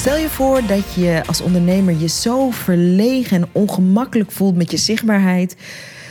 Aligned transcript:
Stel 0.00 0.16
je 0.16 0.28
voor 0.28 0.66
dat 0.66 0.94
je 0.94 1.22
als 1.26 1.40
ondernemer 1.40 1.96
je 1.98 2.08
zo 2.08 2.50
verlegen 2.50 3.42
en 3.42 3.48
ongemakkelijk 3.52 4.30
voelt 4.30 4.56
met 4.56 4.70
je 4.70 4.76
zichtbaarheid 4.76 5.56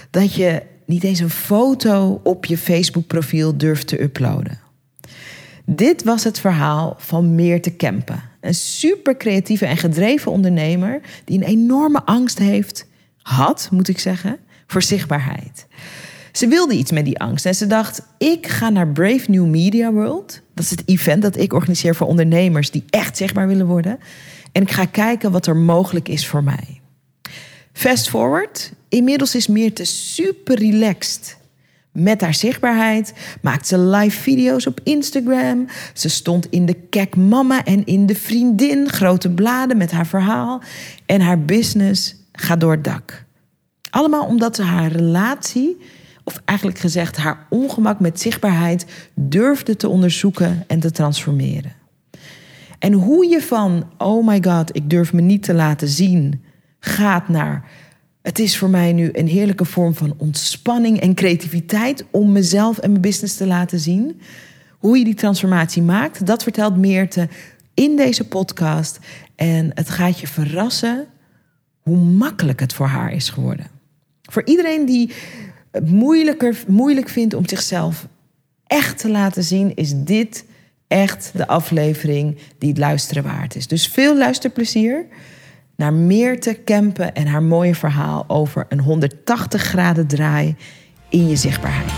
dat 0.09 0.34
je 0.34 0.62
niet 0.85 1.03
eens 1.03 1.20
een 1.20 1.29
foto 1.29 2.21
op 2.23 2.45
je 2.45 2.57
Facebook-profiel 2.57 3.57
durft 3.57 3.88
te 3.88 4.02
uploaden. 4.02 4.59
Dit 5.65 6.03
was 6.03 6.23
het 6.23 6.39
verhaal 6.39 6.95
van 6.98 7.35
Meerte 7.35 7.71
Kempen. 7.71 8.23
Een 8.41 8.55
super 8.55 9.17
creatieve 9.17 9.65
en 9.65 9.77
gedreven 9.77 10.31
ondernemer 10.31 11.01
die 11.26 11.37
een 11.37 11.48
enorme 11.48 12.05
angst 12.05 12.40
heeft, 12.40 12.87
had 13.21 13.70
moet 13.71 13.87
ik 13.87 13.99
zeggen, 13.99 14.37
voor 14.67 14.81
zichtbaarheid. 14.81 15.67
Ze 16.31 16.48
wilde 16.48 16.73
iets 16.73 16.91
met 16.91 17.05
die 17.05 17.20
angst 17.20 17.45
en 17.45 17.55
ze 17.55 17.67
dacht: 17.67 18.01
ik 18.17 18.48
ga 18.48 18.70
naar 18.70 18.87
Brave 18.87 19.31
New 19.31 19.45
Media 19.45 19.91
World. 19.91 20.41
Dat 20.59 20.72
is 20.72 20.77
het 20.77 20.90
event 20.90 21.22
dat 21.22 21.38
ik 21.38 21.54
organiseer 21.54 21.95
voor 21.95 22.08
ondernemers 22.08 22.72
die 22.72 22.84
echt 22.90 23.18
zichtbaar 23.18 23.48
willen 23.48 23.66
worden. 23.66 23.99
En 24.52 24.62
ik 24.62 24.72
ga 24.72 24.85
kijken 24.85 25.32
wat 25.32 25.48
er 25.48 25.55
mogelijk 25.55 26.08
is 26.08 26.27
voor 26.27 26.44
mij. 26.44 26.82
Fast 27.73 28.09
forward, 28.09 28.72
inmiddels 28.90 29.35
is 29.35 29.48
Meerte 29.48 29.85
super 29.85 30.58
relaxed 30.58 31.38
met 31.91 32.21
haar 32.21 32.34
zichtbaarheid. 32.34 33.13
Maakt 33.41 33.68
ze 33.68 33.77
live 33.77 34.21
video's 34.21 34.66
op 34.66 34.79
Instagram. 34.84 35.68
Ze 35.93 36.10
stond 36.10 36.48
in 36.49 36.66
de 36.66 36.76
Kek 36.90 37.16
Mama 37.16 37.66
en 37.66 37.85
in 37.85 38.05
de 38.05 38.16
Vriendin. 38.16 38.90
Grote 38.90 39.29
bladen 39.29 39.77
met 39.77 39.91
haar 39.91 40.07
verhaal. 40.07 40.62
En 41.05 41.21
haar 41.21 41.41
business 41.41 42.16
gaat 42.32 42.60
door 42.60 42.71
het 42.71 42.84
dak. 42.84 43.26
Allemaal 43.90 44.26
omdat 44.26 44.55
ze 44.55 44.63
haar 44.63 44.91
relatie, 44.91 45.77
of 46.30 46.41
eigenlijk 46.46 46.80
gezegd 46.80 47.18
haar 47.18 47.46
ongemak 47.49 47.99
met 47.99 48.20
zichtbaarheid, 48.20 48.85
durfde 49.13 49.76
te 49.76 49.90
onderzoeken 49.90 50.63
en 50.68 50.80
te 50.80 50.91
transformeren. 50.91 51.72
En 52.80 52.94
hoe 52.94 53.26
je 53.26 53.41
van, 53.41 53.90
oh 53.98 54.27
my 54.27 54.44
god, 54.44 54.76
ik 54.76 54.90
durf 54.90 55.13
me 55.13 55.22
niet 55.22 55.44
te 55.44 55.54
laten 55.54 55.88
zien, 55.88 56.44
gaat 56.80 57.27
naar 57.27 57.63
het 58.22 58.40
is 58.40 58.57
voor 58.57 58.70
mij 58.70 58.94
nu 58.94 59.10
een 59.13 59.27
heerlijke 59.27 59.66
vorm 59.66 59.96
van 59.96 60.13
ontspanning 60.18 61.00
en 61.00 61.13
creativiteit 61.13 62.05
om 62.12 62.32
mezelf 62.32 62.77
en 62.77 62.90
mijn 62.90 63.02
business 63.02 63.35
te 63.35 63.48
laten 63.48 63.80
zien. 63.80 64.22
Hoe 64.78 64.97
je 64.97 65.03
die 65.03 65.13
transformatie 65.13 65.81
maakt, 65.81 66.25
dat 66.25 66.44
vertelt 66.44 66.78
Meerte 66.78 67.30
in 67.74 67.96
deze 67.96 68.28
podcast. 68.28 69.00
En 69.35 69.72
het 69.74 69.90
gaat 69.90 70.19
je 70.19 70.28
verrassen 70.28 71.06
hoe 71.80 71.97
makkelijk 71.97 72.59
het 72.59 72.74
voor 72.74 72.88
haar 72.88 73.12
is 73.12 73.30
geworden. 73.30 73.68
Voor 74.22 74.46
iedereen 74.46 74.85
die 74.85 75.12
het 75.72 75.91
moeilijker, 75.91 76.63
moeilijk 76.67 77.09
vindt 77.09 77.34
om 77.34 77.47
zichzelf 77.47 78.07
echt 78.67 78.97
te 78.97 79.09
laten 79.09 79.44
zien, 79.44 79.75
is 79.75 79.94
dit 79.95 80.45
echt 80.88 81.31
de 81.35 81.47
aflevering 81.47 82.38
die 82.57 82.69
het 82.69 82.78
luisteren 82.78 83.23
waard 83.23 83.56
is. 83.56 83.67
Dus 83.67 83.88
veel 83.88 84.17
luisterplezier 84.17 85.06
naar 85.75 85.94
Meerte 85.94 86.53
Kempen 86.53 87.13
en 87.13 87.28
haar 87.28 87.44
mooie 87.44 87.75
verhaal 87.75 88.25
over 88.28 88.66
een 88.69 88.79
180 88.79 89.61
graden 89.61 90.07
draai 90.07 90.56
in 91.09 91.28
je 91.28 91.35
zichtbaarheid. 91.35 91.91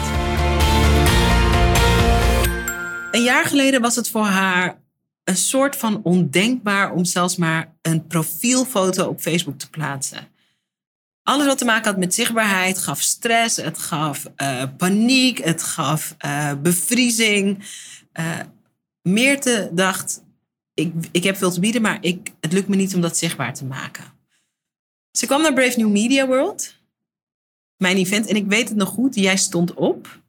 Een 3.12 3.24
jaar 3.24 3.46
geleden 3.46 3.82
was 3.82 3.96
het 3.96 4.10
voor 4.10 4.26
haar 4.26 4.82
een 5.24 5.38
soort 5.38 5.76
van 5.76 6.00
ondenkbaar 6.04 6.92
om 6.92 7.06
zelfs 7.06 7.36
maar 7.36 7.74
een 7.82 8.08
profielfoto 8.08 9.08
op 9.08 9.20
Facebook 9.20 9.58
te 9.58 9.70
plaatsen. 9.70 10.31
Alles 11.24 11.46
wat 11.46 11.58
te 11.58 11.66
maken 11.66 11.92
had 11.92 12.00
met 12.00 12.14
zichtbaarheid 12.14 12.78
gaf 12.78 13.02
stress, 13.02 13.58
het 13.58 13.78
gaf 13.78 14.28
uh, 14.38 14.64
paniek, 14.78 15.38
het 15.38 15.64
gaf 15.64 16.16
uh, 16.26 16.54
bevriezing. 16.62 17.66
Uh, 18.20 18.40
Meerte 19.02 19.70
dacht, 19.74 20.24
ik, 20.74 20.94
ik 21.12 21.24
heb 21.24 21.38
veel 21.38 21.52
te 21.52 21.60
bieden, 21.60 21.82
maar 21.82 21.98
ik, 22.02 22.32
het 22.40 22.54
lukt 22.54 22.68
me 22.68 22.76
niet 22.76 22.96
om 22.96 23.02
dat 23.02 23.18
zichtbaar 23.18 23.54
te 23.54 23.66
maken. 23.66 24.04
Ze 25.12 25.26
kwam 25.26 25.42
naar 25.42 25.54
Brave 25.54 25.80
New 25.80 25.90
Media 25.90 26.28
World, 26.28 26.76
mijn 27.78 27.98
event, 27.98 28.28
en 28.28 28.36
ik 28.36 28.46
weet 28.48 28.70
het 28.70 28.78
nog 28.78 28.90
goed, 28.90 29.16
jij 29.16 29.38
stond 29.38 29.74
op. 29.74 30.20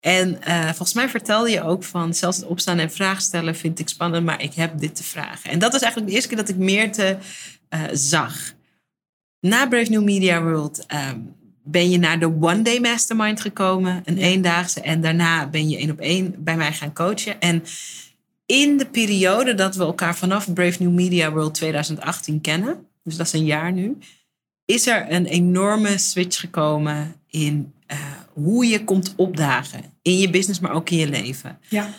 En 0.00 0.38
volgens 0.66 0.92
mij 0.92 1.08
vertelde 1.08 1.50
je 1.50 1.62
ook 1.62 1.84
van 1.84 2.14
zelfs 2.14 2.36
het 2.36 2.46
opstaan 2.46 2.78
en 2.78 2.92
vragen 2.92 3.22
stellen 3.22 3.56
vind 3.56 3.78
ik 3.78 3.88
spannend, 3.88 4.24
maar 4.24 4.42
ik 4.42 4.54
heb 4.54 4.78
dit 4.78 4.96
te 4.96 5.04
vragen. 5.04 5.50
En 5.50 5.58
dat 5.58 5.72
was 5.72 5.80
eigenlijk 5.80 6.10
de 6.10 6.16
eerste 6.16 6.34
keer 6.34 6.44
dat 6.44 6.54
ik 6.54 6.56
Meerte 6.56 7.18
zag. 7.92 8.52
Na 9.40 9.68
Brave 9.68 9.90
New 9.90 10.02
Media 10.02 10.42
World 10.42 10.86
um, 11.12 11.34
ben 11.62 11.90
je 11.90 11.98
naar 11.98 12.18
de 12.18 12.26
One 12.40 12.62
Day 12.62 12.80
Mastermind 12.80 13.40
gekomen, 13.40 14.02
een 14.04 14.18
eendaagse. 14.18 14.80
En 14.80 15.00
daarna 15.00 15.46
ben 15.46 15.68
je 15.68 15.76
één 15.76 15.90
op 15.90 16.00
één 16.00 16.34
bij 16.38 16.56
mij 16.56 16.72
gaan 16.72 16.92
coachen. 16.92 17.40
En 17.40 17.62
in 18.46 18.76
de 18.76 18.86
periode 18.86 19.54
dat 19.54 19.76
we 19.76 19.82
elkaar 19.82 20.16
vanaf 20.16 20.52
Brave 20.52 20.82
New 20.82 20.92
Media 20.92 21.32
World 21.32 21.54
2018 21.54 22.40
kennen, 22.40 22.86
dus 23.02 23.16
dat 23.16 23.26
is 23.26 23.32
een 23.32 23.44
jaar 23.44 23.72
nu, 23.72 23.98
is 24.64 24.86
er 24.86 25.12
een 25.12 25.26
enorme 25.26 25.98
switch 25.98 26.40
gekomen 26.40 27.14
in 27.26 27.72
uh, 27.92 27.98
hoe 28.32 28.66
je 28.66 28.84
komt 28.84 29.12
opdagen. 29.16 29.80
In 30.02 30.18
je 30.18 30.30
business, 30.30 30.60
maar 30.60 30.72
ook 30.72 30.90
in 30.90 30.98
je 30.98 31.08
leven. 31.08 31.58
Ja. 31.68 31.94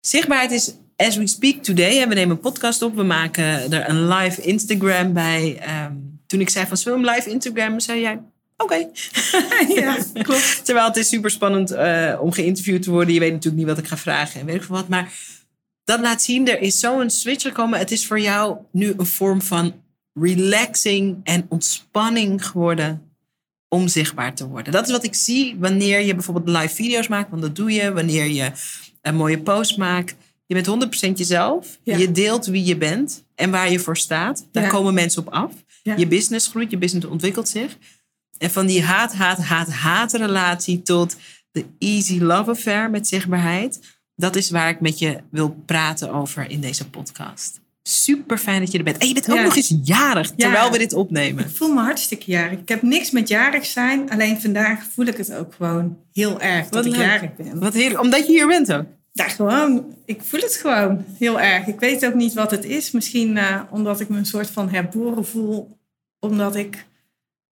Zichtbaarheid 0.00 0.50
is, 0.50 0.74
as 0.96 1.16
we 1.16 1.26
speak 1.26 1.62
today, 1.62 2.08
we 2.08 2.14
nemen 2.14 2.36
een 2.36 2.42
podcast 2.42 2.82
op, 2.82 2.94
we 2.94 3.02
maken 3.02 3.72
er 3.72 3.88
een 3.88 4.08
live 4.08 4.42
Instagram 4.42 5.12
bij. 5.12 5.60
Um, 5.86 6.03
toen 6.26 6.40
ik 6.40 6.50
zei 6.50 6.66
van, 6.66 6.76
zullen 6.76 7.00
we 7.00 7.10
live 7.10 7.30
Instagram? 7.30 7.80
Zei 7.80 8.00
jij, 8.00 8.12
oké. 8.56 8.74
Okay. 9.36 9.66
ja, 9.74 9.96
klopt. 10.22 10.64
Terwijl 10.64 10.86
het 10.86 10.96
is 10.96 11.08
super 11.08 11.30
spannend 11.30 11.72
uh, 11.72 12.18
om 12.20 12.32
geïnterviewd 12.32 12.82
te 12.82 12.90
worden. 12.90 13.14
Je 13.14 13.20
weet 13.20 13.32
natuurlijk 13.32 13.56
niet 13.56 13.74
wat 13.74 13.84
ik 13.84 13.86
ga 13.86 13.96
vragen 13.96 14.40
en 14.40 14.46
weet 14.46 14.54
ik 14.54 14.62
veel 14.62 14.74
wat. 14.74 14.88
Maar 14.88 15.12
dat 15.84 16.00
laat 16.00 16.22
zien, 16.22 16.48
er 16.48 16.60
is 16.60 16.78
zo'n 16.78 17.10
switch 17.10 17.42
gekomen. 17.42 17.78
Het 17.78 17.90
is 17.90 18.06
voor 18.06 18.20
jou 18.20 18.56
nu 18.72 18.94
een 18.96 19.06
vorm 19.06 19.42
van 19.42 19.74
relaxing 20.12 21.20
en 21.24 21.46
ontspanning 21.48 22.46
geworden 22.46 23.14
om 23.68 23.88
zichtbaar 23.88 24.34
te 24.34 24.48
worden. 24.48 24.72
Dat 24.72 24.86
is 24.86 24.92
wat 24.92 25.04
ik 25.04 25.14
zie 25.14 25.56
wanneer 25.58 26.00
je 26.00 26.14
bijvoorbeeld 26.14 26.56
live 26.56 26.74
video's 26.74 27.08
maakt, 27.08 27.30
want 27.30 27.42
dat 27.42 27.56
doe 27.56 27.72
je. 27.72 27.92
Wanneer 27.92 28.26
je 28.26 28.50
een 29.02 29.16
mooie 29.16 29.38
post 29.38 29.76
maakt. 29.76 30.14
Je 30.46 30.62
bent 30.62 30.84
100% 31.08 31.12
jezelf. 31.12 31.78
Ja. 31.82 31.96
Je 31.96 32.12
deelt 32.12 32.46
wie 32.46 32.64
je 32.64 32.76
bent 32.76 33.24
en 33.34 33.50
waar 33.50 33.70
je 33.70 33.78
voor 33.78 33.96
staat. 33.96 34.46
Daar 34.52 34.62
ja. 34.62 34.68
komen 34.68 34.94
mensen 34.94 35.26
op 35.26 35.32
af. 35.32 35.52
Ja. 35.84 35.96
Je 35.96 36.06
business 36.06 36.48
groeit, 36.48 36.70
je 36.70 36.78
business 36.78 37.06
ontwikkelt 37.06 37.48
zich. 37.48 37.78
En 38.38 38.50
van 38.50 38.66
die 38.66 38.82
haat, 38.82 39.14
haat, 39.14 39.38
haat, 39.38 39.70
haat 39.70 40.12
relatie 40.12 40.82
tot 40.82 41.16
de 41.50 41.64
easy 41.78 42.18
love 42.18 42.50
affair 42.50 42.90
met 42.90 43.06
zichtbaarheid 43.06 43.80
dat 44.16 44.36
is 44.36 44.50
waar 44.50 44.68
ik 44.68 44.80
met 44.80 44.98
je 44.98 45.16
wil 45.30 45.56
praten 45.66 46.12
over 46.12 46.50
in 46.50 46.60
deze 46.60 46.88
podcast. 46.90 47.60
Super 47.82 48.38
fijn 48.38 48.60
dat 48.60 48.72
je 48.72 48.78
er 48.78 48.84
bent. 48.84 48.98
En 48.98 49.08
je 49.08 49.14
bent 49.14 49.30
ook 49.30 49.36
ja. 49.36 49.42
nog 49.42 49.56
eens 49.56 49.74
jarig 49.82 50.30
terwijl 50.30 50.64
ja. 50.64 50.70
we 50.70 50.78
dit 50.78 50.92
opnemen. 50.92 51.44
Ik 51.44 51.50
voel 51.50 51.72
me 51.72 51.80
hartstikke 51.80 52.30
jarig. 52.30 52.58
Ik 52.58 52.68
heb 52.68 52.82
niks 52.82 53.10
met 53.10 53.28
jarig 53.28 53.66
zijn. 53.66 54.10
Alleen 54.10 54.40
vandaag 54.40 54.84
voel 54.84 55.06
ik 55.06 55.16
het 55.16 55.32
ook 55.32 55.54
gewoon 55.54 55.98
heel 56.12 56.40
erg 56.40 56.68
dat 56.68 56.86
ik 56.86 56.94
jarig 56.94 57.36
ben. 57.36 57.58
Wat 57.58 57.74
heerlijk. 57.74 58.00
Omdat 58.00 58.26
je 58.26 58.32
hier 58.32 58.46
bent 58.46 58.72
ook. 58.72 58.86
Ja, 59.16 59.28
gewoon. 59.28 59.94
Ik 60.04 60.22
voel 60.22 60.40
het 60.40 60.56
gewoon 60.56 61.04
heel 61.18 61.40
erg. 61.40 61.66
Ik 61.66 61.80
weet 61.80 62.06
ook 62.06 62.14
niet 62.14 62.34
wat 62.34 62.50
het 62.50 62.64
is. 62.64 62.90
Misschien 62.90 63.36
uh, 63.36 63.60
omdat 63.70 64.00
ik 64.00 64.08
me 64.08 64.18
een 64.18 64.26
soort 64.26 64.50
van 64.50 64.70
herboren 64.70 65.26
voel. 65.26 65.78
Omdat 66.18 66.56
ik 66.56 66.86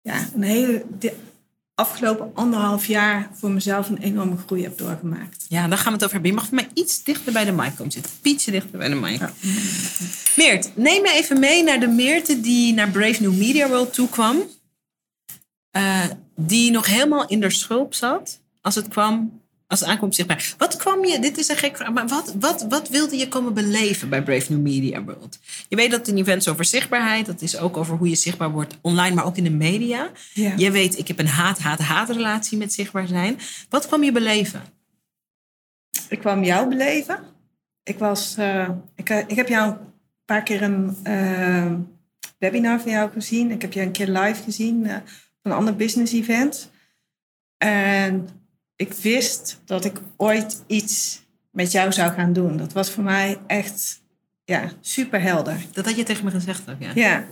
ja, 0.00 0.28
een 0.34 0.42
hele 0.42 0.84
afgelopen 1.74 2.30
anderhalf 2.34 2.86
jaar 2.86 3.30
voor 3.32 3.50
mezelf 3.50 3.88
een 3.88 3.98
enorme 3.98 4.36
groei 4.36 4.62
heb 4.62 4.78
doorgemaakt. 4.78 5.44
Ja, 5.48 5.68
daar 5.68 5.78
gaan 5.78 5.86
we 5.86 5.92
het 5.92 6.02
over 6.02 6.12
hebben. 6.12 6.30
Je 6.30 6.36
mag 6.36 6.46
voor 6.46 6.54
mij 6.54 6.68
iets 6.74 7.02
dichter 7.02 7.32
bij 7.32 7.44
de 7.44 7.52
mic 7.52 7.76
komen 7.76 7.92
zitten. 7.92 8.12
Pietje 8.20 8.50
dichter 8.50 8.78
bij 8.78 8.88
de 8.88 8.94
mic. 8.94 9.18
Ja. 9.18 9.32
Meert, 10.36 10.76
neem 10.76 11.02
me 11.02 11.12
even 11.12 11.40
mee 11.40 11.62
naar 11.62 11.80
de 11.80 11.86
Meerte 11.86 12.40
die 12.40 12.74
naar 12.74 12.90
Brave 12.90 13.22
New 13.22 13.36
Media 13.36 13.68
World 13.68 13.92
toe 13.92 14.08
kwam. 14.08 14.42
Uh, 15.76 16.04
die 16.36 16.70
nog 16.70 16.86
helemaal 16.86 17.26
in 17.26 17.40
de 17.40 17.50
schulp 17.50 17.94
zat 17.94 18.40
als 18.60 18.74
het 18.74 18.88
kwam 18.88 19.42
als 19.74 19.82
het 19.82 19.92
aankomt 19.92 20.14
zichtbaar. 20.14 20.54
Wat 20.58 20.76
kwam 20.76 21.04
je, 21.04 21.18
dit 21.18 21.38
is 21.38 21.48
een 21.48 21.56
gek 21.56 21.76
vraag, 21.76 21.92
maar 21.92 22.08
wat, 22.08 22.34
wat, 22.40 22.66
wat 22.68 22.88
wilde 22.88 23.16
je 23.16 23.28
komen 23.28 23.54
beleven 23.54 24.08
bij 24.08 24.22
Brave 24.22 24.52
New 24.52 24.60
Media 24.60 25.02
World? 25.02 25.38
Je 25.68 25.76
weet 25.76 25.90
dat 25.90 26.00
het 26.00 26.08
een 26.08 26.18
event 26.18 26.40
is 26.40 26.48
over 26.48 26.64
zichtbaarheid. 26.64 27.26
Dat 27.26 27.42
is 27.42 27.58
ook 27.58 27.76
over 27.76 27.96
hoe 27.96 28.08
je 28.08 28.14
zichtbaar 28.14 28.50
wordt 28.50 28.78
online, 28.80 29.14
maar 29.14 29.24
ook 29.24 29.36
in 29.36 29.44
de 29.44 29.50
media. 29.50 30.10
Ja. 30.32 30.52
Je 30.56 30.70
weet, 30.70 30.98
ik 30.98 31.08
heb 31.08 31.18
een 31.18 31.26
haat-haat-haat 31.26 32.10
relatie 32.10 32.58
met 32.58 32.72
zichtbaar 32.72 33.06
zijn. 33.06 33.38
Wat 33.68 33.86
kwam 33.86 34.02
je 34.02 34.12
beleven? 34.12 34.62
Ik 36.08 36.18
kwam 36.18 36.44
jou 36.44 36.68
beleven. 36.68 37.18
Ik, 37.82 37.98
was, 37.98 38.36
uh, 38.38 38.68
ik, 38.96 39.08
ik 39.08 39.36
heb 39.36 39.48
jou 39.48 39.70
een 39.70 39.78
paar 40.24 40.42
keer 40.42 40.62
een 40.62 40.96
uh, 41.06 41.72
webinar 42.38 42.80
van 42.80 42.90
jou 42.90 43.10
gezien. 43.10 43.50
Ik 43.50 43.62
heb 43.62 43.72
jou 43.72 43.86
een 43.86 43.92
keer 43.92 44.08
live 44.08 44.42
gezien 44.42 44.84
uh, 44.84 44.96
een 45.42 45.52
ander 45.52 45.76
business 45.76 46.12
event. 46.12 46.70
En 47.56 48.28
ik 48.76 48.92
wist 48.92 49.60
dat 49.64 49.84
ik 49.84 50.00
ooit 50.16 50.62
iets 50.66 51.22
met 51.50 51.72
jou 51.72 51.92
zou 51.92 52.12
gaan 52.12 52.32
doen. 52.32 52.56
Dat 52.56 52.72
was 52.72 52.90
voor 52.90 53.04
mij 53.04 53.38
echt 53.46 54.02
ja, 54.44 54.70
super 54.80 55.22
helder. 55.22 55.64
Dat 55.72 55.84
had 55.84 55.96
je 55.96 56.02
tegen 56.02 56.24
me 56.24 56.30
gezegd 56.30 56.70
ook, 56.70 56.80
ja. 56.80 56.90
Ja. 56.94 57.24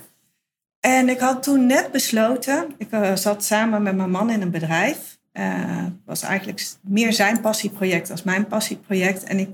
En 0.81 1.09
ik 1.09 1.19
had 1.19 1.43
toen 1.43 1.67
net 1.67 1.93
besloten, 1.93 2.75
ik 2.79 2.93
uh, 2.93 3.17
zat 3.17 3.45
samen 3.45 3.83
met 3.83 3.97
mijn 3.97 4.11
man 4.11 4.31
in 4.31 4.43
een 4.43 4.51
bedrijf. 4.51 5.21
Uh, 5.33 5.87
was 6.05 6.23
eigenlijk 6.23 6.67
meer 6.81 7.13
zijn 7.13 7.41
passieproject 7.41 8.11
als 8.11 8.23
mijn 8.23 8.47
passieproject. 8.47 9.25
En 9.25 9.39
ik 9.39 9.49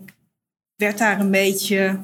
werd 0.76 0.98
daar 0.98 1.20
een 1.20 1.30
beetje, 1.30 1.98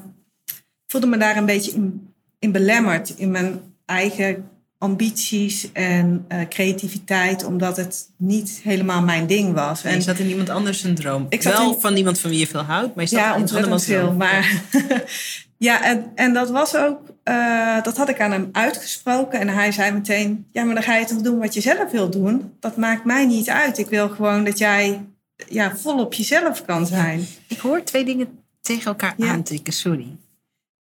voelde 0.87 1.07
me 1.07 1.17
daar 1.17 1.37
een 1.37 1.45
beetje 1.45 1.71
in, 1.71 2.13
in 2.39 2.51
belemmerd 2.51 3.09
in 3.17 3.31
mijn 3.31 3.75
eigen 3.85 4.49
ambities 4.77 5.71
en 5.71 6.25
uh, 6.29 6.41
creativiteit, 6.49 7.43
omdat 7.43 7.77
het 7.77 8.09
niet 8.17 8.59
helemaal 8.63 9.01
mijn 9.01 9.27
ding 9.27 9.53
was. 9.53 9.83
En 9.83 9.95
je 9.95 10.01
zat 10.01 10.19
in 10.19 10.27
iemand 10.27 10.49
anders 10.49 10.83
een 10.83 10.95
droom. 10.95 11.25
Ik 11.29 11.41
Wel 11.41 11.73
in... 11.73 11.79
van 11.79 11.95
iemand 11.95 12.19
van 12.19 12.29
wie 12.29 12.39
je 12.39 12.47
veel 12.47 12.61
houdt, 12.61 12.95
maar 12.95 13.03
je 13.03 13.09
zat 13.09 13.19
ja, 13.19 13.35
in 13.35 13.41
ontzettend 13.41 13.83
veel. 13.83 14.13
Maar 14.13 14.61
ja, 15.57 15.83
en, 15.83 16.11
en 16.15 16.33
dat 16.33 16.49
was 16.49 16.75
ook, 16.75 16.99
uh, 17.23 17.83
dat 17.83 17.97
had 17.97 18.09
ik 18.09 18.21
aan 18.21 18.31
hem 18.31 18.49
uitgesproken. 18.51 19.39
En 19.39 19.47
hij 19.47 19.71
zei 19.71 19.91
meteen, 19.91 20.45
ja, 20.51 20.63
maar 20.63 20.75
dan 20.75 20.83
ga 20.83 20.95
je 20.95 21.05
toch 21.05 21.21
doen 21.21 21.39
wat 21.39 21.53
je 21.53 21.61
zelf 21.61 21.91
wil 21.91 22.09
doen. 22.09 22.53
Dat 22.59 22.77
maakt 22.77 23.05
mij 23.05 23.25
niet 23.25 23.49
uit. 23.49 23.77
Ik 23.77 23.89
wil 23.89 24.09
gewoon 24.09 24.43
dat 24.43 24.57
jij 24.57 25.05
ja, 25.47 25.75
vol 25.75 25.99
op 25.99 26.13
jezelf 26.13 26.65
kan 26.65 26.87
zijn. 26.87 27.25
Ik 27.47 27.59
hoor 27.59 27.83
twee 27.83 28.05
dingen 28.05 28.39
tegen 28.61 28.85
elkaar 28.85 29.13
ja. 29.17 29.27
aantikken, 29.27 29.73
sorry. 29.73 30.15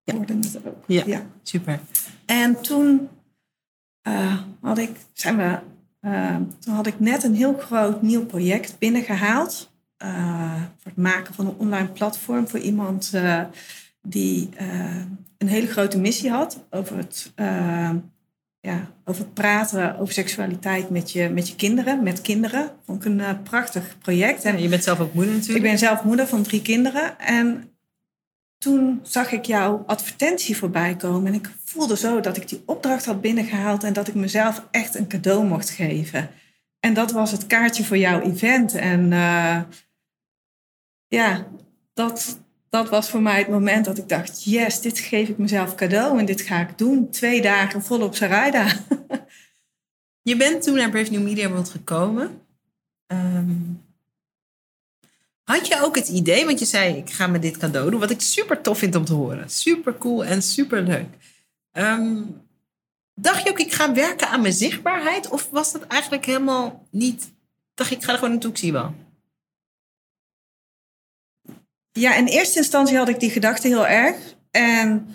Ja. 0.04 0.14
Het 0.20 0.58
ook. 0.66 0.84
Ja, 0.86 1.02
ja, 1.06 1.26
super. 1.42 1.80
En 2.26 2.60
toen 2.60 3.08
uh, 4.08 4.38
had 4.60 4.78
ik, 4.78 4.90
zijn 5.12 5.36
we, 5.36 5.58
uh, 6.02 6.36
toen 6.58 6.74
had 6.74 6.86
ik 6.86 7.00
net 7.00 7.22
een 7.22 7.34
heel 7.34 7.54
groot 7.58 8.02
nieuw 8.02 8.26
project 8.26 8.78
binnengehaald. 8.78 9.72
Uh, 9.98 10.54
voor 10.54 10.90
het 10.90 10.96
maken 10.96 11.34
van 11.34 11.46
een 11.46 11.56
online 11.56 11.88
platform 11.88 12.48
voor 12.48 12.58
iemand 12.58 13.12
die 14.02 14.48
een 15.38 15.48
hele 15.48 15.66
grote 15.66 15.98
missie 15.98 16.30
had 16.30 16.64
over 16.70 16.96
het, 16.96 17.32
ja, 18.60 18.90
over 19.04 19.22
het 19.24 19.34
praten 19.34 19.98
over 19.98 20.14
seksualiteit 20.14 20.90
met 20.90 21.12
je, 21.12 21.28
met 21.28 21.48
je 21.48 21.56
kinderen, 21.56 22.02
met 22.02 22.20
kinderen. 22.20 22.70
Vond 22.84 23.04
ik 23.04 23.12
een 23.12 23.42
prachtig 23.42 23.98
project. 23.98 24.44
En 24.44 24.62
je 24.62 24.68
bent 24.68 24.84
zelf 24.84 25.00
ook 25.00 25.14
moeder 25.14 25.34
natuurlijk. 25.34 25.64
Ik 25.64 25.70
ben 25.70 25.78
zelf 25.78 26.04
moeder 26.04 26.26
van 26.26 26.42
drie 26.42 26.62
kinderen. 26.62 27.18
En 27.18 27.73
toen 28.64 29.00
zag 29.02 29.32
ik 29.32 29.44
jouw 29.44 29.82
advertentie 29.86 30.56
voorbij 30.56 30.96
komen 30.96 31.26
en 31.26 31.38
ik 31.38 31.50
voelde 31.64 31.96
zo 31.96 32.20
dat 32.20 32.36
ik 32.36 32.48
die 32.48 32.62
opdracht 32.66 33.04
had 33.04 33.20
binnengehaald 33.20 33.84
en 33.84 33.92
dat 33.92 34.08
ik 34.08 34.14
mezelf 34.14 34.66
echt 34.70 34.94
een 34.94 35.08
cadeau 35.08 35.44
mocht 35.44 35.70
geven. 35.70 36.30
En 36.80 36.94
dat 36.94 37.12
was 37.12 37.30
het 37.30 37.46
kaartje 37.46 37.84
voor 37.84 37.96
jouw 37.96 38.20
event. 38.20 38.74
En 38.74 39.10
uh, 39.10 39.60
ja, 41.08 41.46
dat, 41.94 42.38
dat 42.68 42.88
was 42.88 43.10
voor 43.10 43.22
mij 43.22 43.38
het 43.38 43.48
moment 43.48 43.84
dat 43.84 43.98
ik 43.98 44.08
dacht: 44.08 44.44
yes, 44.44 44.80
dit 44.80 44.98
geef 44.98 45.28
ik 45.28 45.38
mezelf 45.38 45.74
cadeau 45.74 46.18
en 46.18 46.24
dit 46.24 46.40
ga 46.40 46.60
ik 46.60 46.78
doen. 46.78 47.10
Twee 47.10 47.42
dagen 47.42 47.82
volop 47.82 48.14
Sarayda. 48.14 48.66
Je 50.28 50.36
bent 50.36 50.62
toen 50.62 50.74
naar 50.74 50.90
Brave 50.90 51.10
New 51.10 51.22
Media 51.22 51.48
World 51.48 51.68
gekomen. 51.68 52.40
Um, 53.06 53.83
had 55.44 55.66
je 55.66 55.82
ook 55.82 55.96
het 55.96 56.08
idee, 56.08 56.44
want 56.44 56.58
je 56.58 56.64
zei 56.64 56.96
ik 56.96 57.10
ga 57.10 57.26
me 57.26 57.38
dit 57.38 57.56
cadeau 57.56 57.90
doen, 57.90 58.00
wat 58.00 58.10
ik 58.10 58.20
super 58.20 58.60
tof 58.60 58.78
vind 58.78 58.94
om 58.94 59.04
te 59.04 59.12
horen. 59.12 59.50
Super 59.50 59.98
cool 59.98 60.24
en 60.24 60.42
super 60.42 60.82
leuk. 60.82 61.08
Um, 61.72 62.42
dacht 63.14 63.42
je 63.42 63.50
ook 63.50 63.58
ik 63.58 63.72
ga 63.72 63.92
werken 63.92 64.28
aan 64.28 64.40
mijn 64.40 64.52
zichtbaarheid? 64.52 65.28
Of 65.28 65.48
was 65.50 65.72
dat 65.72 65.86
eigenlijk 65.86 66.24
helemaal 66.24 66.86
niet? 66.90 67.32
Dacht 67.74 67.90
ik 67.90 68.04
ga 68.04 68.12
er 68.12 68.18
gewoon 68.18 68.30
naartoe, 68.30 68.52
ik 68.52 68.72
wel. 68.72 68.94
Ja, 71.92 72.14
in 72.14 72.26
eerste 72.26 72.58
instantie 72.58 72.96
had 72.96 73.08
ik 73.08 73.20
die 73.20 73.30
gedachte 73.30 73.68
heel 73.68 73.86
erg. 73.86 74.34
En 74.50 75.14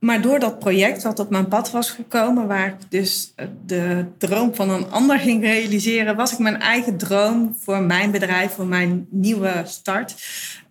maar 0.00 0.22
door 0.22 0.38
dat 0.38 0.58
project 0.58 1.02
wat 1.02 1.18
op 1.18 1.30
mijn 1.30 1.48
pad 1.48 1.70
was 1.70 1.90
gekomen, 1.90 2.46
waar 2.46 2.66
ik 2.66 2.74
dus 2.88 3.32
eh, 3.36 3.46
de 3.66 4.04
droom 4.18 4.54
van 4.54 4.70
een 4.70 4.90
ander 4.90 5.18
ging 5.18 5.42
realiseren, 5.42 6.16
was 6.16 6.32
ik 6.32 6.38
mijn 6.38 6.60
eigen 6.60 6.96
droom 6.96 7.56
voor 7.60 7.82
mijn 7.82 8.10
bedrijf, 8.10 8.52
voor 8.52 8.66
mijn 8.66 9.06
nieuwe 9.10 9.62
start, 9.64 10.14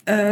uh, 0.05 0.31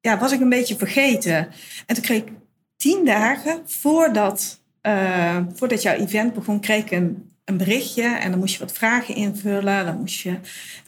ja, 0.00 0.18
was 0.18 0.32
ik 0.32 0.40
een 0.40 0.48
beetje 0.48 0.76
vergeten. 0.76 1.48
En 1.86 1.94
toen 1.94 2.04
kreeg 2.04 2.20
ik 2.20 2.28
tien 2.76 3.04
dagen 3.04 3.60
voordat, 3.64 4.60
uh, 4.82 5.38
voordat 5.54 5.82
jouw 5.82 5.94
event 5.94 6.34
begon, 6.34 6.60
kreeg 6.60 6.84
ik 6.84 6.90
een, 6.90 7.30
een 7.44 7.56
berichtje 7.56 8.02
en 8.02 8.30
dan 8.30 8.38
moest 8.38 8.54
je 8.54 8.60
wat 8.60 8.72
vragen 8.72 9.14
invullen. 9.14 9.86
Dan 9.86 9.98
moest 9.98 10.20
je, 10.20 10.38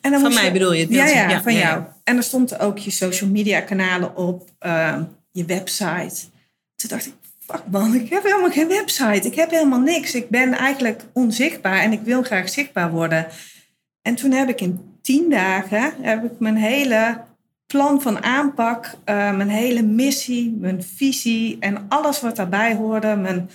en 0.01 0.11
dan 0.11 0.21
van 0.21 0.35
mij 0.35 0.53
bedoel 0.53 0.73
je? 0.73 0.87
Ja, 0.89 1.07
ja, 1.07 1.29
ja, 1.29 1.43
van 1.43 1.55
jou. 1.55 1.83
En 2.05 2.17
er 2.17 2.23
stond 2.23 2.59
ook 2.59 2.79
je 2.79 2.91
social 2.91 3.31
media 3.31 3.61
kanalen 3.61 4.17
op, 4.17 4.51
uh, 4.67 4.99
je 5.33 5.45
website. 5.45 6.35
Toen 6.77 6.89
dacht 6.89 7.07
ik, 7.07 7.15
fuck 7.47 7.63
man, 7.71 7.95
ik 7.95 8.11
heb 8.11 8.23
helemaal 8.23 8.51
geen 8.51 8.69
website. 8.69 9.29
Ik 9.29 9.35
heb 9.35 9.51
helemaal 9.51 9.81
niks. 9.81 10.15
Ik 10.15 10.29
ben 10.29 10.53
eigenlijk 10.53 11.03
onzichtbaar 11.13 11.79
en 11.79 11.93
ik 11.93 12.01
wil 12.01 12.23
graag 12.23 12.49
zichtbaar 12.49 12.91
worden. 12.91 13.27
En 14.03 14.15
toen 14.15 14.31
heb 14.31 14.49
ik 14.49 14.61
in 14.61 14.99
tien 15.03 15.31
dagen 15.31 15.95
heb 16.01 16.25
ik 16.25 16.39
mijn 16.39 16.57
hele 16.57 17.25
plan 17.67 18.03
van 18.03 18.23
aanpak, 18.23 18.87
uh, 18.87 19.37
mijn 19.37 19.49
hele 19.49 19.83
missie, 19.83 20.57
mijn 20.61 20.83
visie 20.83 21.57
en 21.61 21.87
alles 21.89 22.21
wat 22.21 22.37
daarbij 22.37 22.75
hoorde, 22.75 23.17
mijn 23.17 23.51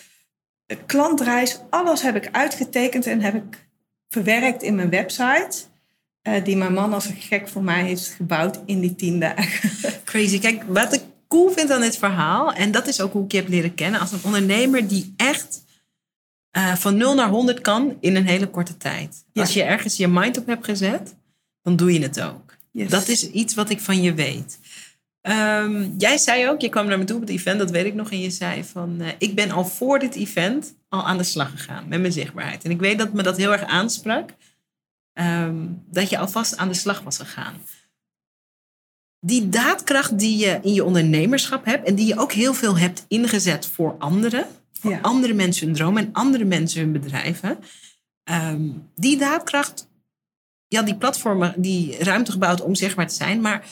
klantreis, 0.86 1.60
alles 1.70 2.02
heb 2.02 2.16
ik 2.16 2.30
uitgetekend 2.32 3.06
en 3.06 3.22
heb 3.22 3.36
ik 3.36 3.68
verwerkt 4.10 4.64
in 4.64 4.76
mijn 4.76 4.90
website. 4.90 5.70
Uh, 6.28 6.44
die 6.44 6.58
mijn 6.58 6.74
man 6.74 6.94
als 6.94 7.06
een 7.06 7.16
gek 7.16 7.48
voor 7.48 7.64
mij 7.64 7.84
heeft 7.84 8.08
gebouwd 8.08 8.60
in 8.66 8.80
die 8.80 8.96
tien 8.96 9.20
dagen. 9.20 9.70
Crazy. 10.04 10.40
Kijk, 10.40 10.64
wat 10.68 10.94
ik 10.94 11.01
cool 11.32 11.52
vind 11.52 11.72
aan 11.72 11.82
dit 11.82 11.98
verhaal, 11.98 12.54
en 12.54 12.72
dat 12.72 12.88
is 12.88 13.02
ook 13.02 13.14
hoe 13.14 13.24
ik 13.24 13.32
je 13.32 13.38
heb 13.38 13.48
leren 13.48 13.76
kennen, 13.76 14.00
als 14.00 14.12
een 14.12 14.24
ondernemer 14.24 14.88
die 14.88 15.14
echt 15.18 15.64
uh, 16.58 16.76
van 16.76 16.98
0 16.98 17.16
naar 17.16 17.30
100 17.30 17.62
kan 17.62 17.98
in 18.00 18.16
een 18.16 18.28
hele 18.28 18.48
korte 18.48 18.78
tijd. 18.78 19.26
Ja. 19.34 19.42
Als 19.42 19.54
je 19.54 19.64
ergens 19.64 19.98
je 19.98 20.08
mind 20.08 20.38
op 20.38 20.46
hebt 20.46 20.66
gezet, 20.66 21.16
dan 21.62 21.76
doe 21.76 21.94
je 21.94 22.02
het 22.02 22.22
ook. 22.22 22.58
Yes. 22.72 22.90
Dat 22.90 23.08
is 23.08 23.32
iets 23.32 23.54
wat 23.54 23.70
ik 23.70 23.80
van 23.80 24.02
je 24.02 24.14
weet. 24.14 24.60
Um, 25.22 25.96
jij 25.98 26.18
zei 26.18 26.50
ook, 26.50 26.62
je 26.62 26.70
kwam 26.70 26.88
naar 26.88 26.98
me 26.98 27.04
toe 27.04 27.16
op 27.16 27.22
het 27.22 27.32
event, 27.32 27.60
dat 27.60 27.72
weet 27.72 27.86
ik 27.86 27.94
nog. 27.94 28.12
En 28.12 28.20
je 28.20 28.30
zei 28.30 28.64
van, 28.64 28.98
uh, 29.02 29.08
ik 29.18 29.36
ben 29.36 29.52
al 29.52 29.66
voor 29.66 30.00
dit 30.00 30.16
event 30.16 30.74
al 30.90 31.06
aan 31.06 31.18
de 31.18 31.24
slag 31.24 31.52
gegaan 31.52 31.88
met 31.88 32.02
mijn 32.02 32.14
zichtbaarheid. 32.14 32.64
En 32.64 32.72
ik 32.72 32.80
weet 32.80 32.98
dat 32.98 33.14
me 33.14 33.24
dat 33.24 33.38
heel 33.38 33.52
erg 33.52 33.64
aansprak. 33.64 34.30
Um, 35.14 35.84
dat 35.90 36.10
je 36.10 36.18
alvast 36.18 36.58
aan 36.58 36.68
de 36.68 36.74
slag 36.74 37.02
was 37.02 37.18
gegaan 37.18 37.54
die 39.26 39.50
daadkracht 39.50 40.20
die 40.20 40.38
je 40.38 40.60
in 40.62 40.74
je 40.74 40.84
ondernemerschap 40.84 41.66
hebt 41.66 41.88
en 41.88 41.96
die 41.96 42.08
je 42.08 42.20
ook 42.20 42.32
heel 42.32 42.54
veel 42.54 42.78
hebt 42.78 43.06
ingezet 43.08 43.66
voor 43.66 43.96
anderen, 44.00 44.46
voor 44.74 44.92
ja. 44.92 45.00
andere 45.02 45.34
mensen 45.34 45.66
hun 45.66 45.76
dromen 45.76 46.06
en 46.06 46.14
andere 46.14 46.46
mensen 46.46 46.82
hun 46.82 46.92
bedrijven, 46.92 47.58
um, 48.24 48.90
die 48.96 49.18
daadkracht, 49.18 49.90
ja, 50.68 50.82
die 50.82 50.96
platformen, 50.96 51.54
die 51.58 52.04
ruimte 52.04 52.32
gebouwd 52.32 52.62
om 52.62 52.76
zichtbaar 52.76 53.08
te 53.08 53.16
zijn, 53.16 53.42
maar 53.42 53.66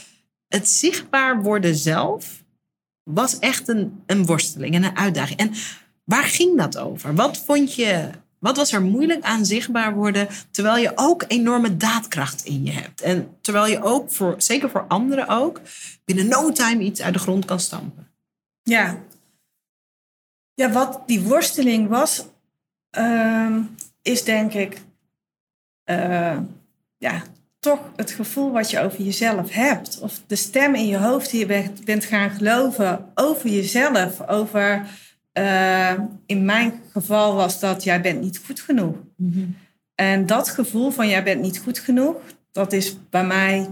het 0.47 0.69
zichtbaar 0.69 1.41
worden 1.41 1.75
zelf 1.75 2.43
was 3.03 3.39
echt 3.39 3.67
een, 3.67 4.03
een 4.05 4.25
worsteling 4.25 4.75
en 4.75 4.83
een 4.83 4.97
uitdaging. 4.97 5.39
En 5.39 5.53
waar 6.03 6.23
ging 6.23 6.57
dat 6.57 6.77
over? 6.77 7.15
Wat 7.15 7.37
vond 7.37 7.75
je 7.75 8.09
wat 8.39 8.57
was 8.57 8.71
er 8.71 8.81
moeilijk 8.81 9.23
aan 9.23 9.45
zichtbaar 9.45 9.93
worden, 9.93 10.27
terwijl 10.51 10.77
je 10.77 10.91
ook 10.95 11.23
enorme 11.27 11.77
daadkracht 11.77 12.45
in 12.45 12.65
je 12.65 12.71
hebt? 12.71 13.01
En 13.01 13.37
terwijl 13.41 13.67
je 13.67 13.83
ook, 13.83 14.11
voor, 14.11 14.35
zeker 14.37 14.69
voor 14.69 14.85
anderen 14.87 15.27
ook, 15.27 15.61
binnen 16.05 16.27
no 16.27 16.51
time 16.51 16.83
iets 16.83 17.01
uit 17.01 17.13
de 17.13 17.19
grond 17.19 17.45
kan 17.45 17.59
stampen. 17.59 18.07
Ja. 18.63 18.97
Ja, 20.53 20.71
wat 20.71 21.01
die 21.05 21.21
worsteling 21.21 21.87
was, 21.89 22.25
uh, 22.97 23.57
is 24.01 24.23
denk 24.23 24.53
ik, 24.53 24.81
uh, 25.85 26.37
ja, 26.97 27.23
toch 27.59 27.79
het 27.95 28.11
gevoel 28.11 28.51
wat 28.51 28.69
je 28.69 28.79
over 28.79 29.01
jezelf 29.01 29.51
hebt. 29.51 29.99
Of 29.99 30.21
de 30.27 30.35
stem 30.35 30.75
in 30.75 30.87
je 30.87 30.97
hoofd 30.97 31.31
die 31.31 31.39
je 31.39 31.45
bent, 31.45 31.85
bent 31.85 32.05
gaan 32.05 32.29
geloven 32.29 33.11
over 33.15 33.49
jezelf, 33.49 34.27
over 34.27 34.85
uh, 35.33 35.93
in 36.25 36.45
mijn 36.45 36.73
geval 36.91 37.35
was 37.35 37.59
dat 37.59 37.83
jij 37.83 38.01
bent 38.01 38.21
niet 38.21 38.41
goed 38.45 38.59
genoeg. 38.59 38.95
Mm-hmm. 39.15 39.55
En 39.95 40.25
dat 40.25 40.49
gevoel 40.49 40.91
van 40.91 41.07
jij 41.07 41.23
bent 41.23 41.41
niet 41.41 41.59
goed 41.59 41.79
genoeg, 41.79 42.15
dat 42.51 42.73
is 42.73 42.97
bij 43.09 43.25
mij 43.25 43.69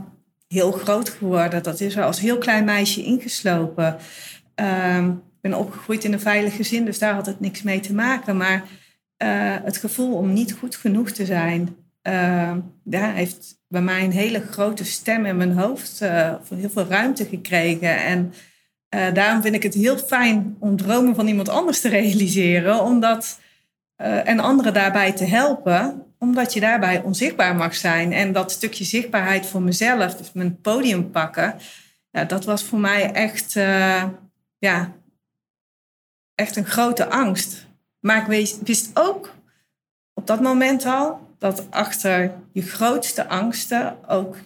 heel 0.47 0.71
groot 0.71 1.09
geworden. 1.09 1.63
Dat 1.63 1.79
is 1.79 1.95
er 1.95 2.03
als 2.03 2.19
heel 2.19 2.37
klein 2.37 2.65
meisje 2.65 3.03
ingeslopen. 3.03 3.97
Uh, 4.55 5.07
ik 5.07 5.41
ben 5.41 5.53
opgegroeid 5.53 6.03
in 6.03 6.13
een 6.13 6.19
veilig 6.19 6.55
gezin, 6.55 6.85
dus 6.85 6.99
daar 6.99 7.13
had 7.13 7.25
het 7.25 7.39
niks 7.39 7.61
mee 7.61 7.79
te 7.79 7.93
maken. 7.93 8.37
Maar 8.37 8.63
uh, 9.23 9.55
het 9.63 9.77
gevoel 9.77 10.13
om 10.13 10.33
niet 10.33 10.53
goed 10.53 10.75
genoeg 10.75 11.11
te 11.11 11.25
zijn, 11.25 11.75
uh, 12.03 12.53
ja, 12.83 13.11
heeft 13.11 13.59
bij 13.67 13.81
mij 13.81 14.03
een 14.03 14.11
hele 14.11 14.41
grote 14.41 14.85
stem 14.85 15.25
in 15.25 15.37
mijn 15.37 15.57
hoofd 15.57 16.01
uh, 16.01 16.33
heel 16.55 16.69
veel 16.69 16.85
ruimte 16.85 17.25
gekregen. 17.25 17.97
En 17.97 18.33
uh, 18.96 19.13
daarom 19.13 19.41
vind 19.41 19.56
ik 19.56 19.63
het 19.63 19.74
heel 19.74 19.98
fijn 19.98 20.56
om 20.60 20.77
dromen 20.77 21.15
van 21.15 21.27
iemand 21.27 21.50
anders 21.50 21.82
te 21.82 21.89
realiseren, 21.89 22.84
omdat, 22.84 23.39
uh, 24.01 24.27
en 24.27 24.39
anderen 24.39 24.74
daarbij 24.74 25.13
te 25.13 25.25
helpen. 25.25 26.01
omdat 26.20 26.53
je 26.53 26.60
daarbij 26.60 27.01
onzichtbaar 27.01 27.56
mag 27.56 27.75
zijn. 27.75 28.13
En 28.13 28.34
dat 28.34 28.51
stukje 28.51 28.84
zichtbaarheid 28.84 29.46
voor 29.46 29.62
mezelf, 29.62 30.15
dus 30.15 30.32
mijn 30.34 30.62
podium 30.62 31.12
pakken, 31.12 31.56
ja, 32.12 32.24
dat 32.24 32.46
was 32.46 32.63
voor 32.63 32.79
mij 32.79 33.12
echt, 33.12 33.56
eh, 33.56 34.03
ja, 34.58 34.94
echt 36.36 36.56
een 36.56 36.65
grote 36.65 37.10
angst. 37.10 37.67
Maar 38.00 38.32
ik 38.32 38.56
wist 38.63 38.89
ook 38.94 39.36
op 40.13 40.27
dat 40.27 40.41
moment 40.41 40.86
al 40.86 41.36
dat 41.38 41.72
achter 41.72 42.34
je 42.51 42.62
grootste 42.62 43.27
angsten 43.27 44.10
ook 44.10 44.38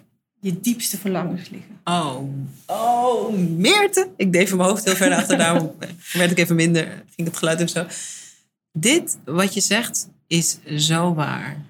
je 0.41 0.60
diepste 0.60 0.98
verlangens 0.98 1.50
liggen. 1.50 1.79
Oh, 1.83 2.24
oh, 2.65 3.38
Meerte. 3.38 4.10
Ik 4.15 4.33
deed 4.33 4.50
mijn 4.50 4.69
hoofd 4.69 4.83
heel 4.83 4.95
ver 4.95 5.13
achter, 5.13 5.38
daarom 5.38 5.75
werd 6.13 6.31
ik 6.31 6.38
even 6.38 6.55
minder, 6.55 7.03
ging 7.15 7.27
het 7.27 7.38
geluid 7.38 7.62
ook 7.62 7.69
zo. 7.69 7.86
Dit, 8.71 9.19
wat 9.25 9.53
je 9.53 9.62
zegt, 9.62 10.10
is 10.27 10.57
zo 10.75 11.13
waar. 11.13 11.65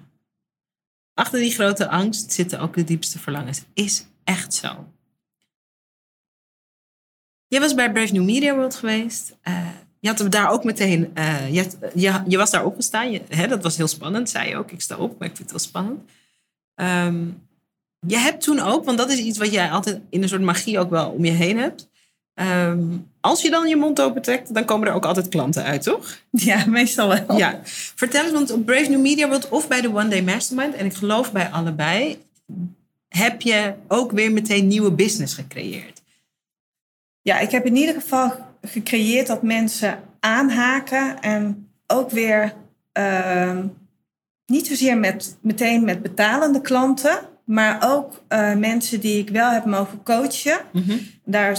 Achter 1.14 1.38
die 1.38 1.50
grote 1.50 1.88
angst 1.88 2.32
zitten 2.32 2.60
ook 2.60 2.74
de 2.74 2.84
diepste 2.84 3.18
verlangens. 3.18 3.62
Is 3.74 4.06
echt 4.24 4.54
zo. 4.54 4.86
Je 7.46 7.60
was 7.60 7.74
bij 7.74 7.92
Brave 7.92 8.12
New 8.12 8.24
Media 8.24 8.54
World 8.54 8.74
geweest. 8.74 9.36
Uh, 9.44 9.68
je 10.00 10.08
had 10.08 10.32
daar 10.32 10.50
ook 10.50 10.64
meteen, 10.64 11.10
uh, 11.14 11.54
je, 11.54 12.22
je, 12.26 12.36
was 12.36 12.50
daar 12.50 12.64
opgestaan. 12.64 13.10
Je, 13.10 13.22
hè, 13.28 13.46
dat 13.46 13.62
was 13.62 13.76
heel 13.76 13.88
spannend, 13.88 14.30
zei 14.30 14.48
je 14.48 14.56
ook. 14.56 14.70
Ik 14.70 14.80
sta 14.80 14.96
op, 14.96 15.18
maar 15.18 15.28
ik 15.28 15.36
vind 15.36 15.50
het 15.50 15.60
wel 15.60 15.68
spannend. 15.68 16.10
Um, 16.74 17.42
je 18.06 18.16
hebt 18.16 18.42
toen 18.42 18.60
ook, 18.60 18.84
want 18.84 18.98
dat 18.98 19.10
is 19.10 19.18
iets 19.18 19.38
wat 19.38 19.52
jij 19.52 19.70
altijd 19.70 20.00
in 20.10 20.22
een 20.22 20.28
soort 20.28 20.42
magie 20.42 20.78
ook 20.78 20.90
wel 20.90 21.10
om 21.10 21.24
je 21.24 21.30
heen 21.30 21.58
hebt. 21.58 21.90
Ehm, 22.34 22.82
als 23.20 23.42
je 23.42 23.50
dan 23.50 23.68
je 23.68 23.76
mond 23.76 24.00
opentrekt, 24.00 24.54
dan 24.54 24.64
komen 24.64 24.88
er 24.88 24.94
ook 24.94 25.04
altijd 25.04 25.28
klanten 25.28 25.64
uit, 25.64 25.82
toch? 25.82 26.18
Ja, 26.30 26.66
meestal 26.66 27.08
wel. 27.08 27.36
Ja. 27.36 27.60
Vertel 27.94 28.22
eens, 28.22 28.32
want 28.32 28.50
op 28.50 28.64
Brave 28.64 28.90
New 28.90 29.00
Media 29.00 29.28
World 29.28 29.48
of 29.48 29.68
bij 29.68 29.80
de 29.80 29.88
One 29.88 30.08
Day 30.08 30.22
Mastermind, 30.22 30.74
en 30.74 30.86
ik 30.86 30.94
geloof 30.94 31.32
bij 31.32 31.48
allebei, 31.48 32.18
heb 33.08 33.42
je 33.42 33.74
ook 33.88 34.12
weer 34.12 34.32
meteen 34.32 34.66
nieuwe 34.66 34.92
business 34.92 35.34
gecreëerd. 35.34 36.02
Ja, 37.22 37.38
ik 37.38 37.50
heb 37.50 37.66
in 37.66 37.76
ieder 37.76 37.94
geval 37.94 38.32
gecreëerd 38.62 39.26
dat 39.26 39.42
mensen 39.42 40.00
aanhaken 40.20 41.20
en 41.20 41.68
ook 41.86 42.10
weer 42.10 42.54
uh, 42.98 43.58
niet 44.46 44.66
zozeer 44.66 44.98
met, 44.98 45.36
meteen 45.40 45.84
met 45.84 46.02
betalende 46.02 46.60
klanten, 46.60 47.18
maar 47.44 47.78
ook 47.84 48.22
uh, 48.28 48.54
mensen 48.54 49.00
die 49.00 49.18
ik 49.18 49.28
wel 49.28 49.50
heb 49.50 49.64
mogen 49.64 50.02
coachen. 50.02 50.58
Mm 50.72 51.00
Daar 51.24 51.58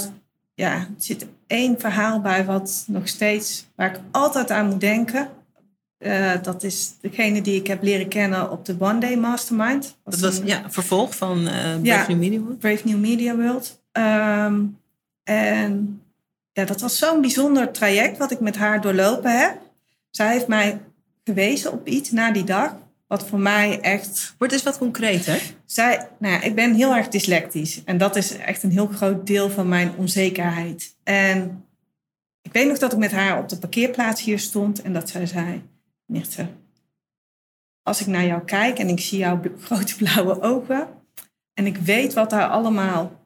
ja, 0.53 0.87
zit 0.97 1.25
één 1.47 1.79
verhaal 1.79 2.21
bij 2.21 2.45
wat 2.45 2.83
nog 2.87 3.07
steeds, 3.07 3.67
waar 3.75 3.95
ik 3.95 3.99
altijd 4.11 4.51
aan 4.51 4.67
moet 4.67 4.79
denken. 4.79 5.27
Uh, 5.99 6.31
dat 6.41 6.63
is 6.63 6.93
degene 7.01 7.41
die 7.41 7.59
ik 7.59 7.67
heb 7.67 7.83
leren 7.83 8.07
kennen 8.07 8.51
op 8.51 8.65
de 8.65 8.75
One 8.79 8.99
Day 8.99 9.15
Mastermind. 9.15 9.97
Dat 10.03 10.19
was 10.19 10.37
een, 10.37 10.45
ja, 10.45 10.69
vervolg 10.69 11.15
van 11.15 11.39
uh, 11.39 11.45
Brave 11.53 11.79
ja, 11.81 12.07
New 12.07 12.17
Media 12.17 12.39
World. 12.39 12.59
Brave 12.59 12.87
New 12.87 12.99
Media 12.99 13.35
World. 13.35 13.81
Um, 13.91 14.79
en 15.23 16.01
ja, 16.51 16.65
dat 16.65 16.81
was 16.81 16.97
zo'n 16.97 17.21
bijzonder 17.21 17.71
traject 17.71 18.17
wat 18.17 18.31
ik 18.31 18.39
met 18.39 18.57
haar 18.57 18.81
doorlopen 18.81 19.39
heb. 19.39 19.57
Zij 20.09 20.31
heeft 20.31 20.47
mij 20.47 20.81
gewezen 21.23 21.71
op 21.71 21.87
iets 21.87 22.11
na 22.11 22.31
die 22.31 22.43
dag. 22.43 22.75
Wat 23.13 23.27
voor 23.27 23.39
mij 23.39 23.79
echt. 23.79 24.35
Wordt 24.37 24.53
eens 24.53 24.63
wat 24.63 24.77
concreter. 24.77 25.41
Zij, 25.65 26.07
nou 26.19 26.33
ja, 26.33 26.41
ik 26.41 26.55
ben 26.55 26.73
heel 26.73 26.95
erg 26.95 27.07
dyslectisch. 27.07 27.83
En 27.83 27.97
dat 27.97 28.15
is 28.15 28.37
echt 28.37 28.63
een 28.63 28.71
heel 28.71 28.87
groot 28.87 29.27
deel 29.27 29.49
van 29.49 29.67
mijn 29.67 29.95
onzekerheid. 29.97 30.95
En 31.03 31.65
ik 32.41 32.53
weet 32.53 32.67
nog 32.67 32.77
dat 32.77 32.91
ik 32.91 32.97
met 32.97 33.11
haar 33.11 33.39
op 33.39 33.49
de 33.49 33.57
parkeerplaats 33.57 34.21
hier 34.21 34.39
stond. 34.39 34.81
En 34.81 34.93
dat 34.93 35.09
zij 35.09 35.25
zei: 35.25 35.61
Nichte, 36.05 36.47
als 37.83 38.01
ik 38.01 38.07
naar 38.07 38.25
jou 38.25 38.43
kijk 38.43 38.79
en 38.79 38.89
ik 38.89 38.99
zie 38.99 39.17
jouw 39.17 39.41
grote 39.59 39.95
blauwe 39.95 40.41
ogen. 40.41 40.87
En 41.53 41.65
ik 41.65 41.77
weet 41.77 42.13
wat 42.13 42.29
daar 42.29 42.47
allemaal 42.47 43.25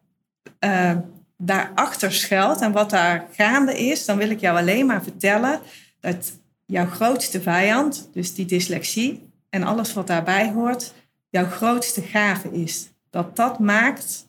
uh, 0.59 0.97
daarachter 1.37 2.11
schuilt 2.11 2.61
en 2.61 2.71
wat 2.71 2.89
daar 2.89 3.27
gaande 3.31 3.79
is. 3.79 4.05
Dan 4.05 4.17
wil 4.17 4.29
ik 4.29 4.39
jou 4.39 4.57
alleen 4.57 4.85
maar 4.85 5.03
vertellen 5.03 5.59
dat 5.99 6.31
jouw 6.65 6.85
grootste 6.85 7.41
vijand, 7.41 8.09
dus 8.13 8.33
die 8.33 8.45
dyslexie, 8.45 9.26
en 9.49 9.63
alles 9.63 9.93
wat 9.93 10.07
daarbij 10.07 10.51
hoort, 10.51 10.93
jouw 11.29 11.45
grootste 11.45 12.01
gave 12.01 12.51
is. 12.51 12.89
Dat 13.09 13.35
dat 13.35 13.59
maakt 13.59 14.27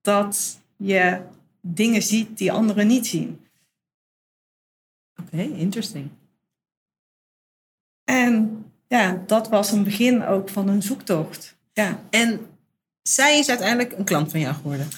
dat 0.00 0.60
je 0.76 1.20
dingen 1.60 2.02
ziet 2.02 2.38
die 2.38 2.52
anderen 2.52 2.86
niet 2.86 3.06
zien. 3.06 3.46
Oké, 5.16 5.34
okay, 5.34 5.46
interesting. 5.46 6.10
En 8.04 8.64
ja, 8.88 9.22
dat 9.26 9.48
was 9.48 9.72
een 9.72 9.84
begin 9.84 10.24
ook 10.24 10.48
van 10.48 10.68
een 10.68 10.82
zoektocht. 10.82 11.56
Ja. 11.72 12.00
En 12.10 12.46
zij 13.02 13.38
is 13.38 13.48
uiteindelijk 13.48 13.92
een 13.92 14.04
klant 14.04 14.30
van 14.30 14.40
jou 14.40 14.54
geworden? 14.54 14.88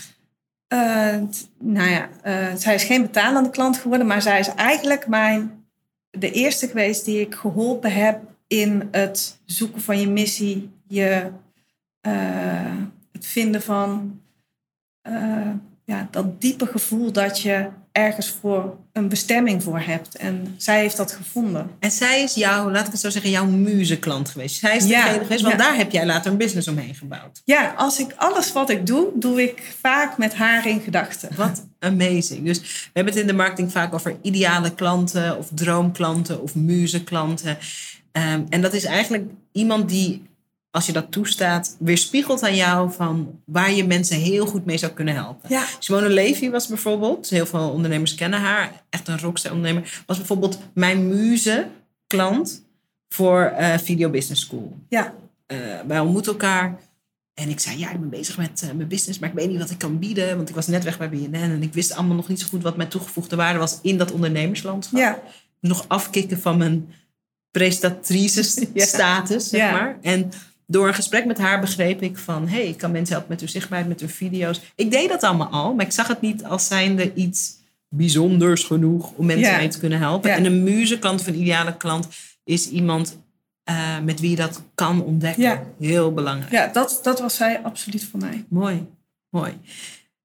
Uh, 0.68 1.22
nou 1.58 1.90
ja, 1.90 2.08
uh, 2.24 2.56
zij 2.56 2.74
is 2.74 2.84
geen 2.84 3.02
betalende 3.02 3.50
klant 3.50 3.76
geworden, 3.76 4.06
maar 4.06 4.22
zij 4.22 4.38
is 4.38 4.48
eigenlijk 4.48 5.06
mijn, 5.06 5.66
de 6.10 6.30
eerste 6.30 6.66
geweest 6.66 7.04
die 7.04 7.20
ik 7.20 7.34
geholpen 7.34 7.92
heb 7.92 8.33
in 8.60 8.88
het 8.90 9.38
zoeken 9.44 9.80
van 9.80 10.00
je 10.00 10.08
missie, 10.08 10.70
je, 10.88 11.30
uh, 12.06 12.82
het 13.12 13.26
vinden 13.26 13.62
van 13.62 14.20
uh, 15.08 15.50
ja, 15.84 16.08
dat 16.10 16.40
diepe 16.40 16.66
gevoel 16.66 17.12
dat 17.12 17.40
je 17.40 17.68
ergens 17.92 18.28
voor 18.40 18.76
een 18.92 19.08
bestemming 19.08 19.62
voor 19.62 19.80
hebt. 19.80 20.16
En 20.16 20.54
zij 20.56 20.80
heeft 20.80 20.96
dat 20.96 21.12
gevonden. 21.12 21.70
En 21.78 21.90
zij 21.90 22.22
is 22.22 22.34
jouw, 22.34 22.70
laat 22.70 22.86
ik 22.86 22.92
het 22.92 23.00
zo 23.00 23.10
zeggen, 23.10 23.30
jouw 23.30 23.46
muzeklant 23.46 24.28
geweest. 24.28 24.58
Zij 24.58 24.76
is 24.76 24.86
degene 24.86 25.18
geweest, 25.18 25.42
want 25.42 25.58
daar 25.58 25.76
heb 25.76 25.92
jij 25.92 26.06
later 26.06 26.30
een 26.30 26.36
business 26.38 26.68
omheen 26.68 26.94
gebouwd. 26.94 27.42
Ja, 27.44 27.74
als 27.76 27.98
ik 27.98 28.14
alles 28.16 28.52
wat 28.52 28.70
ik 28.70 28.86
doe, 28.86 29.10
doe 29.14 29.42
ik 29.42 29.74
vaak 29.80 30.18
met 30.18 30.34
haar 30.34 30.66
in 30.66 30.80
gedachten. 30.80 31.28
Wat 31.36 31.66
amazing. 31.78 32.44
Dus 32.44 32.60
we 32.60 32.90
hebben 32.92 33.12
het 33.12 33.22
in 33.22 33.28
de 33.28 33.32
marketing 33.32 33.72
vaak 33.72 33.94
over 33.94 34.16
ideale 34.22 34.74
klanten 34.74 35.38
of 35.38 35.48
droomklanten 35.54 36.42
of 36.42 36.54
muzeklanten. 36.54 37.58
Um, 38.16 38.46
en 38.48 38.60
dat 38.60 38.72
is 38.72 38.84
eigenlijk 38.84 39.30
iemand 39.52 39.88
die, 39.88 40.22
als 40.70 40.86
je 40.86 40.92
dat 40.92 41.12
toestaat, 41.12 41.76
weerspiegelt 41.78 42.42
aan 42.42 42.56
jou 42.56 42.92
van 42.92 43.40
waar 43.44 43.72
je 43.72 43.86
mensen 43.86 44.16
heel 44.16 44.46
goed 44.46 44.64
mee 44.64 44.78
zou 44.78 44.92
kunnen 44.92 45.14
helpen. 45.14 45.48
Ja. 45.48 45.64
Simone 45.78 46.08
Levy 46.08 46.50
was 46.50 46.66
bijvoorbeeld, 46.66 47.30
heel 47.30 47.46
veel 47.46 47.70
ondernemers 47.70 48.14
kennen 48.14 48.40
haar, 48.40 48.82
echt 48.90 49.08
een 49.08 49.20
rockster 49.20 49.52
ondernemer, 49.52 50.02
was 50.06 50.16
bijvoorbeeld 50.16 50.58
mijn 50.74 51.08
muze 51.08 51.68
klant 52.06 52.64
voor 53.08 53.54
uh, 53.58 53.78
Video 53.78 54.10
Business 54.10 54.42
School. 54.42 54.76
Ja. 54.88 55.14
Uh, 55.46 55.58
wij 55.86 56.00
ontmoeten 56.00 56.32
elkaar. 56.32 56.78
En 57.34 57.48
ik 57.48 57.60
zei, 57.60 57.78
ja, 57.78 57.90
ik 57.90 58.00
ben 58.00 58.10
bezig 58.10 58.36
met 58.36 58.62
uh, 58.64 58.70
mijn 58.72 58.88
business, 58.88 59.18
maar 59.18 59.28
ik 59.28 59.34
weet 59.34 59.48
niet 59.48 59.58
wat 59.58 59.70
ik 59.70 59.78
kan 59.78 59.98
bieden. 59.98 60.36
Want 60.36 60.48
ik 60.48 60.54
was 60.54 60.66
net 60.66 60.84
weg 60.84 60.98
bij 60.98 61.08
BNN 61.08 61.34
en 61.34 61.62
ik 61.62 61.74
wist 61.74 61.92
allemaal 61.92 62.16
nog 62.16 62.28
niet 62.28 62.40
zo 62.40 62.46
goed 62.46 62.62
wat 62.62 62.76
mijn 62.76 62.88
toegevoegde 62.88 63.36
waarde 63.36 63.58
was 63.58 63.78
in 63.82 63.98
dat 63.98 64.12
ondernemerslandschap. 64.12 64.98
Ja. 64.98 65.22
Nog 65.60 65.84
afkicken 65.88 66.40
van 66.40 66.58
mijn 66.58 66.88
prestatrice 67.54 68.42
status, 68.74 69.48
zeg 69.48 69.72
maar. 69.72 69.98
En 70.02 70.30
door 70.66 70.88
een 70.88 70.94
gesprek 70.94 71.24
met 71.24 71.38
haar 71.38 71.60
begreep 71.60 72.02
ik 72.02 72.18
van... 72.18 72.48
hé, 72.48 72.56
hey, 72.56 72.68
ik 72.68 72.76
kan 72.76 72.90
mensen 72.90 73.14
helpen 73.14 73.30
met 73.30 73.40
hun 73.40 73.48
zichtbaarheid, 73.48 73.88
met 73.88 74.00
hun 74.00 74.08
video's. 74.08 74.60
Ik 74.74 74.90
deed 74.90 75.08
dat 75.08 75.22
allemaal 75.22 75.48
al, 75.48 75.74
maar 75.74 75.84
ik 75.84 75.92
zag 75.92 76.06
het 76.08 76.20
niet 76.20 76.44
als 76.44 76.66
zijnde 76.66 77.14
iets 77.14 77.56
bijzonders 77.88 78.64
genoeg... 78.64 79.12
om 79.12 79.26
mensen 79.26 79.52
ja. 79.52 79.56
mee 79.56 79.68
te 79.68 79.78
kunnen 79.78 79.98
helpen. 79.98 80.32
En 80.32 80.44
een 80.44 80.62
muzeklant 80.62 81.20
of 81.20 81.26
een 81.26 81.40
ideale 81.40 81.76
klant 81.76 82.08
is 82.44 82.68
iemand... 82.68 83.22
Uh, 83.70 83.98
met 84.00 84.20
wie 84.20 84.30
je 84.30 84.36
dat 84.36 84.62
kan 84.74 85.02
ontdekken. 85.02 85.60
Heel 85.78 86.12
belangrijk. 86.12 86.52
Ja, 86.52 86.66
dat, 86.66 87.00
dat 87.02 87.20
was 87.20 87.36
zij 87.36 87.60
absoluut 87.62 88.04
voor 88.04 88.20
mij. 88.20 88.44
Mooi, 88.48 88.86
mooi. 89.30 89.52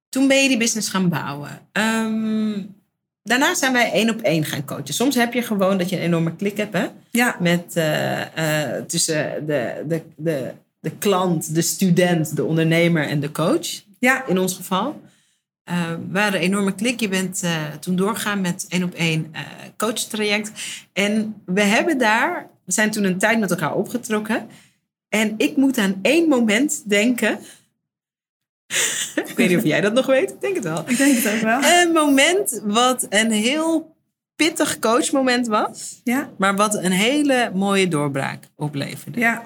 Toen 0.08 0.28
ben 0.28 0.42
je 0.42 0.48
die 0.48 0.58
business 0.58 0.88
gaan 0.88 1.08
bouwen. 1.08 1.60
Um, 1.72 2.79
daarna 3.22 3.54
zijn 3.54 3.72
wij 3.72 3.92
één 3.92 4.10
op 4.10 4.20
één 4.20 4.44
gaan 4.44 4.64
coachen. 4.64 4.94
Soms 4.94 5.14
heb 5.14 5.32
je 5.32 5.42
gewoon 5.42 5.78
dat 5.78 5.88
je 5.88 5.96
een 5.96 6.02
enorme 6.02 6.36
klik 6.36 6.56
hebt 6.56 6.72
hè? 6.72 6.86
Ja. 7.10 7.36
Met, 7.40 7.76
uh, 7.76 8.18
uh, 8.18 8.82
tussen 8.86 9.46
de, 9.46 9.84
de, 9.88 10.02
de, 10.16 10.52
de 10.80 10.90
klant, 10.90 11.54
de 11.54 11.62
student, 11.62 12.36
de 12.36 12.44
ondernemer 12.44 13.08
en 13.08 13.20
de 13.20 13.32
coach. 13.32 13.82
Ja. 13.98 14.26
In 14.26 14.38
ons 14.38 14.54
geval. 14.54 15.00
Uh, 15.70 15.90
we 16.10 16.18
hadden 16.18 16.40
een 16.40 16.46
enorme 16.46 16.74
klik. 16.74 17.00
Je 17.00 17.08
bent 17.08 17.44
toen 17.80 17.96
doorgegaan 17.96 18.40
met 18.40 18.66
één 18.68 18.82
op 18.82 18.94
één 18.94 19.32
coachtraject. 19.76 20.52
En 20.92 21.42
we 21.44 21.62
hebben 21.62 21.98
daar, 21.98 22.48
we 22.64 22.72
zijn 22.72 22.90
toen 22.90 23.04
een 23.04 23.18
tijd 23.18 23.38
met 23.38 23.50
elkaar 23.50 23.74
opgetrokken. 23.74 24.46
En 25.08 25.34
ik 25.36 25.56
moet 25.56 25.78
aan 25.78 25.98
één 26.02 26.28
moment 26.28 26.82
denken 26.86 27.38
ik 29.14 29.32
weet 29.36 29.48
niet 29.48 29.58
of 29.58 29.64
jij 29.64 29.80
dat 29.80 29.92
nog 29.92 30.06
weet. 30.06 30.30
Ik 30.30 30.40
denk 30.40 30.54
het 30.54 30.64
wel. 30.64 30.84
Ik 30.86 30.96
denk 30.96 31.16
het 31.16 31.34
ook 31.34 31.40
wel. 31.40 31.62
Een 31.62 31.92
moment 31.92 32.60
wat 32.64 33.06
een 33.08 33.30
heel 33.30 33.96
pittig 34.36 34.78
coachmoment 34.78 35.46
was. 35.46 36.00
Ja. 36.04 36.30
Maar 36.38 36.56
wat 36.56 36.74
een 36.74 36.92
hele 36.92 37.50
mooie 37.54 37.88
doorbraak 37.88 38.44
opleverde. 38.56 39.18
Ja. 39.18 39.42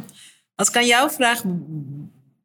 Als 0.55 0.69
ik 0.69 0.77
aan 0.77 0.87
jou 0.87 1.11
vraag, 1.11 1.43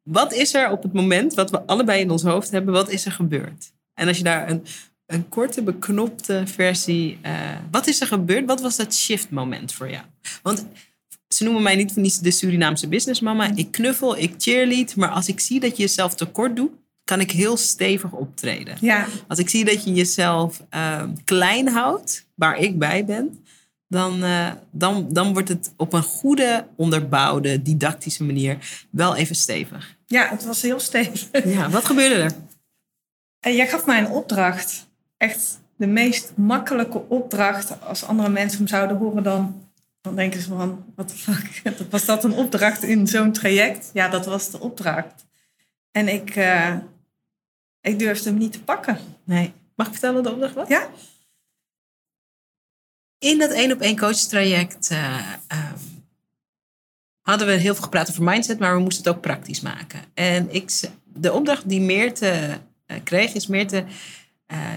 wat 0.04 0.34
is 0.34 0.54
er 0.54 0.72
op 0.72 0.84
het 0.84 0.94
moment 0.94 1.34
wat 1.34 1.50
we 1.50 1.62
allebei 1.66 2.02
in 2.02 2.12
ons 2.12 2.24
hoofd 2.24 2.52
hebben, 2.52 2.74
wat 2.74 2.90
is 2.90 3.06
er 3.06 3.12
gebeurd? 3.12 3.72
En 3.94 4.08
als 4.08 4.18
je 4.18 4.24
daar 4.24 4.50
een, 4.50 4.66
een 5.06 5.30
korte, 5.30 5.62
beknopte 5.64 6.44
versie. 6.46 7.20
Uh, 7.26 7.32
wat 7.72 7.88
is 7.88 8.02
er 8.02 8.08
gebeurd? 8.08 8.46
Wat 8.46 8.62
was 8.62 8.76
dat 8.76 8.96
shift 8.96 9.30
moment 9.30 9.74
voor 9.74 9.90
jou? 9.90 10.04
Want 10.42 10.66
ze 11.30 11.44
noemen 11.44 11.64
mij 11.64 11.76
niet 11.76 11.92
voor 11.94 12.02
niets 12.02 12.20
de 12.20 12.32
Surinaamse 12.32 12.88
businessmama. 12.88 13.52
Ik 13.56 13.72
knuffel, 13.72 14.18
ik 14.18 14.34
cheerlead. 14.38 14.96
Maar 14.96 15.10
als 15.10 15.28
ik 15.28 15.40
zie 15.40 15.60
dat 15.60 15.78
je 15.78 15.84
jezelf 15.84 16.16
tekort 16.16 16.56
doet, 16.56 16.72
kan 17.04 17.20
ik 17.20 17.32
heel 17.32 17.58
stevig 17.58 18.12
optreden. 18.12 18.78
Ja, 18.82 19.08
Als 19.28 19.40
ik 19.40 19.50
zie 19.50 19.66
dat 19.66 19.84
je 19.84 19.94
jezelf 19.94 20.64
eh, 20.70 21.04
klein 21.26 21.68
houdt, 21.68 22.26
waar 22.36 22.58
ik 22.58 22.80
bij 22.80 23.06
ben, 23.06 23.44
dan, 23.88 24.24
eh, 24.24 24.52
dan, 24.72 25.08
dan 25.10 25.34
wordt 25.34 25.50
het 25.50 25.74
op 25.78 25.94
een 25.94 26.04
goede, 26.04 26.68
onderbouwde, 26.76 27.62
didactische 27.62 28.24
manier 28.24 28.86
wel 28.90 29.16
even 29.16 29.36
stevig. 29.36 29.96
ja, 30.06 30.28
het 30.30 30.46
was 30.46 30.62
heel 30.62 30.80
stevig. 30.80 31.28
Ja, 31.46 31.70
wat 31.70 31.86
gebeurde 31.86 32.16
er? 32.16 32.32
En 33.40 33.56
jij 33.56 33.68
gaf 33.68 33.86
mij 33.86 34.00
een 34.00 34.10
opdracht. 34.12 34.88
Echt 35.18 35.60
de 35.76 35.88
meest 35.88 36.32
makkelijke 36.36 37.02
opdracht. 37.08 37.82
Als 37.82 38.04
andere 38.04 38.30
mensen 38.30 38.58
hem 38.58 38.68
zouden 38.68 38.98
horen, 38.98 39.24
dan, 39.24 39.69
dan 40.02 40.16
denken 40.16 40.42
ze 40.42 40.48
van... 40.48 40.86
Wat 40.96 41.10
de 41.10 41.16
fuck, 41.16 41.62
was 41.90 42.06
dat 42.06 42.24
een 42.24 42.34
opdracht 42.34 42.84
in 42.84 43.08
zo'n 43.08 43.32
traject? 43.32 43.90
Ja, 43.94 44.08
dat 44.08 44.26
was 44.26 44.52
de 44.52 44.60
opdracht. 44.60 45.28
En 45.92 46.08
ik, 46.08 46.36
eh, 46.36 46.76
ik 47.82 48.00
durfde 48.00 48.30
hem 48.30 48.38
niet 48.38 48.52
te 48.52 48.64
pakken. 48.64 48.98
Nee. 49.24 49.54
Mag 49.76 49.88
ik 49.88 49.94
vertellen 49.94 50.24
de 50.24 50.32
opdracht 50.32 50.54
wat? 50.54 50.68
Ja? 50.68 50.90
In 53.18 53.38
dat 53.38 53.52
één 53.52 53.72
op 53.72 53.82
één 53.82 53.98
coachtraject 53.98 54.90
eh, 54.90 55.34
ehm, 55.48 55.78
hadden 57.22 57.48
we 57.48 57.54
heel 57.54 57.74
veel 57.74 57.84
gepraat 57.84 58.10
over 58.10 58.24
mindset, 58.24 58.60
maar 58.60 58.76
we 58.76 58.82
moesten 58.82 59.04
het 59.04 59.16
ook 59.16 59.22
praktisch 59.22 59.62
maken. 59.62 60.02
En 60.14 60.54
ik, 60.54 60.80
de 61.04 61.34
opdracht 61.34 61.70
die 61.70 61.82
Meerte 61.82 62.60
eh, 62.86 62.98
kreeg 63.04 63.34
is 63.34 63.48
Meerte, 63.48 63.86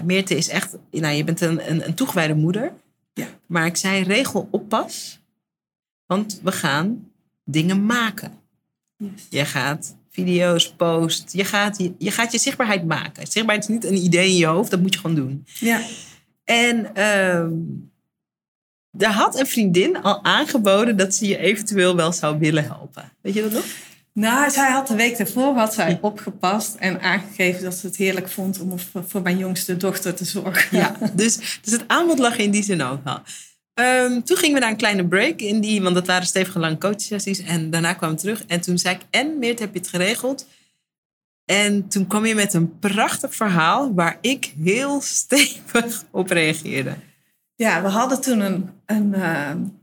Meerte 0.03 0.35
is 0.35 0.49
echt, 0.49 0.75
nou 0.91 1.13
je 1.13 1.23
bent 1.23 1.41
een, 1.41 1.69
een, 1.69 1.87
een 1.87 1.93
toegewijde 1.93 2.33
moeder. 2.33 2.73
Ja. 3.13 3.27
Maar 3.45 3.65
ik 3.65 3.75
zei 3.75 4.03
regel 4.03 4.47
oppas, 4.51 5.19
want 6.05 6.39
we 6.43 6.51
gaan 6.51 7.11
dingen 7.45 7.85
maken. 7.85 8.31
Je 9.29 9.45
gaat 9.45 9.95
video's 10.09 10.73
post, 10.73 11.33
je 11.33 11.45
gaat 11.45 11.77
je, 11.77 11.93
je 11.97 12.11
gaat 12.11 12.31
je 12.31 12.37
zichtbaarheid 12.37 12.85
maken. 12.85 13.27
Zichtbaarheid 13.27 13.69
is 13.69 13.75
niet 13.75 13.85
een 13.85 14.03
idee 14.03 14.29
in 14.29 14.37
je 14.37 14.45
hoofd, 14.45 14.71
dat 14.71 14.81
moet 14.81 14.93
je 14.93 14.99
gewoon 14.99 15.15
doen. 15.15 15.45
Ja. 15.59 15.81
En 16.43 16.95
ehm 16.95 17.51
daar 18.95 19.13
had 19.13 19.39
een 19.39 19.47
vriendin 19.47 20.01
al 20.01 20.23
aangeboden 20.23 20.97
dat 20.97 21.15
ze 21.15 21.27
je 21.27 21.37
eventueel 21.37 21.95
wel 21.95 22.11
zou 22.11 22.39
willen 22.39 22.63
helpen. 22.63 23.11
Weet 23.21 23.33
je 23.33 23.41
dat 23.41 23.51
nog? 23.51 23.65
Nou, 24.13 24.49
zij 24.49 24.71
had 24.71 24.87
de 24.87 24.95
week 24.95 25.17
daarvoor 25.17 25.55
had 25.55 25.73
zij 25.73 25.97
opgepast 26.01 26.75
en 26.75 27.01
aangegeven 27.01 27.63
dat 27.63 27.75
ze 27.75 27.87
het 27.87 27.95
heerlijk 27.95 28.29
vond 28.29 28.59
om 28.59 28.79
voor, 29.07 29.21
mijn 29.21 29.37
jongste 29.37 29.77
dochter 29.77 30.13
te 30.13 30.25
zorgen. 30.25 30.77
Ja, 30.77 30.95
dus, 31.13 31.59
dus 31.61 31.73
het 31.73 31.83
aanbod 31.87 32.19
lag 32.19 32.37
in 32.37 32.51
die 32.51 32.63
zin 32.63 32.81
ook 32.81 32.99
al. 33.03 33.19
Ehm, 33.73 34.21
toen 34.21 34.37
gingen 34.37 34.53
we 34.53 34.59
naar 34.59 34.69
een 34.69 34.77
kleine 34.77 35.07
break 35.07 35.39
in 35.39 35.61
die, 35.61 35.81
want 35.81 35.95
dat 35.95 36.07
waren 36.07 36.27
stevige 36.27 36.59
lange 36.59 36.77
coachsessies. 36.77 37.39
En 37.39 37.69
daarna 37.69 37.93
kwamen 37.93 38.15
we 38.15 38.21
terug. 38.21 38.45
En 38.45 38.61
toen 38.61 38.77
zei 38.77 38.95
ik, 38.95 39.01
en 39.09 39.39
Meert, 39.39 39.59
heb 39.59 39.73
je 39.73 39.79
het 39.79 39.89
geregeld? 39.89 40.47
En 41.45 41.87
toen 41.87 42.07
kwam 42.07 42.25
je 42.25 42.35
met 42.35 42.53
een 42.53 42.79
prachtig 42.79 43.35
verhaal 43.35 43.93
waar 43.93 44.17
ik 44.21 44.53
heel 44.63 45.01
stevig 45.21 46.03
op 46.11 46.29
reageerde. 46.29 46.95
Ja, 47.55 47.81
we 47.81 47.87
hadden 47.87 48.21
toen 48.21 48.39
een, 48.39 48.69
een, 48.85 49.13
eh, 49.13 49.49
een 49.49 49.82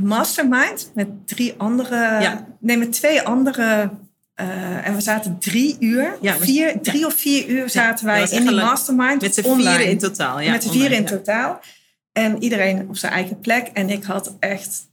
mastermind 0.00 0.90
met 0.94 1.08
drie 1.26 1.54
andere, 1.56 1.96
Ja. 1.96 2.46
nee, 2.60 2.76
met 2.76 2.92
twee 2.92 3.22
andere. 3.22 3.90
eh, 4.34 4.86
en 4.86 4.94
we 4.94 5.00
zaten 5.00 5.38
drie 5.38 5.76
uur, 5.80 6.16
Ja, 6.20 6.38
we- 6.38 6.44
vier, 6.44 6.80
drie 6.82 7.06
of 7.06 7.14
vier 7.14 7.48
uur 7.48 7.70
zaten 7.70 8.06
wij 8.06 8.26
in 8.30 8.46
die 8.46 8.54
mastermind. 8.56 9.20
Met 9.22 9.34
z'n 9.34 9.42
vieren 9.54 9.86
in 9.86 9.98
totaal. 9.98 10.40
Ja, 10.40 10.50
met 10.50 10.62
z'n 10.62 10.70
vieren 10.70 10.96
in 10.96 11.02
ja. 11.02 11.08
totaal. 11.08 11.60
En 12.12 12.42
iedereen 12.42 12.88
op 12.88 12.96
zijn 12.96 13.12
eigen 13.12 13.40
plek. 13.40 13.66
En 13.72 13.90
ik 13.90 14.04
had 14.04 14.36
echt 14.38 14.86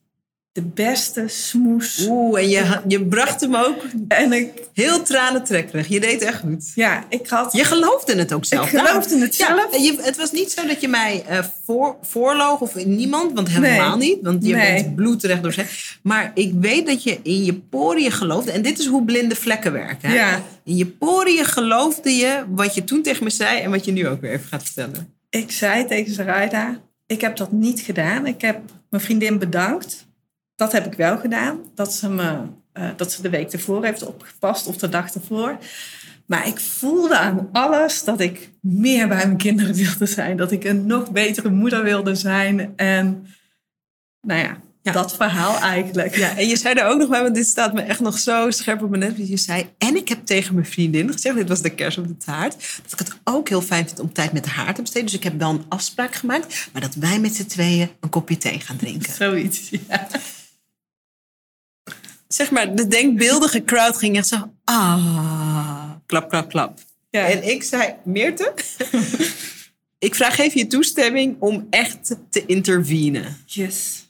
de 0.51 0.61
beste 0.61 1.23
smoes. 1.27 2.05
Oeh, 2.09 2.39
en 2.41 2.49
je, 2.49 2.79
je 2.87 3.05
bracht 3.05 3.41
hem 3.41 3.55
ook 3.55 3.81
En 4.07 4.31
ik, 4.33 4.49
heel 4.73 5.01
tranentrekkerig. 5.03 5.87
Je 5.87 5.99
deed 5.99 6.21
echt 6.21 6.39
goed. 6.39 6.71
ja, 6.75 7.05
ik 7.09 7.27
had. 7.27 7.51
Je 7.53 7.63
geloofde 7.63 8.15
het 8.15 8.33
ook 8.33 8.45
zelf. 8.45 8.71
Ik 8.71 8.79
geloofde 8.79 9.19
het 9.19 9.35
Ja, 9.35 9.45
zelf. 9.47 9.77
je, 9.77 9.97
het 10.01 10.17
was 10.17 10.31
niet 10.31 10.51
zo 10.51 10.67
dat 10.67 10.81
je 10.81 10.87
mij 10.87 11.23
eh 11.27 11.39
voor, 11.65 11.95
voorloog 12.01 12.59
of 12.61 12.85
niemand, 12.85 13.33
want 13.33 13.49
helemaal 13.49 13.97
Nee. 13.97 14.09
niet. 14.09 14.17
Want 14.21 14.45
je 14.45 14.55
Nee. 14.55 14.83
bent 14.83 14.95
bloedrecht 14.95 15.43
door. 15.43 15.55
Maar 16.03 16.31
ik 16.33 16.53
weet 16.59 16.85
dat 16.87 17.03
je 17.03 17.19
in 17.23 17.43
je 17.43 17.53
poriën 17.53 18.11
geloofde. 18.11 18.51
En 18.51 18.61
dit 18.61 18.79
is 18.79 18.85
hoe 18.85 19.03
blinde 19.05 19.35
vlekken 19.35 19.71
werken. 19.71 20.09
Hè? 20.09 20.15
Ja. 20.15 20.41
In 20.63 20.75
je 20.75 20.85
poriën 20.85 21.45
geloofde 21.45 22.09
je 22.15 22.43
wat 22.49 22.75
je 22.75 22.83
toen 22.83 23.01
tegen 23.01 23.23
me 23.23 23.29
zei 23.29 23.59
en 23.59 23.71
wat 23.71 23.85
je 23.85 23.91
nu 23.91 24.07
ook 24.07 24.21
weer 24.21 24.31
even 24.31 24.47
gaat 24.47 24.63
vertellen. 24.63 25.13
Ik 25.29 25.51
zei 25.51 25.85
tegen 25.85 26.13
Zaraida, 26.13 26.79
ik 27.07 27.21
heb 27.21 27.37
dat 27.37 27.51
niet 27.51 27.79
gedaan. 27.79 28.25
Ik 28.25 28.41
heb 28.41 28.59
mijn 28.89 29.03
vriendin 29.03 29.39
bedankt. 29.39 30.07
Dat 30.59 30.71
heb 30.71 30.85
ik 30.85 30.93
wel 30.93 31.17
gedaan. 31.17 31.59
Dat 31.75 31.93
ze, 31.93 32.09
me, 32.09 32.37
eh, 32.73 32.89
dat 32.95 33.11
ze 33.11 33.21
de 33.21 33.29
week 33.29 33.51
ervoor 33.51 33.85
heeft 33.85 34.05
opgepast 34.05 34.67
of 34.67 34.77
de 34.77 34.89
dag 34.89 35.13
ervoor. 35.13 35.57
Maar 36.25 36.47
ik 36.47 36.59
voelde 36.59 37.17
aan 37.17 37.49
alles 37.51 38.03
dat 38.03 38.19
ik 38.19 38.49
meer 38.61 39.07
bij 39.07 39.17
mijn 39.25 39.37
kinderen 39.37 39.75
wilde 39.75 40.05
zijn. 40.05 40.37
Dat 40.37 40.51
ik 40.51 40.63
een 40.63 40.85
nog 40.85 41.11
betere 41.11 41.49
moeder 41.49 41.83
wilde 41.83 42.15
zijn. 42.15 42.73
En 42.75 43.25
nou 44.21 44.39
ja, 44.41 44.57
Ja. 44.81 44.91
dat 44.91 45.15
verhaal 45.15 45.59
eigenlijk. 45.59 46.15
Ja, 46.15 46.37
en 46.37 46.47
je 46.47 46.57
zei 46.57 46.75
er 46.75 46.85
ook 46.85 46.97
nog 46.99 47.09
bij, 47.09 47.21
want 47.21 47.35
dit 47.35 47.47
staat 47.47 47.73
me 47.73 47.81
echt 47.81 47.99
nog 47.99 48.17
zo 48.17 48.51
scherp 48.51 48.83
op 48.83 48.89
mijn 48.89 49.01
net. 49.01 49.27
Je 49.29 49.37
zei, 49.37 49.69
en 49.77 49.95
ik 49.95 50.09
heb 50.09 50.25
tegen 50.25 50.53
mijn 50.53 50.65
vriendin 50.65 51.11
gezegd, 51.11 51.35
dit 51.35 51.49
was 51.49 51.61
de 51.61 51.69
kers 51.75 51.97
op 51.97 52.07
de 52.07 52.17
taart, 52.17 52.79
dat 52.83 52.91
ik 52.99 53.07
het 53.07 53.17
ook 53.23 53.49
heel 53.49 53.61
fijn 53.61 53.87
vind 53.87 53.99
om 53.99 54.13
tijd 54.13 54.33
met 54.33 54.45
haar 54.45 54.73
te 54.73 54.81
besteden. 54.81 55.05
Dus 55.07 55.15
ik 55.15 55.23
heb 55.23 55.39
wel 55.39 55.49
een 55.49 55.65
afspraak 55.69 56.15
gemaakt, 56.15 56.69
maar 56.73 56.81
dat 56.81 56.95
wij 56.95 57.19
met 57.19 57.35
z'n 57.35 57.45
tweeën 57.45 57.89
een 57.99 58.09
kopje 58.09 58.37
thee 58.37 58.59
gaan 58.59 58.77
drinken. 58.77 59.13
Zoiets, 59.13 59.69
ja. 59.69 60.07
Zeg 62.33 62.51
maar, 62.51 62.75
de 62.75 62.87
denkbeeldige 62.87 63.63
crowd 63.63 63.97
ging 63.97 64.17
echt 64.17 64.27
zo, 64.27 64.51
ah, 64.63 65.91
klap, 66.05 66.29
klap, 66.29 66.49
klap. 66.49 66.79
Ja. 67.09 67.27
En 67.27 67.49
ik 67.49 67.63
zei, 67.63 67.95
Meerte, 68.03 68.53
ik 70.07 70.15
vraag 70.15 70.37
even 70.37 70.59
je 70.59 70.67
toestemming 70.67 71.35
om 71.39 71.67
echt 71.69 72.15
te 72.29 72.45
intervenen. 72.45 73.37
Yes. 73.45 74.07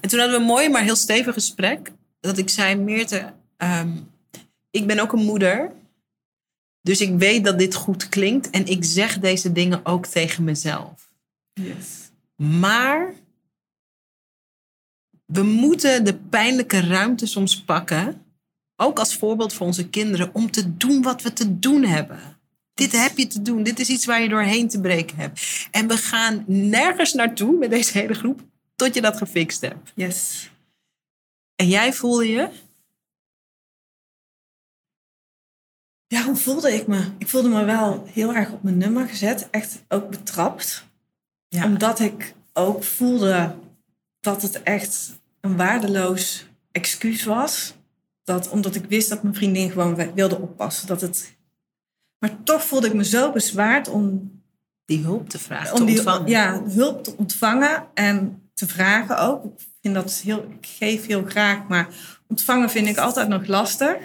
En 0.00 0.08
toen 0.08 0.18
hadden 0.18 0.36
we 0.36 0.42
een 0.42 0.50
mooi, 0.50 0.68
maar 0.68 0.82
heel 0.82 0.96
stevig 0.96 1.34
gesprek. 1.34 1.92
Dat 2.20 2.38
ik 2.38 2.48
zei, 2.48 2.74
Meerte, 2.74 3.32
ehm, 3.56 3.96
ik 4.70 4.86
ben 4.86 4.98
ook 4.98 5.12
een 5.12 5.24
moeder. 5.24 5.72
Dus 6.82 7.00
ik 7.00 7.18
weet 7.18 7.44
dat 7.44 7.58
dit 7.58 7.74
goed 7.74 8.08
klinkt. 8.08 8.50
En 8.50 8.66
ik 8.66 8.84
zeg 8.84 9.18
deze 9.18 9.52
dingen 9.52 9.86
ook 9.86 10.06
tegen 10.06 10.44
mezelf. 10.44 11.12
Yes. 11.52 12.10
Maar 12.36 13.14
we 15.32 15.42
moeten 15.42 16.04
de 16.04 16.14
pijnlijke 16.14 16.80
ruimte 16.80 17.26
soms 17.26 17.62
pakken. 17.62 18.24
Ook 18.76 18.98
als 18.98 19.16
voorbeeld 19.16 19.52
voor 19.52 19.66
onze 19.66 19.88
kinderen. 19.88 20.34
Om 20.34 20.50
te 20.50 20.76
doen 20.76 21.02
wat 21.02 21.22
we 21.22 21.32
te 21.32 21.58
doen 21.58 21.84
hebben. 21.84 22.38
Dit 22.74 22.92
heb 22.92 23.18
je 23.18 23.26
te 23.26 23.42
doen. 23.42 23.62
Dit 23.62 23.78
is 23.78 23.88
iets 23.88 24.04
waar 24.04 24.22
je 24.22 24.28
doorheen 24.28 24.68
te 24.68 24.80
breken 24.80 25.16
hebt. 25.16 25.68
En 25.70 25.88
we 25.88 25.96
gaan 25.96 26.44
nergens 26.46 27.12
naartoe 27.12 27.58
met 27.58 27.70
deze 27.70 27.98
hele 27.98 28.14
groep. 28.14 28.40
Tot 28.76 28.94
je 28.94 29.00
dat 29.00 29.16
gefixt 29.16 29.60
hebt. 29.60 29.92
Yes. 29.94 30.50
En 31.56 31.68
jij 31.68 31.92
voelde 31.92 32.28
je? 32.28 32.48
Ja, 36.06 36.24
hoe 36.24 36.36
voelde 36.36 36.74
ik 36.74 36.86
me? 36.86 37.10
Ik 37.18 37.28
voelde 37.28 37.48
me 37.48 37.64
wel 37.64 38.06
heel 38.12 38.34
erg 38.34 38.52
op 38.52 38.62
mijn 38.62 38.78
nummer 38.78 39.08
gezet. 39.08 39.48
Echt 39.50 39.84
ook 39.88 40.10
betrapt. 40.10 40.84
Ja. 41.48 41.64
Omdat 41.64 42.00
ik 42.00 42.34
ook 42.52 42.84
voelde 42.84 43.56
dat 44.20 44.42
het 44.42 44.62
echt 44.62 45.20
een 45.40 45.56
waardeloos 45.56 46.46
excuus 46.72 47.24
was. 47.24 47.74
Dat, 48.24 48.48
omdat 48.48 48.74
ik 48.74 48.84
wist 48.84 49.08
dat 49.08 49.22
mijn 49.22 49.34
vriendin 49.34 49.70
gewoon 49.70 50.14
wilde 50.14 50.38
oppassen. 50.38 50.86
Dat 50.86 51.00
het... 51.00 51.36
Maar 52.18 52.42
toch 52.42 52.64
voelde 52.64 52.86
ik 52.86 52.94
me 52.94 53.04
zo 53.04 53.32
bezwaard 53.32 53.88
om, 53.88 54.32
Die 54.84 55.02
hulp 55.02 55.28
te 55.28 55.38
vragen, 55.38 55.72
om 55.72 55.78
te 55.78 55.84
die 55.84 55.96
ontvangen. 55.96 56.28
Ja, 56.28 56.62
hulp 56.64 57.04
te 57.04 57.16
ontvangen 57.16 57.86
en 57.94 58.42
te 58.54 58.66
vragen 58.66 59.18
ook. 59.18 59.44
Ik 59.44 59.66
vind 59.80 59.94
dat 59.94 60.12
heel, 60.24 60.38
ik 60.60 60.66
geef 60.78 61.06
heel 61.06 61.24
graag, 61.24 61.68
maar 61.68 61.88
ontvangen 62.28 62.70
vind 62.70 62.88
ik 62.88 62.98
altijd 62.98 63.28
nog 63.28 63.46
lastig. 63.46 63.96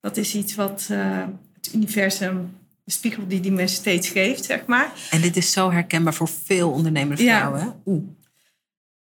Dat 0.00 0.16
is 0.16 0.34
iets 0.34 0.54
wat 0.54 0.86
eh, 0.90 1.24
het 1.52 1.74
universum, 1.74 2.56
de 2.84 2.92
spiegel 2.92 3.26
die 3.26 3.40
die 3.40 3.52
me 3.52 3.66
steeds 3.66 4.08
geeft, 4.08 4.44
zeg 4.44 4.66
maar. 4.66 4.92
En 5.10 5.20
dit 5.20 5.36
is 5.36 5.52
zo 5.52 5.70
herkenbaar 5.70 6.14
voor 6.14 6.28
veel 6.28 6.70
ondernemende 6.70 7.22
vrouwen. 7.22 7.82
Oeh. 7.84 8.02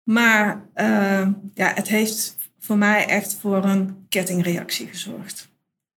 Maar 0.07 0.65
eh, 0.73 1.27
ja, 1.53 1.71
het 1.73 1.87
heeft 1.87 2.35
voor 2.59 2.77
mij 2.77 3.05
echt 3.05 3.37
voor 3.41 3.63
een 3.63 4.05
kettingreactie 4.09 4.87
gezorgd. 4.87 5.47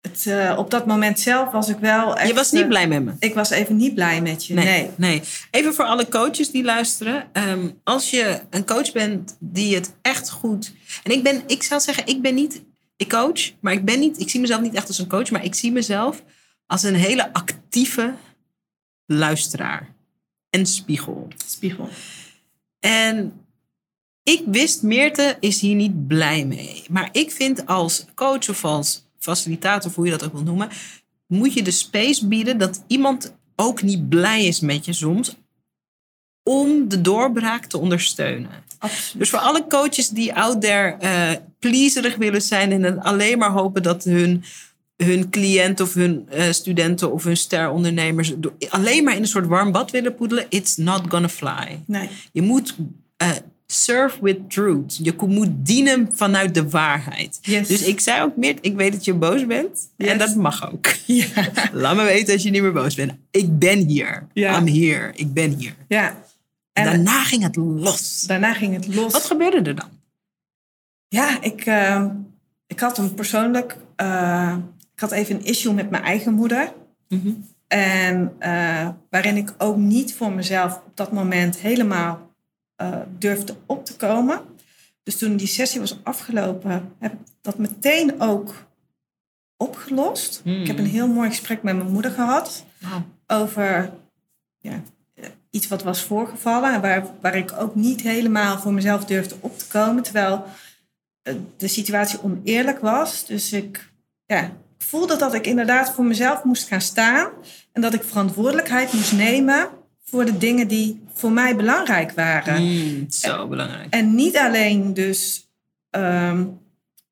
Het, 0.00 0.26
eh, 0.26 0.54
op 0.58 0.70
dat 0.70 0.86
moment 0.86 1.20
zelf 1.20 1.50
was 1.50 1.68
ik 1.68 1.78
wel 1.78 2.16
echt... 2.16 2.28
Je 2.28 2.34
was 2.34 2.50
niet 2.50 2.62
eh, 2.62 2.68
blij 2.68 2.88
met 2.88 3.04
me. 3.04 3.12
Ik 3.18 3.34
was 3.34 3.50
even 3.50 3.76
niet 3.76 3.94
blij 3.94 4.22
met 4.22 4.46
je, 4.46 4.54
nee. 4.54 4.90
nee. 4.96 5.22
Even 5.50 5.74
voor 5.74 5.84
alle 5.84 6.08
coaches 6.08 6.50
die 6.50 6.64
luisteren. 6.64 7.28
ehm, 7.32 7.70
als 7.84 8.10
je 8.10 8.40
een 8.50 8.66
coach 8.66 8.92
bent 8.92 9.36
die 9.40 9.74
het 9.74 9.94
echt 10.02 10.30
goed... 10.30 10.72
En 11.02 11.12
ik, 11.12 11.22
ben, 11.22 11.42
ik 11.46 11.62
zou 11.62 11.80
zeggen, 11.80 12.06
ik 12.06 12.22
ben 12.22 12.34
niet... 12.34 12.62
Ik 12.96 13.08
coach, 13.08 13.52
maar 13.60 13.72
ik 13.72 13.84
ben 13.84 14.00
niet... 14.00 14.20
Ik 14.20 14.30
zie 14.30 14.40
mezelf 14.40 14.60
niet 14.60 14.74
echt 14.74 14.88
als 14.88 14.98
een 14.98 15.08
coach, 15.08 15.30
maar 15.30 15.44
ik 15.44 15.54
zie 15.54 15.72
mezelf 15.72 16.22
als 16.66 16.82
een 16.82 16.94
hele 16.94 17.32
actieve 17.32 18.14
luisteraar. 19.06 19.94
En 20.50 20.66
spiegel. 20.66 21.28
Spiegel. 21.46 21.88
En 22.78 23.39
ik 24.22 24.42
wist, 24.46 24.82
Meerte 24.82 25.36
is 25.40 25.60
hier 25.60 25.74
niet 25.74 26.06
blij 26.06 26.44
mee. 26.44 26.84
Maar 26.90 27.08
ik 27.12 27.30
vind 27.30 27.66
als 27.66 28.04
coach 28.14 28.48
of 28.48 28.64
als 28.64 29.04
facilitator, 29.18 29.92
hoe 29.94 30.04
je 30.04 30.10
dat 30.10 30.24
ook 30.24 30.32
wil 30.32 30.42
noemen, 30.42 30.68
moet 31.26 31.52
je 31.52 31.62
de 31.62 31.70
space 31.70 32.26
bieden 32.26 32.58
dat 32.58 32.84
iemand 32.86 33.34
ook 33.56 33.82
niet 33.82 34.08
blij 34.08 34.44
is 34.44 34.60
met 34.60 34.84
je 34.84 34.92
soms, 34.92 35.36
om 36.42 36.88
de 36.88 37.00
doorbraak 37.00 37.64
te 37.64 37.78
ondersteunen. 37.78 38.50
Absoluut. 38.78 39.18
Dus 39.18 39.30
voor 39.30 39.38
alle 39.38 39.66
coaches 39.66 40.08
die 40.08 40.34
out 40.34 40.60
there 40.60 40.96
uh, 41.02 41.30
pleaserig 41.58 42.16
willen 42.16 42.42
zijn 42.42 42.84
en 42.84 43.02
alleen 43.02 43.38
maar 43.38 43.50
hopen 43.50 43.82
dat 43.82 44.04
hun, 44.04 44.44
hun 44.96 45.30
cliënt 45.30 45.80
of 45.80 45.94
hun 45.94 46.28
uh, 46.34 46.50
studenten 46.50 47.12
of 47.12 47.24
hun 47.24 47.36
sterondernemers 47.36 48.34
alleen 48.68 49.04
maar 49.04 49.14
in 49.14 49.22
een 49.22 49.28
soort 49.28 49.46
warm 49.46 49.72
bad 49.72 49.90
willen 49.90 50.14
poedelen, 50.14 50.46
it's 50.48 50.76
not 50.76 51.02
gonna 51.08 51.28
fly. 51.28 51.82
Nee. 51.86 52.08
Je 52.32 52.42
moet 52.42 52.76
uh, 53.22 53.30
serve 53.72 54.18
with 54.20 54.50
truth. 54.50 54.98
Je 55.02 55.14
moet 55.26 55.48
dienen 55.52 56.08
vanuit 56.14 56.54
de 56.54 56.68
waarheid. 56.68 57.38
Yes. 57.42 57.68
Dus 57.68 57.82
ik 57.82 58.00
zei 58.00 58.22
ook 58.22 58.36
meer, 58.36 58.56
ik 58.60 58.76
weet 58.76 58.92
dat 58.92 59.04
je 59.04 59.14
boos 59.14 59.46
bent. 59.46 59.88
Yes. 59.96 60.08
En 60.08 60.18
dat 60.18 60.34
mag 60.34 60.72
ook. 60.72 60.86
Ja. 61.06 61.26
Laat 61.72 61.96
me 61.96 62.02
weten 62.02 62.32
als 62.34 62.42
je 62.42 62.50
niet 62.50 62.62
meer 62.62 62.72
boos 62.72 62.94
bent. 62.94 63.12
Ik 63.30 63.58
ben 63.58 63.78
hier. 63.78 64.26
Ja. 64.32 64.58
I'm 64.58 64.66
here. 64.66 65.10
Ik 65.14 65.32
ben 65.32 65.50
hier. 65.50 65.74
Ja. 65.88 66.22
En 66.72 66.84
daarna 66.84 67.24
ging 67.24 67.42
het 67.42 67.56
los. 67.56 68.20
daarna 68.26 68.54
ging 68.54 68.74
het 68.74 68.94
los. 68.94 69.12
Wat 69.12 69.24
gebeurde 69.24 69.56
er 69.56 69.74
dan? 69.74 69.88
Ja, 71.08 71.42
ik, 71.42 71.60
eh, 71.66 72.04
ik 72.66 72.80
had 72.80 72.98
een 72.98 73.14
persoonlijk... 73.14 73.76
eh, 73.96 74.56
ik 74.94 75.00
had 75.00 75.12
even 75.12 75.34
een 75.34 75.44
issue 75.44 75.72
met 75.74 75.90
mijn 75.90 76.02
eigen 76.02 76.34
moeder. 76.34 76.72
Mhm. 77.08 77.30
En 77.66 78.32
eh, 78.38 78.88
waarin 79.10 79.36
ik 79.36 79.54
ook 79.58 79.76
niet 79.76 80.14
voor 80.14 80.32
mezelf 80.32 80.74
op 80.86 80.96
dat 80.96 81.12
moment 81.12 81.58
helemaal 81.58 82.29
eh, 82.80 83.00
durfde 83.18 83.54
op 83.66 83.84
te 83.84 83.96
komen. 83.96 84.40
Dus 85.02 85.18
toen 85.18 85.36
die 85.36 85.46
sessie 85.46 85.80
was 85.80 85.98
afgelopen, 86.02 86.94
heb 86.98 87.12
ik 87.12 87.18
dat 87.40 87.58
meteen 87.58 88.20
ook 88.20 88.54
opgelost. 89.56 90.40
Hmm. 90.44 90.60
Ik 90.60 90.66
heb 90.66 90.78
een 90.78 90.86
heel 90.86 91.08
mooi 91.08 91.28
gesprek 91.28 91.62
met 91.62 91.76
mijn 91.76 91.92
moeder 91.92 92.10
gehad 92.10 92.64
over 93.26 93.92
ja, 94.58 94.82
iets 95.50 95.68
wat 95.68 95.82
was 95.82 96.02
voorgevallen. 96.02 96.74
En 96.74 96.80
waar, 96.80 97.06
waar 97.20 97.36
ik 97.36 97.52
ook 97.58 97.74
niet 97.74 98.00
helemaal 98.00 98.58
voor 98.58 98.72
mezelf 98.72 99.04
durfde 99.04 99.34
op 99.40 99.58
te 99.58 99.66
komen. 99.66 100.02
Terwijl 100.02 100.44
eh, 101.22 101.34
de 101.56 101.68
situatie 101.68 102.22
oneerlijk 102.22 102.78
was. 102.78 103.26
Dus 103.26 103.52
ik 103.52 103.90
ja, 104.26 104.52
voelde 104.78 105.16
dat 105.16 105.34
ik 105.34 105.46
inderdaad 105.46 105.92
voor 105.92 106.04
mezelf 106.04 106.44
moest 106.44 106.68
gaan 106.68 106.80
staan. 106.80 107.30
En 107.72 107.82
dat 107.82 107.94
ik 107.94 108.02
verantwoordelijkheid 108.02 108.92
moest 108.92 109.12
nemen 109.12 109.68
voor 110.10 110.24
de 110.24 110.38
dingen 110.38 110.68
die 110.68 111.02
voor 111.12 111.32
mij 111.32 111.56
belangrijk 111.56 112.12
waren. 112.12 112.62
Mm, 112.62 113.10
zo 113.10 113.48
belangrijk. 113.48 113.94
En 113.94 114.14
niet 114.14 114.36
alleen 114.36 114.94
dus 114.94 115.48
ehm, 115.90 116.44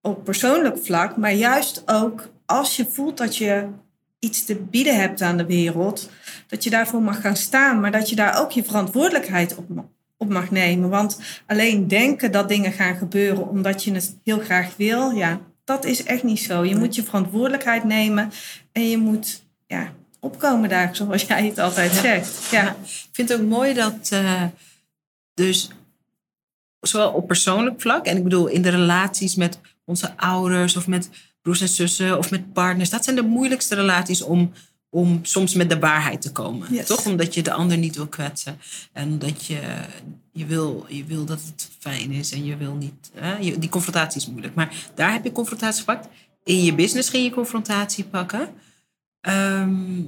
op 0.01 0.25
persoonlijk 0.25 0.79
vlak, 0.79 1.17
maar 1.17 1.33
juist 1.33 1.83
ook 1.87 2.29
als 2.47 2.77
je 2.77 2.87
voelt 2.91 3.17
dat 3.17 3.37
je 3.37 3.67
iets 4.19 4.45
te 4.45 4.57
bieden 4.57 4.97
hebt 4.97 5.23
aan 5.23 5.37
de 5.37 5.47
wereld, 5.47 6.11
dat 6.47 6.65
je 6.65 6.71
daarvoor 6.71 7.03
mag 7.03 7.21
gaan 7.21 7.37
staan, 7.37 7.81
maar 7.81 7.93
dat 7.93 8.11
je 8.11 8.17
daar 8.17 8.41
ook 8.41 8.51
je 8.51 8.65
verantwoordelijkheid 8.65 9.57
op, 9.57 9.85
op 10.17 10.29
mag 10.29 10.51
nemen. 10.51 10.89
Want 10.89 11.21
alleen 11.47 11.89
denken 11.89 12.33
dat 12.33 12.49
dingen 12.49 12.73
gaan 12.73 12.97
gebeuren 12.97 13.49
omdat 13.49 13.85
je 13.85 13.93
het 13.93 14.17
heel 14.25 14.39
graag 14.39 14.77
wil, 14.77 15.11
ja, 15.11 15.41
dat 15.65 15.85
is 15.85 16.03
echt 16.03 16.23
niet 16.23 16.41
zo. 16.41 16.65
Je 16.65 16.77
moet 16.77 16.95
je 16.95 17.03
verantwoordelijkheid 17.03 17.85
nemen 17.85 18.31
en 18.73 18.89
je 18.89 18.99
moet 18.99 19.47
ja, 19.67 19.93
opkomen 20.21 20.69
daar, 20.69 20.97
zoals 20.97 21.23
jij 21.23 21.47
het 21.47 21.59
altijd 21.59 21.93
zegt. 21.93 22.51
Ja. 22.51 22.63
Ja. 22.63 22.71
Ik 22.71 23.09
vind 23.13 23.29
het 23.29 23.41
ook 23.41 23.47
mooi 23.47 23.75
dat 23.75 24.09
eh, 24.11 24.45
dus 25.35 25.71
zowel 26.81 27.11
op 27.11 27.27
persoonlijk 27.27 27.81
vlak 27.81 28.07
en 28.07 28.17
ik 28.17 28.23
bedoel 28.23 28.47
in 28.47 28.63
de 28.63 28.69
relaties 28.69 29.35
met 29.35 29.59
onze 29.85 30.17
ouders 30.17 30.77
of 30.77 30.87
met 30.87 31.11
broers 31.43 31.61
en 31.61 31.69
zussen 31.69 32.19
of 32.19 32.31
met 32.31 32.53
partners, 32.53 32.91
dat 32.91 33.05
zijn 33.05 33.17
de 33.17 33.23
moeilijkste 33.23 33.75
relaties 33.75 34.23
om, 34.23 34.53
om 34.91 35.21
soms 35.23 35.55
met 35.55 35.71
de 35.71 35.79
waarheid 35.79 36.21
te 36.21 36.33
komen. 36.33 36.75
Yes. 36.75 36.87
Toch? 36.87 37.07
Omdat 37.07 37.35
je 37.35 37.43
de 37.43 37.53
ander 37.53 37.79
niet 37.79 37.97
wil 37.97 38.07
kwetsen 38.07 38.59
en 38.93 39.19
dat 39.19 39.45
je, 39.45 39.61
je, 40.33 40.47
wil, 40.47 40.87
je 40.89 41.05
wil 41.05 41.25
dat 41.25 41.41
het 41.41 41.69
fijn 41.79 42.13
is 42.13 42.33
en 42.33 42.45
je 42.45 42.57
wil 42.57 42.75
niet. 42.75 43.11
Hè? 43.15 43.37
Je, 43.37 43.59
die 43.59 43.69
confrontatie 43.69 44.21
is 44.21 44.27
moeilijk, 44.27 44.55
maar 44.55 44.75
daar 44.95 45.13
heb 45.13 45.25
je 45.25 45.33
confrontatie 45.33 45.85
gepakt. 45.85 46.09
In 46.45 46.65
je 46.65 46.75
business 46.75 47.09
ging 47.09 47.25
je 47.25 47.31
confrontatie 47.31 48.05
pakken. 48.05 48.49
Ehm, 49.21 50.03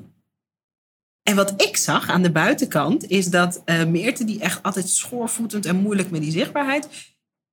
en 1.22 1.36
wat 1.36 1.62
ik 1.62 1.76
zag 1.76 2.08
aan 2.08 2.22
de 2.22 2.32
buitenkant 2.32 3.10
is 3.10 3.26
dat 3.26 3.62
eh 3.64 3.84
Meerte, 3.84 4.24
die 4.24 4.40
echt 4.40 4.62
altijd 4.62 4.88
schoorvoetend 4.88 5.66
en 5.66 5.76
moeilijk 5.76 6.10
met 6.10 6.20
die 6.20 6.30
zichtbaarheid, 6.30 6.88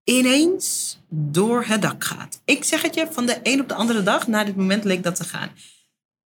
ineens 0.03 0.97
door 1.09 1.63
het 1.63 1.81
dak 1.81 2.03
gaat. 2.03 2.41
Ik 2.45 2.63
zeg 2.63 2.81
het 2.81 2.95
je, 2.95 3.07
van 3.11 3.25
de 3.25 3.39
een 3.43 3.61
op 3.61 3.67
de 3.67 3.73
andere 3.73 4.03
dag, 4.03 4.27
na 4.27 4.43
dit 4.43 4.55
moment 4.55 4.83
leek 4.83 5.03
dat 5.03 5.15
te 5.15 5.23
gaan. 5.23 5.49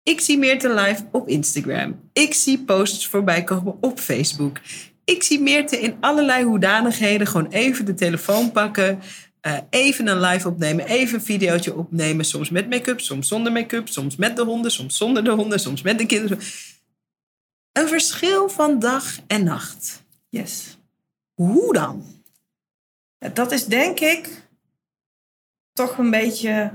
Ik 0.02 0.20
zie 0.20 0.38
Meerte 0.38 0.74
live 0.74 1.04
op 1.12 1.28
Instagram. 1.28 2.10
Ik 2.12 2.34
zie 2.34 2.58
posts 2.58 3.08
voorbij 3.08 3.44
komen 3.44 3.76
op 3.80 3.98
Facebook. 3.98 4.60
Ik 5.04 5.22
zie 5.22 5.40
Meerte 5.40 5.80
in 5.80 5.96
allerlei 6.00 6.44
hoedanigheden 6.44 7.26
gewoon 7.26 7.50
even 7.50 7.84
de 7.84 7.94
telefoon 7.94 8.52
pakken. 8.52 9.00
Eh, 9.42 9.58
even 9.70 10.06
een 10.06 10.20
live 10.20 10.48
opnemen, 10.48 10.86
even 10.86 11.14
een 11.14 11.24
videootje 11.24 11.76
opnemen. 11.76 12.24
Soms 12.24 12.50
met 12.50 12.70
make-up, 12.70 13.00
soms 13.00 13.28
zonder 13.28 13.52
make-up. 13.52 13.88
Soms 13.88 14.16
met 14.16 14.36
de 14.36 14.44
honden, 14.44 14.70
soms 14.70 14.96
zonder 14.96 15.24
de 15.24 15.30
honden, 15.30 15.60
soms 15.60 15.82
met 15.82 15.98
de 15.98 16.06
kinderen. 16.06 16.38
Een 17.72 17.88
verschil 17.88 18.48
van 18.48 18.78
dag 18.78 19.18
en 19.26 19.44
nacht. 19.44 20.02
Yes. 20.28 20.78
Hoe 21.34 21.72
dan? 21.72 22.04
Ja, 23.18 23.28
Dat 23.28 23.52
is 23.52 23.64
denk 23.64 24.00
ik 24.00 24.48
toch 25.72 25.98
een 25.98 26.10
beetje 26.10 26.72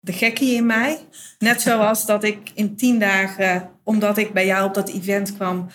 de 0.00 0.12
gekkie 0.12 0.54
in 0.54 0.66
mij. 0.66 1.06
Net 1.38 1.60
zoals 1.60 2.06
dat 2.06 2.24
ik 2.24 2.50
in 2.54 2.76
tien 2.76 2.98
dagen, 2.98 3.70
omdat 3.82 4.18
ik 4.18 4.32
bij 4.32 4.46
jou 4.46 4.68
op 4.68 4.74
dat 4.74 4.88
event 4.88 5.34
kwam, 5.34 5.66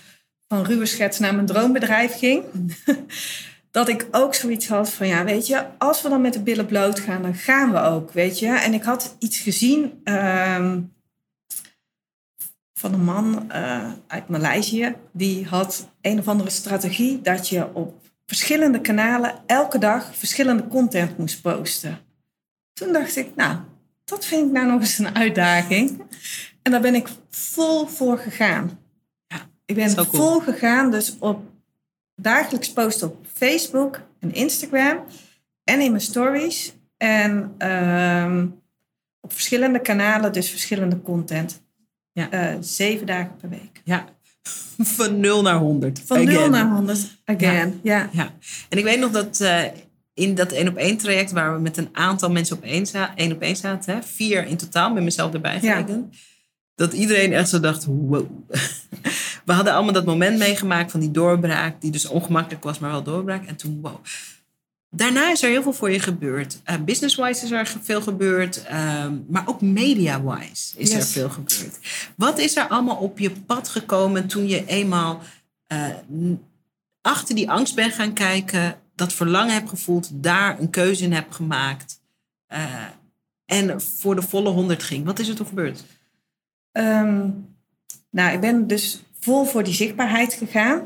van 0.48 0.64
ruwe 0.64 0.86
schets 0.86 1.20
naar 1.20 1.36
mijn 1.36 1.46
droombedrijf 1.46 2.18
ging. 2.18 2.44
Dat 3.72 3.88
ik 3.88 4.08
ook 4.12 4.34
zoiets 4.34 4.68
had 4.68 4.90
van, 4.90 5.08
ja, 5.08 5.24
weet 5.24 5.48
je, 5.48 5.66
als 5.78 6.02
we 6.02 6.10
dan 6.10 6.22
met 6.22 6.34
de 6.34 6.42
billen 6.42 6.66
bloot 6.66 7.00
gaan, 7.00 7.22
dan 7.22 7.36
gaan 7.36 7.72
we 7.72 7.80
ook, 7.80 8.12
weet 8.12 8.40
je. 8.40 8.48
En 8.48 8.74
ik 8.74 8.84
had 8.84 9.16
iets 9.20 9.40
gezien 9.40 10.02
ehm, 10.04 10.80
van 12.74 12.94
een 12.94 13.04
man 13.04 13.52
eh, 13.52 13.92
uit 14.08 14.28
Maleisië. 14.28 14.96
Die 15.12 15.48
had 15.48 15.90
een 16.02 16.20
of 16.20 16.28
andere 16.28 16.50
strategie 16.50 17.22
dat 17.22 17.50
je 17.50 17.74
op 17.74 18.02
verschillende 18.26 18.82
kanalen 18.82 19.34
elke 19.46 19.78
dag 19.78 20.16
verschillende 20.16 20.68
content 20.68 21.18
moest 21.18 21.42
posten. 21.42 22.00
Toen 22.74 22.94
dacht 22.94 23.16
ik, 23.16 23.36
nou, 23.36 23.58
dat 24.06 24.26
vind 24.26 24.48
ik 24.48 24.52
nou 24.52 24.68
nog 24.68 24.80
eens 24.80 24.98
een 24.98 25.16
uitdaging. 25.16 26.02
En 26.62 26.72
daar 26.72 26.82
ben 26.82 26.96
ik 26.96 27.08
vol 27.30 27.88
voor 27.88 28.18
gegaan. 28.18 28.80
Ja, 29.28 29.38
ik 29.66 29.76
ben 29.76 29.96
cool. 29.96 30.06
vol 30.06 30.40
gegaan, 30.40 30.92
dus 30.92 31.16
op 31.20 31.51
dagelijks 32.16 32.74
posten 32.74 33.08
op 33.08 33.26
Facebook 33.34 34.02
en 34.20 34.34
Instagram 34.34 35.04
en 35.64 35.82
in 35.82 35.90
mijn 35.92 36.04
stories. 36.04 36.74
En 36.98 37.54
ehm, 37.58 38.48
op 39.20 39.34
verschillende 39.34 39.80
kanalen, 39.82 40.34
dus 40.34 40.50
verschillende 40.50 41.02
content. 41.02 41.62
Ja. 42.14 42.30
Eh, 42.32 42.56
zeven 42.60 43.06
dagen 43.06 43.36
per 43.36 43.50
week. 43.50 43.82
Ja, 43.84 44.06
van 44.78 45.20
0 45.20 45.42
naar 45.42 45.56
100. 45.58 46.02
Van 46.06 46.24
0 46.24 46.36
Again. 46.38 46.52
naar 46.52 46.70
100 46.70 47.22
again. 47.26 47.80
Ja. 47.84 48.10
Ja, 48.12 48.34
en 48.70 48.78
ik 48.78 48.84
weet 48.84 49.00
nog 49.00 49.12
dat 49.12 49.40
eh, 49.40 49.64
in 50.14 50.36
dat 50.36 50.52
één 50.52 50.68
op 50.68 50.76
één 50.78 50.98
traject 50.98 51.32
waar 51.32 51.54
we 51.54 51.60
met 51.62 51.78
een 51.78 51.90
aantal 51.92 52.32
mensen 52.32 52.56
op 52.58 52.64
één, 52.64 52.86
za- 52.86 53.16
één 53.16 53.32
op 53.32 53.42
één 53.42 53.56
zaten, 53.56 53.96
hè, 53.96 54.04
vier 54.04 54.46
in 54.46 54.58
totaal, 54.58 54.94
met 54.94 55.04
mezelf 55.04 55.34
erbij 55.34 55.58
Ja. 55.62 55.86
Dat 56.82 56.94
iedereen 56.94 57.34
echt 57.34 57.50
zo 57.50 57.60
dacht, 57.60 57.86
wow. 57.86 58.26
We 59.46 59.54
hadden 59.54 59.74
allemaal 59.74 59.94
dat 59.94 60.06
moment 60.06 60.38
meegemaakt 60.38 60.92
van 60.92 61.00
die 61.00 61.12
doorbraak, 61.12 61.82
die 61.82 61.92
dus 61.92 62.06
ongemakkelijk 62.06 62.64
was, 62.64 62.80
maar 62.80 62.92
wel 62.92 63.04
doorbraak. 63.04 63.46
En 63.46 63.56
toen, 63.56 63.80
wow. 63.82 63.96
Daarna 64.90 65.32
is 65.32 65.44
er 65.44 65.50
heel 65.50 65.64
veel 65.64 65.74
voor 65.74 65.92
je 65.92 66.00
gebeurd. 66.00 66.60
Eh, 66.64 66.76
Business-wise 66.86 67.46
is 67.46 67.52
er 67.52 67.74
veel 67.82 68.02
gebeurd, 68.02 68.64
ehm, 68.64 69.14
maar 69.28 69.48
ook 69.48 69.62
media-wise 69.62 70.78
is 70.78 70.94
er 70.94 71.04
veel 71.04 71.30
gebeurd. 71.30 71.80
Wat 72.16 72.40
is 72.40 72.58
er 72.58 72.68
allemaal 72.68 72.96
op 72.96 73.20
je 73.20 73.32
pad 73.32 73.70
gekomen 73.70 74.28
toen 74.28 74.48
je 74.48 74.66
eenmaal 74.66 75.22
eh, 75.68 75.88
achter 77.02 77.36
die 77.36 77.50
angst 77.50 77.76
bent 77.76 77.94
gaan 77.94 78.14
kijken, 78.14 78.76
dat 78.96 79.14
verlangen 79.14 79.54
hebt 79.54 79.70
gevoeld, 79.70 80.10
daar 80.14 80.60
een 80.60 80.70
keuze 80.70 81.04
in 81.04 81.14
hebt 81.14 81.36
gemaakt 81.36 82.02
eh, 82.48 82.86
en 83.46 83.82
voor 83.82 84.16
de 84.16 84.22
volle 84.22 84.50
100 84.50 84.84
ging? 84.84 85.06
Wat 85.06 85.20
is 85.20 85.28
er 85.28 85.36
toen 85.36 85.48
gebeurd? 85.48 85.84
Ehm, 86.72 87.30
nou, 88.10 88.34
ik 88.34 88.40
ben 88.40 88.68
dus 88.68 89.04
vol 89.20 89.46
voor 89.46 89.64
die 89.64 89.74
zichtbaarheid 89.74 90.34
gegaan. 90.34 90.82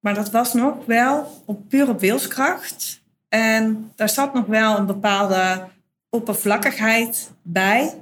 Maar 0.00 0.14
dat 0.14 0.30
was 0.30 0.54
nog 0.54 0.86
wel 0.86 1.42
op, 1.44 1.68
puur 1.68 1.88
op 1.88 2.00
wilskracht. 2.00 3.02
En 3.28 3.92
daar 3.94 4.08
zat 4.08 4.34
nog 4.34 4.46
wel 4.46 4.78
een 4.78 4.86
bepaalde 4.86 5.64
oppervlakkigheid 6.08 7.30
bij. 7.42 7.94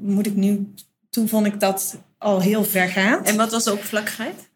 Moet 0.00 0.26
ik 0.26 0.34
nu... 0.34 0.72
Toen 1.10 1.28
vond 1.28 1.46
ik 1.46 1.60
dat 1.60 1.98
al 2.18 2.40
heel 2.40 2.64
vergaand. 2.64 3.28
En 3.28 3.36
wat 3.36 3.50
was 3.50 3.64
de 3.64 3.72
oppervlakkigheid? 3.72 4.50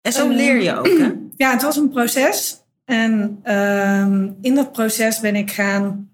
En 0.00 0.12
zo 0.12 0.26
Ehm, 0.26 0.32
leer 0.32 0.62
je 0.62 0.76
ook, 0.76 0.86
hè? 0.86 1.12
Ja, 1.36 1.50
het 1.50 1.62
was 1.62 1.76
een 1.76 1.90
proces. 1.90 2.60
En 2.84 3.38
ehm, 3.42 4.30
in 4.40 4.54
dat 4.54 4.72
proces 4.72 5.20
ben 5.20 5.36
ik 5.36 5.50
gaan 5.50 6.10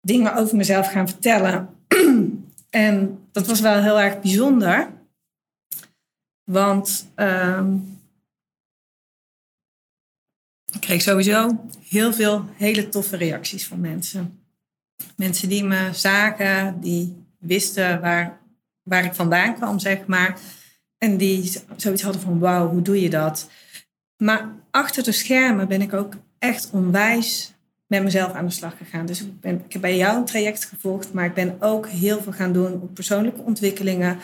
dingen 0.00 0.34
over 0.34 0.56
mezelf 0.56 0.90
gaan 0.90 1.08
vertellen. 1.08 1.68
en 2.70 3.19
dat 3.32 3.46
was 3.46 3.60
wel 3.60 3.82
heel 3.82 4.00
erg 4.00 4.20
bijzonder. 4.20 4.92
Want 6.44 7.10
ehm, 7.14 7.74
ik 10.72 10.80
kreeg 10.80 11.02
sowieso 11.02 11.68
heel 11.88 12.12
veel 12.12 12.44
hele 12.54 12.88
toffe 12.88 13.16
reacties 13.16 13.66
van 13.66 13.80
mensen. 13.80 14.44
Mensen 15.16 15.48
die 15.48 15.64
me 15.64 15.88
zagen, 15.92 16.80
die 16.80 17.24
wisten 17.38 18.00
waar, 18.00 18.40
waar 18.82 19.04
ik 19.04 19.14
vandaan 19.14 19.54
kwam, 19.54 19.78
zeg 19.78 20.06
maar. 20.06 20.40
En 20.98 21.16
die 21.16 21.52
zoiets 21.76 22.02
hadden 22.02 22.22
van, 22.22 22.38
wauw, 22.38 22.68
hoe 22.68 22.82
doe 22.82 23.00
je 23.00 23.10
dat? 23.10 23.50
Maar 24.16 24.54
achter 24.70 25.02
de 25.02 25.12
schermen 25.12 25.68
ben 25.68 25.80
ik 25.80 25.92
ook 25.92 26.14
echt 26.38 26.70
onwijs 26.70 27.54
met 27.90 28.02
mezelf 28.02 28.32
aan 28.32 28.46
de 28.46 28.52
slag 28.52 28.76
gegaan. 28.76 29.06
Dus 29.06 29.20
ik, 29.20 29.40
ben, 29.40 29.62
ik 29.64 29.72
heb 29.72 29.82
bij 29.82 29.96
jou 29.96 30.16
een 30.16 30.24
traject 30.24 30.64
gevolgd, 30.64 31.12
maar 31.12 31.24
ik 31.24 31.34
ben 31.34 31.56
ook 31.60 31.88
heel 31.88 32.22
veel 32.22 32.32
gaan 32.32 32.52
doen 32.52 32.72
op 32.72 32.94
persoonlijke 32.94 33.42
ontwikkelingen. 33.42 34.18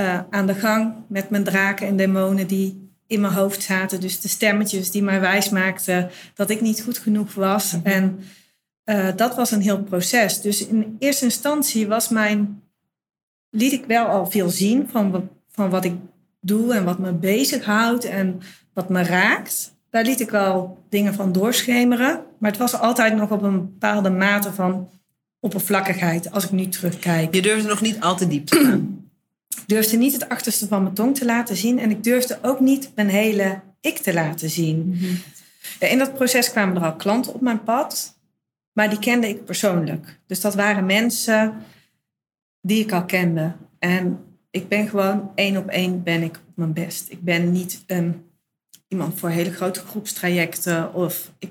Uh, 0.00 0.20
aan 0.30 0.46
de 0.46 0.54
gang 0.54 0.94
met 1.06 1.30
mijn 1.30 1.44
draken 1.44 1.86
en 1.86 1.96
demonen 1.96 2.46
die 2.46 2.90
in 3.06 3.20
mijn 3.20 3.32
hoofd 3.32 3.62
zaten. 3.62 4.00
Dus 4.00 4.20
de 4.20 4.28
stemmetjes 4.28 4.90
die 4.90 5.02
mij 5.02 5.20
wijs 5.20 5.48
maakten 5.48 6.10
dat 6.34 6.50
ik 6.50 6.60
niet 6.60 6.82
goed 6.82 6.98
genoeg 6.98 7.34
was. 7.34 7.72
Mhm. 7.72 7.86
En 7.86 8.20
uh, 8.84 9.08
dat 9.16 9.36
was 9.36 9.50
een 9.50 9.60
heel 9.60 9.82
proces. 9.82 10.40
Dus 10.40 10.66
in 10.66 10.96
eerste 10.98 11.24
instantie 11.24 11.86
was 11.86 12.08
mijn, 12.08 12.62
liet 13.50 13.72
ik 13.72 13.84
wel 13.84 14.06
al 14.06 14.30
veel 14.30 14.48
zien 14.48 14.88
van, 14.88 15.30
van 15.48 15.70
wat 15.70 15.84
ik 15.84 15.94
doe 16.40 16.74
en 16.74 16.84
wat 16.84 16.98
me 16.98 17.12
bezighoudt 17.12 18.04
en 18.04 18.40
wat 18.72 18.88
me 18.88 19.02
raakt. 19.02 19.74
Daar 19.90 20.04
liet 20.04 20.20
ik 20.20 20.30
wel 20.30 20.84
dingen 20.88 21.14
van 21.14 21.32
doorschemeren. 21.32 22.24
Maar 22.44 22.52
het 22.52 22.62
was 22.62 22.80
altijd 22.80 23.16
nog 23.16 23.30
op 23.30 23.42
een 23.42 23.60
bepaalde 23.60 24.10
mate 24.10 24.52
van 24.52 24.88
oppervlakkigheid 25.40 26.30
als 26.30 26.44
ik 26.44 26.50
nu 26.50 26.68
terugkijk. 26.68 27.34
Je 27.34 27.42
durfde 27.42 27.68
nog 27.68 27.80
niet 27.80 28.00
al 28.00 28.16
te 28.16 28.28
diep 28.28 28.46
te 28.46 28.64
gaan. 28.64 29.10
Ik 29.48 29.62
durfde 29.66 29.96
niet 29.96 30.12
het 30.12 30.28
achterste 30.28 30.66
van 30.66 30.82
mijn 30.82 30.94
tong 30.94 31.16
te 31.16 31.24
laten 31.24 31.56
zien. 31.56 31.78
En 31.78 31.90
ik 31.90 32.04
durfde 32.04 32.38
ook 32.42 32.60
niet 32.60 32.90
mijn 32.94 33.08
hele 33.08 33.60
ik 33.80 33.98
te 33.98 34.14
laten 34.14 34.50
zien. 34.50 34.88
Mhm. 34.88 35.92
In 35.92 35.98
dat 35.98 36.14
proces 36.14 36.50
kwamen 36.50 36.76
er 36.76 36.82
al 36.82 36.96
klanten 36.96 37.34
op 37.34 37.40
mijn 37.40 37.62
pad. 37.62 38.18
Maar 38.72 38.90
die 38.90 38.98
kende 38.98 39.28
ik 39.28 39.44
persoonlijk. 39.44 40.20
Dus 40.26 40.40
dat 40.40 40.54
waren 40.54 40.86
mensen 40.86 41.54
die 42.60 42.82
ik 42.82 42.92
al 42.92 43.04
kende. 43.04 43.52
En 43.78 44.18
ik 44.50 44.68
ben 44.68 44.88
gewoon 44.88 45.30
één 45.34 45.56
op 45.56 45.68
één 45.68 46.02
ben 46.02 46.22
ik 46.22 46.36
op 46.36 46.56
mijn 46.56 46.72
best. 46.72 47.10
Ik 47.10 47.22
ben 47.22 47.52
niet 47.52 47.84
iemand 48.88 49.18
voor 49.18 49.28
hele 49.28 49.52
grote 49.52 49.80
groepstrajecten. 49.80 50.94
Of 50.94 51.32
ik, 51.38 51.50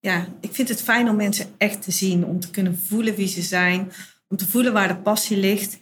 ja, 0.00 0.26
ik 0.40 0.54
vind 0.54 0.68
het 0.68 0.82
fijn 0.82 1.08
om 1.08 1.16
mensen 1.16 1.46
echt 1.56 1.82
te 1.82 1.90
zien. 1.90 2.24
Om 2.24 2.40
te 2.40 2.50
kunnen 2.50 2.78
voelen 2.78 3.14
wie 3.14 3.28
ze 3.28 3.42
zijn. 3.42 3.92
Om 4.28 4.36
te 4.36 4.48
voelen 4.48 4.72
waar 4.72 4.88
de 4.88 4.96
passie 4.96 5.36
ligt. 5.36 5.78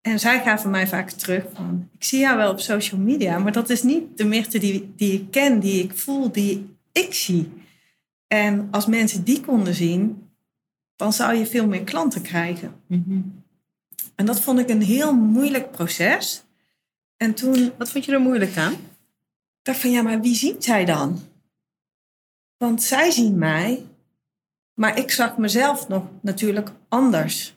En 0.00 0.20
zij 0.20 0.42
gaven 0.42 0.70
mij 0.70 0.86
vaak 0.86 1.10
terug 1.10 1.44
van, 1.54 1.88
ik 1.92 2.04
zie 2.04 2.18
jou 2.18 2.36
wel 2.36 2.50
op 2.50 2.60
social 2.60 3.00
media, 3.00 3.38
maar 3.38 3.52
dat 3.52 3.70
is 3.70 3.82
niet 3.82 4.18
de 4.18 4.24
Mirte 4.24 4.58
die, 4.58 4.92
die 4.96 5.12
ik 5.12 5.30
ken, 5.30 5.60
die 5.60 5.82
ik 5.82 5.96
voel, 5.96 6.32
die 6.32 6.76
ik 6.92 7.14
zie. 7.14 7.52
En 8.26 8.68
als 8.70 8.86
mensen 8.86 9.24
die 9.24 9.40
konden 9.40 9.74
zien, 9.74 10.28
dan 10.96 11.12
zou 11.12 11.34
je 11.34 11.46
veel 11.46 11.66
meer 11.66 11.84
klanten 11.84 12.22
krijgen. 12.22 12.74
Mhm. 12.86 13.20
En 14.14 14.26
dat 14.26 14.40
vond 14.40 14.58
ik 14.58 14.68
een 14.68 14.82
heel 14.82 15.14
moeilijk 15.14 15.70
proces. 15.70 16.44
En 17.16 17.34
toen... 17.34 17.72
Wat 17.78 17.90
vond 17.90 18.04
je 18.04 18.12
er 18.12 18.20
moeilijk 18.20 18.56
aan? 18.56 18.72
Ik 18.72 18.78
dacht 19.62 19.78
van, 19.78 19.90
ja, 19.90 20.02
maar 20.02 20.20
wie 20.20 20.34
ziet 20.34 20.64
zij 20.64 20.84
dan? 20.84 21.20
Want 22.58 22.82
zij 22.82 23.10
zien 23.10 23.38
mij, 23.38 23.86
maar 24.74 24.98
ik 24.98 25.10
zag 25.10 25.36
mezelf 25.36 25.88
nog 25.88 26.02
natuurlijk 26.22 26.70
anders. 26.88 27.54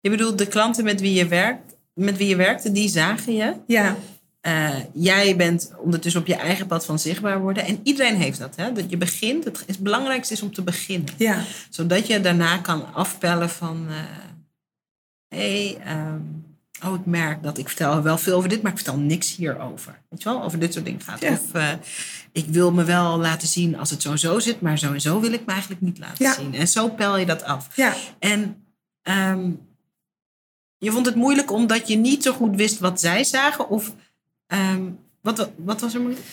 Je 0.00 0.10
bedoelt 0.10 0.38
de 0.38 0.46
klanten 0.46 0.84
met 0.84 1.00
wie 1.00 1.14
je 1.14 1.26
werkt, 1.26 1.76
met 1.94 2.16
wie 2.16 2.28
je 2.28 2.36
werkte, 2.36 2.72
die 2.72 2.88
zagen 2.88 3.34
je. 3.34 3.54
Ja. 3.66 3.96
Uh, 4.46 4.78
jij 4.92 5.36
bent 5.36 5.72
ondertussen 5.78 6.20
op 6.20 6.26
je 6.26 6.34
eigen 6.34 6.66
pad 6.66 6.84
van 6.84 6.98
zichtbaar 6.98 7.40
worden. 7.40 7.64
En 7.64 7.80
iedereen 7.82 8.16
heeft 8.16 8.38
dat. 8.38 8.56
Hè? 8.56 8.72
Dat 8.72 8.90
je 8.90 8.96
begint. 8.96 9.44
Het, 9.44 9.64
het 9.66 9.78
belangrijkste 9.78 10.34
is 10.34 10.42
om 10.42 10.54
te 10.54 10.62
beginnen. 10.62 11.14
Ja. 11.16 11.44
Zodat 11.70 12.06
je 12.06 12.20
daarna 12.20 12.58
kan 12.58 12.94
afpellen 12.94 13.50
van... 13.50 13.86
Uh, 13.88 13.96
hey, 15.28 15.78
um, 15.88 16.41
oh, 16.84 16.94
ik 16.94 17.06
merk 17.06 17.42
dat 17.42 17.58
ik 17.58 17.68
vertel 17.68 18.02
wel 18.02 18.18
veel 18.18 18.36
over 18.36 18.48
dit, 18.48 18.62
maar 18.62 18.70
ik 18.70 18.78
vertel 18.78 18.96
niks 18.96 19.36
hierover. 19.36 20.02
Weet 20.08 20.22
je 20.22 20.28
wel, 20.28 20.42
over 20.42 20.58
dit 20.58 20.72
soort 20.72 20.84
dingen 20.84 21.00
gaat. 21.00 21.20
Ja. 21.20 21.32
Of 21.32 21.54
uh, 21.54 21.72
ik 22.32 22.46
wil 22.46 22.72
me 22.72 22.84
wel 22.84 23.18
laten 23.18 23.48
zien 23.48 23.78
als 23.78 23.90
het 23.90 24.02
zo 24.02 24.10
en 24.10 24.18
zo 24.18 24.38
zit, 24.38 24.60
maar 24.60 24.78
zo 24.78 24.92
en 24.92 25.00
zo 25.00 25.20
wil 25.20 25.32
ik 25.32 25.46
me 25.46 25.52
eigenlijk 25.52 25.80
niet 25.80 25.98
laten 25.98 26.24
ja. 26.24 26.34
zien. 26.34 26.54
En 26.54 26.68
zo 26.68 26.88
pel 26.88 27.16
je 27.16 27.26
dat 27.26 27.42
af. 27.42 27.68
Ja. 27.76 27.94
En 28.18 28.64
um, 29.02 29.60
je 30.78 30.90
vond 30.90 31.06
het 31.06 31.14
moeilijk 31.14 31.50
omdat 31.50 31.88
je 31.88 31.96
niet 31.96 32.22
zo 32.22 32.32
goed 32.32 32.56
wist 32.56 32.78
wat 32.78 33.00
zij 33.00 33.24
zagen? 33.24 33.68
Of 33.68 33.94
um, 34.46 34.98
wat, 35.20 35.50
wat 35.56 35.80
was 35.80 35.94
er 35.94 36.00
moeilijk? 36.00 36.24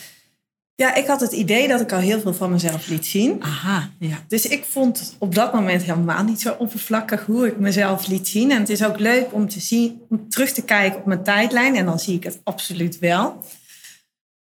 Ja, 0.80 0.94
ik 0.94 1.06
had 1.06 1.20
het 1.20 1.32
idee 1.32 1.68
dat 1.68 1.80
ik 1.80 1.92
al 1.92 1.98
heel 1.98 2.20
veel 2.20 2.34
van 2.34 2.50
mezelf 2.50 2.88
liet 2.88 3.06
zien. 3.06 3.42
Aha, 3.42 3.90
ja. 3.98 4.24
Dus 4.28 4.46
ik 4.46 4.64
vond 4.64 5.16
op 5.18 5.34
dat 5.34 5.52
moment 5.52 5.82
helemaal 5.82 6.24
niet 6.24 6.40
zo 6.40 6.54
oppervlakkig 6.58 7.26
hoe 7.26 7.46
ik 7.46 7.58
mezelf 7.58 8.06
liet 8.06 8.28
zien. 8.28 8.50
En 8.50 8.58
het 8.58 8.68
is 8.68 8.84
ook 8.84 8.98
leuk 8.98 9.32
om 9.32 9.48
te 9.48 9.60
zien, 9.60 10.02
om 10.08 10.28
terug 10.28 10.52
te 10.52 10.64
kijken 10.64 10.98
op 10.98 11.06
mijn 11.06 11.22
tijdlijn. 11.22 11.76
En 11.76 11.84
dan 11.84 11.98
zie 11.98 12.16
ik 12.16 12.24
het 12.24 12.40
absoluut 12.44 12.98
wel. 12.98 13.44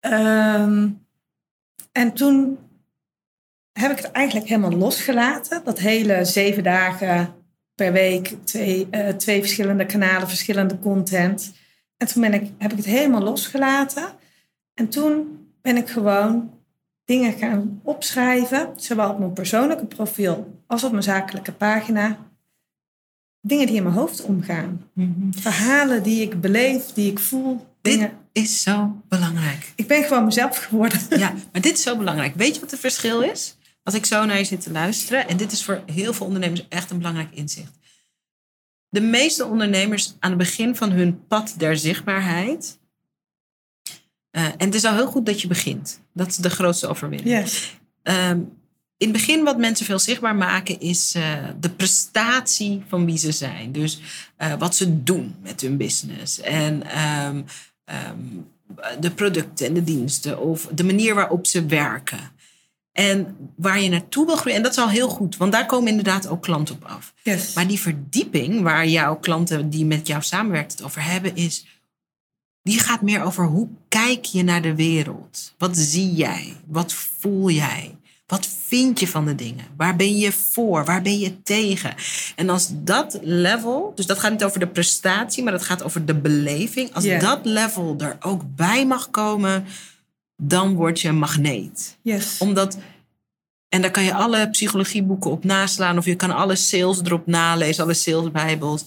Um, 0.00 1.06
en 1.92 2.12
toen 2.12 2.58
heb 3.72 3.90
ik 3.90 3.96
het 3.96 4.10
eigenlijk 4.10 4.48
helemaal 4.48 4.78
losgelaten. 4.78 5.64
Dat 5.64 5.78
hele 5.78 6.24
zeven 6.24 6.62
dagen 6.62 7.34
per 7.74 7.92
week 7.92 8.36
twee, 8.44 8.88
uh, 8.90 9.08
twee 9.08 9.40
verschillende 9.40 9.86
kanalen, 9.86 10.28
verschillende 10.28 10.78
content. 10.78 11.52
En 11.96 12.06
toen 12.06 12.22
ben 12.22 12.34
ik, 12.34 12.50
heb 12.58 12.70
ik 12.70 12.76
het 12.76 12.86
helemaal 12.86 13.22
losgelaten. 13.22 14.08
En 14.74 14.88
toen 14.88 15.36
ben 15.68 15.76
ik 15.76 15.88
gewoon 15.88 16.50
dingen 17.04 17.32
gaan 17.32 17.80
opschrijven, 17.82 18.72
zowel 18.76 19.10
op 19.10 19.18
mijn 19.18 19.32
persoonlijke 19.32 19.86
profiel 19.86 20.62
als 20.66 20.84
op 20.84 20.90
mijn 20.90 21.02
zakelijke 21.02 21.52
pagina. 21.52 22.18
Dingen 23.40 23.66
die 23.66 23.76
in 23.76 23.82
mijn 23.82 23.94
hoofd 23.94 24.22
omgaan. 24.22 24.90
Mhm. 24.92 25.30
Verhalen 25.30 26.02
die 26.02 26.22
ik 26.22 26.40
beleef, 26.40 26.92
die 26.92 27.10
ik 27.10 27.18
voel. 27.18 27.66
Dit 27.82 28.10
is 28.32 28.62
zo 28.62 29.02
belangrijk. 29.08 29.72
Ik 29.74 29.86
ben 29.86 30.04
gewoon 30.04 30.24
mezelf 30.24 30.58
geworden. 30.58 31.00
Ja, 31.10 31.34
maar 31.52 31.62
dit 31.62 31.76
is 31.76 31.82
zo 31.82 31.96
belangrijk. 31.96 32.34
Weet 32.34 32.54
je 32.54 32.60
wat 32.60 32.70
het 32.70 32.80
verschil 32.80 33.20
is? 33.20 33.56
Als 33.82 33.94
ik 33.94 34.06
zo 34.06 34.24
naar 34.24 34.38
je 34.38 34.44
zit 34.44 34.60
te 34.60 34.72
luisteren, 34.72 35.28
en 35.28 35.36
dit 35.36 35.52
is 35.52 35.64
voor 35.64 35.82
heel 35.86 36.12
veel 36.12 36.26
ondernemers 36.26 36.66
echt 36.68 36.90
een 36.90 36.98
belangrijk 36.98 37.30
inzicht. 37.34 37.78
De 38.88 39.00
meeste 39.00 39.44
ondernemers 39.44 40.16
aan 40.18 40.30
het 40.30 40.38
begin 40.38 40.76
van 40.76 40.90
hun 40.90 41.26
pad 41.26 41.54
der 41.56 41.76
zichtbaarheid. 41.76 42.78
Uh, 44.32 44.44
en 44.44 44.54
het 44.58 44.74
is 44.74 44.84
al 44.84 44.94
heel 44.94 45.06
goed 45.06 45.26
dat 45.26 45.40
je 45.40 45.48
begint. 45.48 46.00
Dat 46.14 46.26
is 46.26 46.36
de 46.36 46.50
grootste 46.50 46.86
overwinning. 46.86 47.38
Yes. 47.38 47.78
Um, 48.02 48.56
in 48.96 49.08
het 49.08 49.12
begin 49.12 49.44
wat 49.44 49.58
mensen 49.58 49.86
veel 49.86 49.98
zichtbaar 49.98 50.36
maken 50.36 50.80
is 50.80 51.14
uh, 51.16 51.44
de 51.60 51.70
prestatie 51.70 52.82
van 52.88 53.04
wie 53.04 53.18
ze 53.18 53.32
zijn. 53.32 53.72
Dus 53.72 54.00
uh, 54.38 54.54
wat 54.58 54.76
ze 54.76 55.02
doen 55.02 55.34
met 55.42 55.60
hun 55.60 55.76
business. 55.76 56.40
En 56.40 56.82
um, 57.26 57.44
um, 57.84 58.46
de 59.00 59.10
producten 59.10 59.66
en 59.66 59.74
de 59.74 59.84
diensten. 59.84 60.40
Of 60.40 60.68
de 60.74 60.84
manier 60.84 61.14
waarop 61.14 61.46
ze 61.46 61.66
werken. 61.66 62.18
En 62.92 63.36
waar 63.56 63.80
je 63.80 63.88
naartoe 63.88 64.26
wil 64.26 64.36
groeien. 64.36 64.56
En 64.56 64.62
dat 64.62 64.72
is 64.72 64.78
al 64.78 64.88
heel 64.88 65.08
goed, 65.08 65.36
want 65.36 65.52
daar 65.52 65.66
komen 65.66 65.88
inderdaad 65.88 66.28
ook 66.28 66.42
klanten 66.42 66.74
op 66.74 66.84
af. 66.84 67.14
Yes. 67.22 67.52
Maar 67.54 67.66
die 67.66 67.80
verdieping 67.80 68.62
waar 68.62 68.86
jouw 68.86 69.16
klanten 69.16 69.70
die 69.70 69.84
met 69.84 70.06
jou 70.06 70.22
samenwerken 70.22 70.76
het 70.76 70.82
over 70.82 71.04
hebben, 71.04 71.36
is. 71.36 71.66
Die 72.62 72.78
gaat 72.78 73.02
meer 73.02 73.22
over 73.22 73.44
hoe 73.44 73.68
kijk 73.88 74.24
je 74.24 74.42
naar 74.42 74.62
de 74.62 74.74
wereld? 74.74 75.54
Wat 75.58 75.76
zie 75.76 76.12
jij? 76.12 76.56
Wat 76.66 76.92
voel 76.92 77.50
jij? 77.50 77.98
Wat 78.28 78.48
vind 78.66 79.00
je 79.00 79.08
van 79.08 79.26
de 79.26 79.34
dingen? 79.34 79.64
Waar 79.76 79.96
ben 79.96 80.16
je 80.16 80.32
voor? 80.32 80.84
Waar 80.84 81.02
ben 81.02 81.18
je 81.18 81.42
tegen? 81.42 81.94
En 82.36 82.48
als 82.48 82.68
dat 82.72 83.18
level, 83.22 83.92
dus 83.94 84.06
dat 84.06 84.18
gaat 84.18 84.30
niet 84.30 84.44
over 84.44 84.60
de 84.60 84.66
prestatie, 84.66 85.42
maar 85.42 85.52
dat 85.52 85.62
gaat 85.62 85.82
over 85.82 86.04
de 86.04 86.14
beleving. 86.14 86.94
Als 86.94 87.04
yeah. 87.04 87.20
dat 87.20 87.40
level 87.42 87.94
er 87.98 88.16
ook 88.20 88.42
bij 88.56 88.86
mag 88.86 89.10
komen, 89.10 89.64
dan 90.36 90.74
word 90.74 91.00
je 91.00 91.08
een 91.08 91.18
magneet. 91.18 91.98
Yes. 92.02 92.38
Omdat, 92.38 92.78
en 93.68 93.80
daar 93.82 93.90
kan 93.90 94.04
je 94.04 94.14
alle 94.14 94.50
psychologieboeken 94.50 95.30
op 95.30 95.44
naslaan, 95.44 95.98
of 95.98 96.04
je 96.04 96.16
kan 96.16 96.30
alle 96.30 96.56
sales 96.56 97.00
erop 97.00 97.26
nalezen, 97.26 97.84
alle 97.84 97.94
salesbijbels. 97.94 98.84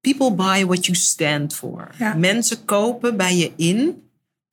People 0.00 0.32
buy 0.32 0.64
what 0.64 0.86
you 0.86 0.96
stand 0.98 1.54
for. 1.54 1.88
Ja. 1.98 2.14
Mensen 2.14 2.64
kopen 2.64 3.16
bij 3.16 3.36
je 3.36 3.52
in 3.56 4.05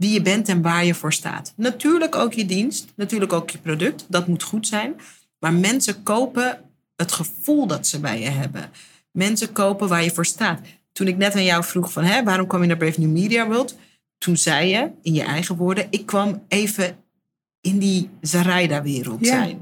wie 0.04 0.14
je 0.14 0.22
bent 0.22 0.50
en 0.50 0.62
waar 0.62 0.86
je 0.86 0.94
voor 0.94 1.14
staat. 1.14 1.54
Natuurlijk 1.56 2.16
ook 2.16 2.34
je 2.34 2.46
dienst, 2.46 2.94
natuurlijk 2.96 3.34
ook 3.34 3.50
je 3.50 3.58
product, 3.58 4.06
dat 4.10 4.28
moet 4.28 4.44
goed 4.44 4.68
zijn. 4.68 4.94
Maar 5.40 5.54
mensen 5.54 6.04
kopen 6.04 6.60
het 6.96 7.12
gevoel 7.12 7.68
dat 7.68 7.88
ze 7.88 8.00
bij 8.00 8.20
je 8.20 8.30
hebben. 8.30 8.70
Mensen 9.12 9.52
kopen 9.52 9.88
waar 9.88 10.04
je 10.04 10.12
voor 10.12 10.26
staat. 10.26 10.60
Toen 10.92 11.08
ik 11.08 11.18
net 11.18 11.34
aan 11.36 11.44
jou 11.44 11.64
vroeg 11.64 11.92
van, 11.92 12.04
hè, 12.04 12.24
waarom 12.24 12.48
kwam 12.48 12.62
je 12.62 12.68
naar 12.68 12.78
Brave 12.78 13.00
New 13.00 13.10
Media 13.12 13.48
World? 13.48 13.76
toen 14.18 14.38
zei 14.38 14.70
je 14.70 14.90
in 15.02 15.14
je 15.14 15.24
eigen 15.24 15.56
woorden: 15.56 15.88
Ik 15.90 16.06
kwam 16.06 16.44
even 16.48 16.96
in 17.62 17.78
die 17.80 18.10
Zaraida-wereld 18.22 19.26
Ja. 19.26 19.28
zijn. 19.36 19.60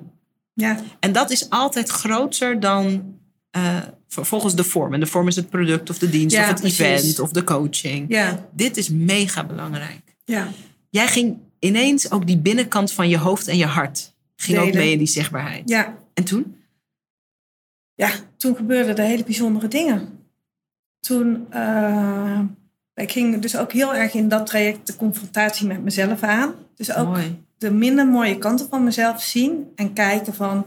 Ja, 0.53 0.79
En 0.99 1.11
dat 1.11 1.31
is 1.31 1.49
altijd 1.49 1.89
groter 1.89 2.59
dan 2.59 3.03
eh, 3.51 3.77
volgens 4.07 4.55
de 4.55 4.63
vorm. 4.63 4.93
En 4.93 4.99
de 4.99 5.05
vorm 5.05 5.27
is 5.27 5.35
het 5.35 5.49
product 5.49 5.89
of 5.89 5.97
de 5.99 6.09
dienst 6.09 6.35
Ja, 6.35 6.41
of 6.41 6.47
het 6.47 6.59
precies. 6.59 6.79
event 6.79 7.19
of 7.19 7.31
de 7.31 7.43
coaching. 7.43 8.05
ja, 8.09 8.49
Dit 8.53 8.77
is 8.77 8.89
mega 8.89 9.43
belangrijk. 9.45 10.10
Ja. 10.25 10.47
Jij 10.89 11.07
ging 11.07 11.37
ineens 11.59 12.11
ook 12.11 12.27
die 12.27 12.37
binnenkant 12.37 12.91
van 12.91 13.09
je 13.09 13.17
hoofd 13.17 13.47
en 13.47 13.57
je 13.57 13.65
hart. 13.65 14.13
Ging 14.35 14.57
ook 14.57 14.73
mee 14.73 14.91
in 14.91 14.97
die 14.97 15.07
zichtbaarheid. 15.07 15.69
ja. 15.69 15.97
En 16.13 16.23
toen? 16.23 16.55
ja, 18.01 18.11
toen 18.37 18.55
gebeurden 18.55 18.95
er 18.95 19.03
hele 19.03 19.23
bijzondere 19.23 19.67
dingen. 19.67 20.19
Toen, 20.99 21.45
eh, 21.49 22.39
ik 22.93 23.11
ging 23.11 23.39
dus 23.39 23.57
ook 23.57 23.71
heel 23.71 23.95
erg 23.95 24.13
in 24.13 24.27
dat 24.27 24.45
traject 24.45 24.87
de 24.87 24.95
confrontatie 24.95 25.67
met 25.67 25.83
mezelf 25.83 26.23
aan. 26.23 26.53
Dus 26.75 26.95
ook 26.95 27.07
Mooi. 27.07 27.43
de 27.57 27.71
minder 27.71 28.07
mooie 28.07 28.37
kanten 28.37 28.67
van 28.69 28.83
mezelf 28.83 29.21
zien 29.21 29.71
en 29.75 29.93
kijken 29.93 30.33
van 30.33 30.65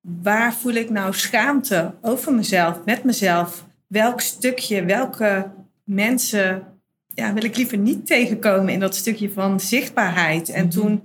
waar 0.00 0.54
voel 0.54 0.72
ik 0.72 0.90
nou 0.90 1.14
schaamte 1.14 1.94
over 2.00 2.34
mezelf, 2.34 2.84
met 2.84 3.04
mezelf. 3.04 3.66
Welk 3.86 4.20
stukje, 4.20 4.84
welke 4.84 5.50
mensen 5.84 6.75
ja, 7.16 7.32
wil 7.32 7.44
ik 7.44 7.56
liever 7.56 7.78
niet 7.78 8.06
tegenkomen 8.06 8.68
in 8.72 8.80
dat 8.80 8.94
stukje 8.94 9.30
van 9.32 9.60
zichtbaarheid. 9.60 10.48
En 10.48 10.64
Mhm. 10.66 10.70
toen 10.74 11.02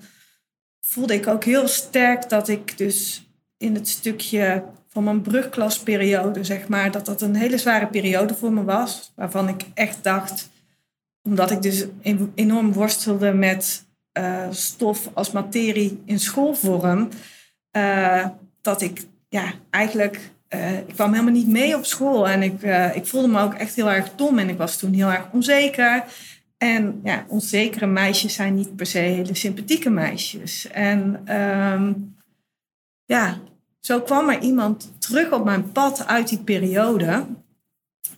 voelde 0.82 1.14
ik 1.14 1.28
ook 1.28 1.44
heel 1.44 1.68
sterk 1.68 2.30
dat 2.30 2.48
ik 2.48 2.78
dus 2.78 3.26
in 3.58 3.76
het 3.76 3.88
stukje 3.88 4.64
van 4.88 5.04
mijn 5.04 5.22
brugklasperiode, 5.22 6.44
zeg 6.44 6.68
maar, 6.68 6.92
dat 6.92 7.06
dat 7.06 7.22
een 7.22 7.36
hele 7.36 7.58
zware 7.58 7.88
periode 7.88 8.34
voor 8.36 8.52
me 8.54 8.64
was. 8.64 9.12
Waarvan 9.16 9.48
ik 9.48 9.66
echt 9.74 10.04
dacht, 10.04 10.50
omdat 11.24 11.52
ik 11.52 11.62
dus 11.62 11.86
en- 12.02 12.32
enorm 12.36 12.74
worstelde 12.74 13.32
met 13.34 13.86
eh, 14.12 14.48
stof 14.52 15.10
als 15.14 15.32
materie 15.32 16.02
in 16.06 16.20
schoolvorm, 16.20 17.10
eh, 17.72 18.28
dat 18.62 18.82
ik 18.82 19.06
ja, 19.30 19.54
eigenlijk, 19.70 20.32
eh, 20.52 20.78
ik 20.78 20.94
kwam 20.94 21.12
helemaal 21.12 21.34
niet 21.34 21.48
mee 21.48 21.76
op 21.76 21.86
school. 21.86 22.30
En 22.30 22.44
ik, 22.44 22.64
eh, 22.64 22.96
ik 22.96 23.06
voelde 23.06 23.28
me 23.28 23.42
ook 23.42 23.54
echt 23.54 23.76
heel 23.76 23.92
erg 23.92 24.16
dom 24.16 24.40
en 24.40 24.50
ik 24.50 24.58
was 24.58 24.78
toen 24.78 24.94
heel 24.94 25.12
erg 25.12 25.28
onzeker. 25.32 26.04
En 26.58 27.00
ja, 27.04 27.26
onzekere 27.28 27.86
meisjes 27.86 28.34
zijn 28.34 28.56
niet 28.56 28.76
per 28.76 28.86
se 28.86 28.98
hele 28.98 29.36
sympathieke 29.36 29.90
meisjes. 29.90 30.68
En 30.68 31.22
ehm, 31.26 31.94
ja, 33.06 33.40
zo 33.80 34.02
kwam 34.02 34.30
er 34.30 34.40
iemand 34.40 34.92
terug 35.00 35.32
op 35.32 35.46
mijn 35.46 35.72
pad 35.72 36.08
uit 36.08 36.30
die 36.30 36.44
periode. 36.44 37.26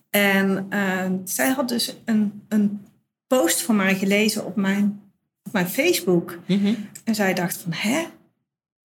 En 0.10 0.66
eh, 0.70 1.12
zij 1.24 1.50
had 1.50 1.70
dus 1.70 1.96
een, 2.06 2.44
een 2.48 2.86
post 3.28 3.62
van 3.62 3.76
mij 3.76 3.96
gelezen 3.96 4.46
op 4.46 4.56
mijn, 4.56 5.02
op 5.44 5.52
mijn 5.52 5.68
Facebook. 5.68 6.40
Mhm. 6.48 6.74
En 7.04 7.16
zij 7.16 7.34
dacht 7.34 7.58
van, 7.58 7.72
hè? 7.74 8.04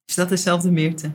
Is 0.04 0.14
dat 0.14 0.28
dezelfde 0.28 0.70
Meerte? 0.70 1.10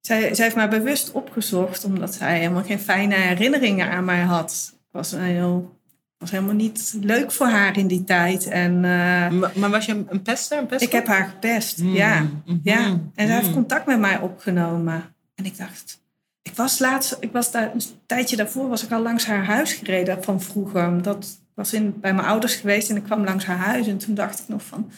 Zij, 0.00 0.34
zij 0.34 0.44
heeft 0.44 0.56
mij 0.56 0.68
bewust 0.68 1.12
opgezocht 1.12 1.84
omdat 1.84 2.14
zij 2.14 2.38
helemaal 2.38 2.62
geen 2.62 2.80
fijne 2.80 3.14
herinneringen 3.14 3.90
aan 3.90 4.04
mij 4.04 4.20
had. 4.20 4.72
Ik 4.74 4.88
was, 4.90 5.12
een 5.12 5.20
heel, 5.20 5.78
was 6.18 6.30
helemaal 6.30 6.54
niet 6.54 6.96
leuk 7.00 7.32
voor 7.32 7.46
haar 7.46 7.76
in 7.76 7.86
die 7.86 8.04
tijd. 8.04 8.46
En 8.46 8.74
eh, 8.74 9.30
Maar, 9.30 9.52
maar 9.54 9.70
was 9.70 9.86
je 9.86 10.04
een, 10.08 10.22
pester? 10.22 10.58
Een 10.58 10.66
pester? 10.66 10.86
ik 10.88 10.94
heb 10.94 11.06
haar 11.06 11.28
gepest, 11.28 11.78
Mm, 11.78 11.94
ja. 11.94 12.26
ja. 12.62 12.84
En 13.14 13.26
zij 13.26 13.34
heeft 13.34 13.48
mm. 13.48 13.52
contact 13.52 13.86
met 13.86 13.98
mij 13.98 14.18
opgenomen. 14.18 15.14
En 15.34 15.44
ik 15.44 15.58
dacht, 15.58 16.02
ik 16.42 16.54
was 16.54 16.78
laatst, 16.78 17.16
ik 17.20 17.32
was 17.32 17.50
daar 17.50 17.72
een 17.74 17.82
tijdje 18.06 18.36
daarvoor 18.36 18.68
was 18.68 18.84
ik 18.84 18.92
al 18.92 19.02
langs 19.02 19.26
haar 19.26 19.44
huis 19.44 19.72
gereden 19.72 20.24
van 20.24 20.40
vroeger. 20.40 21.02
Dat 21.02 21.40
was 21.54 21.72
in, 21.72 22.00
bij 22.00 22.14
mijn 22.14 22.26
ouders 22.26 22.54
geweest 22.54 22.90
en 22.90 22.96
ik 22.96 23.02
kwam 23.02 23.24
langs 23.24 23.44
haar 23.44 23.56
huis. 23.56 23.86
En 23.86 23.98
toen 23.98 24.14
dacht 24.14 24.38
ik 24.38 24.48
nog 24.48 24.62
van, 24.62 24.90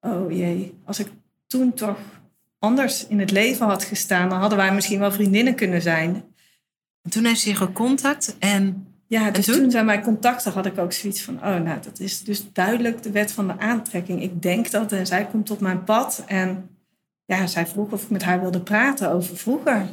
oh 0.00 0.32
jee, 0.32 0.78
als 0.84 0.98
ik 0.98 1.08
toen 1.46 1.74
toch 1.74 1.98
anders 2.60 3.06
in 3.06 3.20
het 3.20 3.30
leven 3.30 3.66
had 3.66 3.84
gestaan, 3.84 4.28
dan 4.28 4.38
hadden 4.38 4.58
wij 4.58 4.74
misschien 4.74 4.98
wel 4.98 5.12
vriendinnen 5.12 5.54
kunnen 5.54 5.82
zijn. 5.82 6.14
En 7.02 7.10
toen 7.10 7.24
heeft 7.24 7.40
ze 7.40 7.48
je 7.48 7.54
gecontact 7.56 8.36
en 8.38 8.86
Ja, 9.06 9.30
dus 9.30 9.44
toen? 9.44 9.54
toen? 9.54 9.70
zij 9.70 9.84
mij 9.84 10.00
contacten, 10.00 10.52
had 10.52 10.66
ik 10.66 10.78
ook 10.78 10.92
zoiets 10.92 11.22
van, 11.22 11.34
oh 11.34 11.56
nou, 11.56 11.80
dat 11.82 11.98
is 11.98 12.22
dus 12.24 12.52
duidelijk 12.52 13.02
de 13.02 13.10
wet 13.10 13.32
van 13.32 13.46
de 13.46 13.58
aantrekking. 13.58 14.22
Ik 14.22 14.42
denk 14.42 14.70
dat 14.70 14.92
en 14.92 15.06
zij 15.06 15.26
komt 15.26 15.50
op 15.50 15.60
mijn 15.60 15.84
pad 15.84 16.22
en 16.26 16.68
ja, 17.24 17.46
zij 17.46 17.66
vroeg 17.66 17.90
of 17.90 18.02
ik 18.02 18.10
met 18.10 18.22
haar 18.22 18.40
wilde 18.40 18.60
praten 18.60 19.12
over 19.12 19.36
vroeger. 19.36 19.88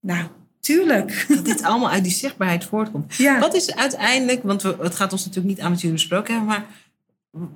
Nou, 0.00 0.26
tuurlijk. 0.60 1.24
dat 1.28 1.44
dit 1.44 1.62
allemaal 1.62 1.90
uit 1.90 2.02
die 2.02 2.12
zichtbaarheid 2.12 2.64
voortkomt. 2.64 3.14
Ja, 3.14 3.38
Wat 3.38 3.54
is 3.54 3.74
uiteindelijk, 3.74 4.42
want 4.42 4.62
we, 4.62 4.76
het 4.80 4.94
gaat 4.94 5.12
ons 5.12 5.24
natuurlijk 5.24 5.54
niet 5.54 5.64
aan 5.64 5.70
wat 5.70 5.80
jullie 5.80 5.96
besproken 5.96 6.34
hebben, 6.34 6.48
maar 6.54 6.66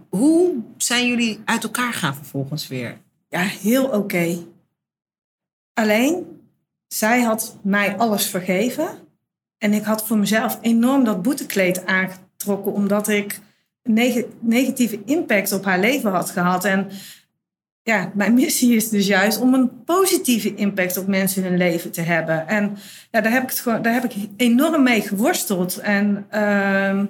hoe 0.09 0.55
zijn 0.77 1.09
jullie 1.09 1.41
uit 1.45 1.63
elkaar 1.63 1.93
gaan 1.93 2.15
vervolgens 2.15 2.69
weer? 2.69 2.99
Ja 3.35 3.43
heel 3.43 3.87
oké. 3.87 4.39
Alleen, 5.73 6.41
zij 6.87 7.21
had 7.21 7.59
mij 7.63 7.97
alles 7.97 8.27
vergeven 8.27 8.89
en 9.59 9.73
ik 9.73 9.83
had 9.83 10.07
voor 10.07 10.19
mezelf 10.19 10.59
enorm 10.61 11.05
dat 11.05 11.23
boetekleed 11.23 11.87
aangetrokken 11.87 12.73
omdat 12.73 13.09
ik 13.09 13.41
neg- 13.83 14.25
negatieve 14.41 15.01
impact 15.05 15.53
op 15.53 15.65
haar 15.65 15.79
leven 15.79 16.11
had 16.11 16.31
gehad. 16.31 16.65
En 16.65 16.91
ja, 17.83 18.13
mijn 18.15 18.35
missie 18.35 18.77
is 18.77 18.89
dus 18.89 19.07
juist 19.07 19.41
om 19.41 19.55
een 19.55 19.85
positieve 19.85 20.55
impact 20.55 20.97
op 20.97 21.07
mensen 21.07 21.43
in 21.43 21.49
hun 21.49 21.59
leven 21.59 21.91
te 21.91 22.01
hebben. 22.01 22.49
En 22.49 22.77
ja, 23.11 23.21
daar 23.21 23.33
heb 23.33 23.43
ik, 23.43 23.49
het 23.49 23.59
gewoon, 23.59 23.83
daar 23.83 23.95
heb 23.95 24.05
ik 24.05 24.29
enorm 24.37 24.83
mee 24.83 25.01
geworsteld. 25.01 25.79
En 25.79 26.27
ehm, 26.31 27.07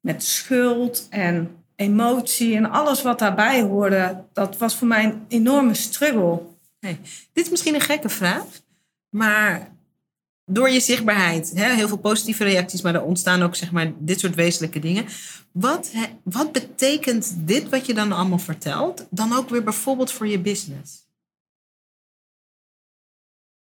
met 0.00 0.24
schuld 0.24 1.06
en 1.10 1.61
emotie 1.82 2.56
en 2.56 2.70
alles 2.70 3.02
wat 3.02 3.18
daarbij 3.18 3.62
hoorde, 3.62 4.24
dat 4.32 4.56
was 4.58 4.76
voor 4.76 4.86
mij 4.86 5.04
een 5.04 5.24
enorme 5.28 5.74
struggle. 5.74 6.42
Dit 7.32 7.44
is 7.44 7.50
misschien 7.50 7.74
een 7.74 7.80
gekke 7.80 8.08
vraag, 8.08 8.44
maar 9.08 9.70
door 10.44 10.70
je 10.70 10.80
zichtbaarheid, 10.80 11.52
hè, 11.54 11.74
heel 11.74 11.88
veel 11.88 11.98
positieve 11.98 12.44
reacties, 12.44 12.82
maar 12.82 12.94
er 12.94 13.02
ontstaan 13.02 13.42
ook 13.42 13.54
zeg 13.54 13.72
maar, 13.72 13.92
dit 13.98 14.20
soort 14.20 14.34
wezenlijke 14.34 14.78
dingen. 14.78 15.04
Wat, 15.52 15.92
wat 16.22 16.52
betekent 16.52 17.34
dit 17.36 17.68
wat 17.68 17.86
je 17.86 17.94
dan 17.94 18.12
allemaal 18.12 18.38
vertelt, 18.38 19.06
dan 19.10 19.32
ook 19.32 19.48
weer 19.48 19.64
bijvoorbeeld 19.64 20.12
voor 20.12 20.26
je 20.26 20.38
business? 20.40 21.10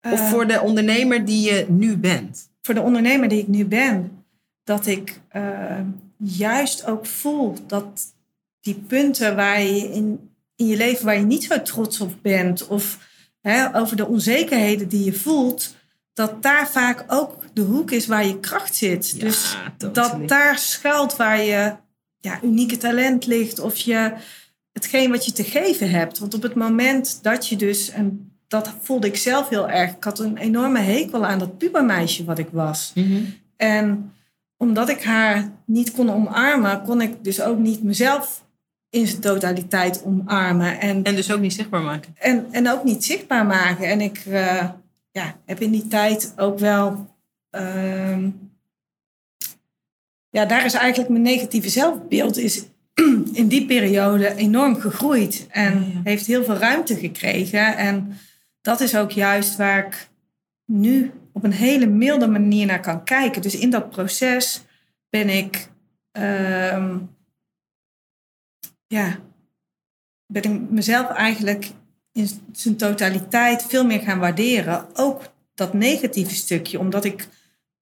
Of 0.02 0.20
Eh, 0.20 0.30
voor 0.30 0.48
de 0.48 0.62
ondernemer 0.62 1.26
die 1.26 1.52
je 1.52 1.66
nu 1.70 1.98
bent? 1.98 2.52
voor 2.64 2.74
de 2.74 2.82
ondernemer 2.82 3.30
die 3.30 3.40
ik 3.40 3.48
nu 3.48 3.66
ben, 3.66 4.26
dat 4.64 4.86
ik 4.86 5.22
eh, 5.28 5.80
juist 6.18 6.86
ook 6.86 7.06
voel 7.06 7.56
dat 7.68 8.14
die 8.62 8.76
punten 8.76 9.36
waar 9.36 9.62
je 9.62 9.92
in, 9.94 10.30
in 10.56 10.68
je 10.68 10.78
leven 10.78 11.06
waar 11.06 11.18
je 11.18 11.26
niet 11.26 11.44
zo 11.44 11.62
trots 11.62 12.00
op 12.00 12.14
bent, 12.22 12.68
of 12.68 13.00
hè, 13.42 13.76
over 13.76 13.96
de 13.96 14.08
onzekerheden 14.08 14.88
die 14.88 15.04
je 15.04 15.14
voelt, 15.14 15.76
dat 16.14 16.44
daar 16.44 16.70
vaak 16.70 17.04
ook 17.08 17.44
de 17.54 17.62
hoek 17.62 17.92
is 17.92 18.08
waar 18.08 18.26
je 18.26 18.40
kracht 18.40 18.76
zit. 18.76 19.20
dus 19.20 19.58
totally. 19.78 20.20
dat 20.20 20.30
daar 20.30 20.58
schuilt 20.58 21.16
waar 21.16 21.42
je 21.42 21.76
ja, 22.20 22.40
unieke 22.44 22.78
talent 22.78 23.26
ligt 23.26 23.60
of 23.60 23.78
je 23.78 24.14
hetgeen 24.72 25.12
wat 25.12 25.26
je 25.26 25.32
te 25.32 25.44
geven 25.44 25.90
hebt. 25.90 26.20
Want 26.20 26.34
op 26.34 26.42
het 26.42 26.56
moment 26.56 27.20
dat 27.22 27.48
je 27.48 27.56
dus, 27.56 27.90
en 27.90 28.32
dat 28.48 28.74
voelde 28.82 29.08
ik 29.08 29.18
zelf 29.18 29.50
heel 29.50 29.70
erg, 29.70 29.92
ik 29.92 30.04
had 30.04 30.20
een 30.20 30.38
enorme 30.38 30.80
hekel 30.80 31.26
aan 31.26 31.40
dat 31.40 31.58
pubermeisje 31.58 32.24
wat 32.24 32.40
ik 32.40 32.50
was. 32.52 32.92
Mhm. 32.96 33.22
En 33.56 34.14
omdat 34.64 34.90
ik 34.90 35.04
haar 35.04 35.52
niet 35.66 35.92
kon 35.92 36.10
omarmen, 36.12 36.82
kon 36.82 37.02
ik 37.02 37.24
dus 37.24 37.42
ook 37.42 37.58
niet 37.58 37.84
mezelf 37.84 38.46
in 38.90 39.08
zijn 39.08 39.22
totaliteit 39.22 40.04
omarmen. 40.06 40.80
En, 40.80 41.04
En 41.04 41.16
dus 41.16 41.32
ook 41.32 41.40
niet 41.40 41.54
zichtbaar 41.54 41.82
maken. 41.82 42.16
en, 42.20 42.46
en 42.52 42.70
ook 42.70 42.84
niet 42.84 43.04
zichtbaar 43.04 43.46
maken. 43.46 43.86
En 43.88 44.02
ik 44.02 44.18
eh, 44.28 44.70
ja, 45.12 45.36
heb 45.46 45.60
in 45.60 45.72
die 45.72 45.88
tijd 45.88 46.34
ook 46.38 46.60
wel. 46.60 47.16
ehm, 47.50 48.30
ja, 50.30 50.46
daar 50.46 50.66
is 50.66 50.74
eigenlijk 50.74 51.10
mijn 51.12 51.24
negatieve 51.24 51.70
zelfbeeld 51.70 52.38
is 52.38 52.66
in 53.42 53.48
die 53.48 53.66
periode 53.66 54.36
enorm 54.36 54.76
gegroeid. 54.76 55.48
En 55.50 55.74
Ja, 55.74 55.80
ja. 55.94 56.02
heeft 56.04 56.26
heel 56.26 56.44
veel 56.44 56.56
ruimte 56.56 56.96
gekregen. 56.96 57.78
En 57.78 58.18
dat 58.62 58.82
is 58.82 58.96
ook 58.96 59.12
juist 59.12 59.56
waar 59.56 59.86
ik 59.86 60.10
nu 60.66 61.12
op 61.34 61.44
een 61.44 61.52
hele 61.52 61.86
milde 61.86 62.28
manier 62.28 62.66
naar 62.66 62.80
kan 62.80 63.04
kijken. 63.04 63.42
Dus 63.42 63.56
in 63.56 63.70
dat 63.70 63.90
proces 63.90 64.64
ben 65.10 65.30
ik. 65.30 65.72
ehm, 66.12 66.98
ja, 68.88 69.18
ben 70.26 70.44
ik 70.44 70.70
mezelf 70.70 71.10
eigenlijk 71.10 71.72
in 72.12 72.30
zijn 72.52 72.78
totaliteit 72.78 73.64
veel 73.64 73.86
meer 73.86 74.00
gaan 74.00 74.20
waarderen. 74.20 74.86
Ook 74.94 75.22
dat 75.54 75.74
negatieve 75.74 76.36
stukje, 76.36 76.80
omdat 76.80 77.06
ik 77.06 77.28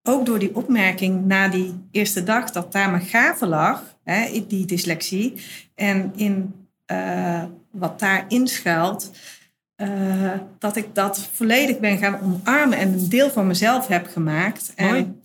ook 0.04 0.26
door 0.26 0.40
die 0.40 0.56
opmerking 0.56 1.26
na 1.26 1.48
die 1.48 1.88
eerste 1.92 2.24
dag 2.24 2.52
dat 2.52 2.72
daar 2.72 2.92
mijn 2.92 3.06
gave 3.06 3.46
lag, 3.46 3.98
hè, 4.04 4.46
die 4.48 4.66
dyslexie, 4.66 5.42
en 5.76 6.12
in 6.16 6.54
eh, 6.86 7.44
wat 7.72 8.00
daarin 8.00 8.48
schuilt, 8.48 9.12
eh, 9.82 10.40
dat 10.60 10.76
ik 10.76 10.96
dat 10.96 11.30
volledig 11.32 11.80
ben 11.80 11.98
gaan 11.98 12.20
omarmen 12.22 12.78
en 12.78 12.94
een 12.94 13.10
deel 13.10 13.30
van 13.30 13.48
mezelf 13.48 13.88
heb 13.88 14.08
gemaakt. 14.08 14.74
Mooi. 14.78 15.00
En 15.00 15.22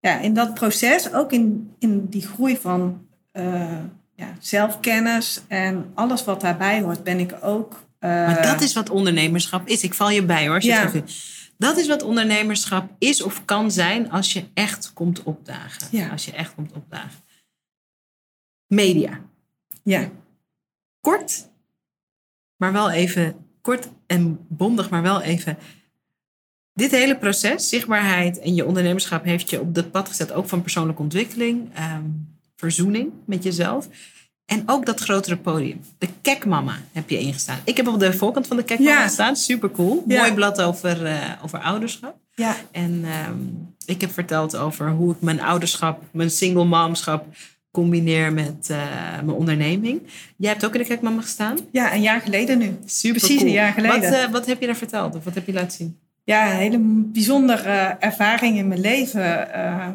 ja, 0.00 0.18
in 0.18 0.34
dat 0.34 0.54
proces, 0.54 1.12
ook 1.12 1.32
in, 1.32 1.74
in 1.78 2.06
die 2.06 2.26
groei 2.26 2.56
van 2.56 3.06
eh, 3.32 3.78
ja, 4.14 4.34
zelfkennis 4.38 5.42
en 5.48 5.90
alles 5.94 6.24
wat 6.24 6.40
daarbij 6.40 6.80
hoort, 6.80 7.04
ben 7.04 7.18
ik 7.18 7.34
ook 7.40 7.82
maar 8.00 8.42
dat 8.42 8.60
is 8.60 8.72
wat 8.72 8.90
ondernemerschap 8.90 9.68
is. 9.68 9.82
Ik 9.82 9.94
val 9.94 10.10
je 10.10 10.24
bij 10.24 10.48
hoor. 10.48 10.62
Ja. 10.62 10.90
Dat 11.56 11.76
is 11.76 11.88
wat 11.88 12.02
ondernemerschap 12.02 12.90
is 12.98 13.22
of 13.22 13.44
kan 13.44 13.70
zijn 13.70 14.10
als 14.10 14.32
je 14.32 14.44
echt 14.54 14.92
komt 14.92 15.22
opdagen. 15.22 15.88
Ja. 15.90 16.08
Als 16.08 16.24
je 16.24 16.32
echt 16.32 16.54
komt 16.54 16.72
opdagen. 16.72 17.20
Media. 18.66 19.20
Ja, 19.82 20.08
Kort, 21.00 21.48
maar 22.56 22.72
wel 22.72 22.90
even 22.90 23.36
kort 23.64 23.88
en 24.06 24.38
bondig, 24.48 24.90
maar 24.90 25.02
wel 25.02 25.20
even. 25.22 25.58
Dit 26.72 26.90
hele 26.90 27.16
proces, 27.16 27.68
zichtbaarheid 27.68 28.38
en 28.38 28.54
je 28.54 28.66
ondernemerschap 28.66 29.24
heeft 29.24 29.50
je 29.50 29.60
op 29.60 29.74
dat 29.74 29.90
pad 29.90 30.08
gezet, 30.08 30.32
ook 30.32 30.48
van 30.48 30.62
persoonlijke 30.62 31.02
ontwikkeling, 31.02 31.68
ehm, 31.74 32.02
verzoening 32.56 33.12
met 33.26 33.42
jezelf. 33.42 33.88
En 34.46 34.62
ook 34.66 34.86
dat 34.86 35.00
grotere 35.00 35.36
podium. 35.36 35.80
De 35.98 36.08
Kekmama 36.22 36.78
heb 36.92 37.10
je 37.10 37.18
ingestaan. 37.18 37.58
Ik 37.64 37.76
heb 37.76 37.88
op 37.88 38.00
de 38.00 38.12
voorkant 38.12 38.46
van 38.46 38.56
de 38.56 38.62
Kekmama 38.64 38.90
Ja. 38.90 39.02
gestaan. 39.02 39.36
Super 39.36 39.70
cool. 39.70 40.04
Ja. 40.06 40.18
Mooi 40.20 40.34
blad 40.34 40.60
over, 40.62 41.06
eh, 41.06 41.30
over 41.44 41.58
ouderschap. 41.58 42.16
ja, 42.34 42.56
En 42.70 43.00
ehm, 43.04 43.36
ik 43.86 44.00
heb 44.00 44.12
verteld 44.12 44.56
over 44.56 44.90
hoe 44.90 45.12
ik 45.12 45.20
mijn 45.20 45.40
ouderschap, 45.40 46.02
mijn 46.12 46.30
single 46.30 46.64
momschap 46.64 47.26
combineer 47.74 48.32
met 48.32 48.70
eh, 48.70 48.78
mijn 49.14 49.36
onderneming. 49.36 50.02
Jij 50.36 50.50
hebt 50.50 50.64
ook 50.64 50.74
in 50.74 50.80
de 50.80 50.86
Kekmama 50.86 51.20
gestaan. 51.20 51.58
ja, 51.72 51.94
een 51.94 52.02
jaar 52.02 52.20
geleden 52.20 52.58
nu. 52.58 52.76
Super 52.84 53.18
Precies 53.18 53.36
cool. 53.36 53.48
een 53.48 53.54
jaar 53.54 53.72
geleden. 53.72 54.10
Wat, 54.10 54.20
eh, 54.20 54.30
wat 54.30 54.46
heb 54.46 54.60
je 54.60 54.66
daar 54.66 54.76
verteld 54.76 55.14
of 55.14 55.24
wat 55.24 55.34
heb 55.34 55.46
je 55.46 55.52
laten 55.52 55.70
zien? 55.70 55.98
Ja, 56.24 56.50
een 56.50 56.56
hele 56.56 56.78
bijzondere 57.12 57.96
ervaring 57.98 58.56
in 58.56 58.68
mijn 58.68 58.80
leven. 58.80 59.52
Eh, 59.52 59.88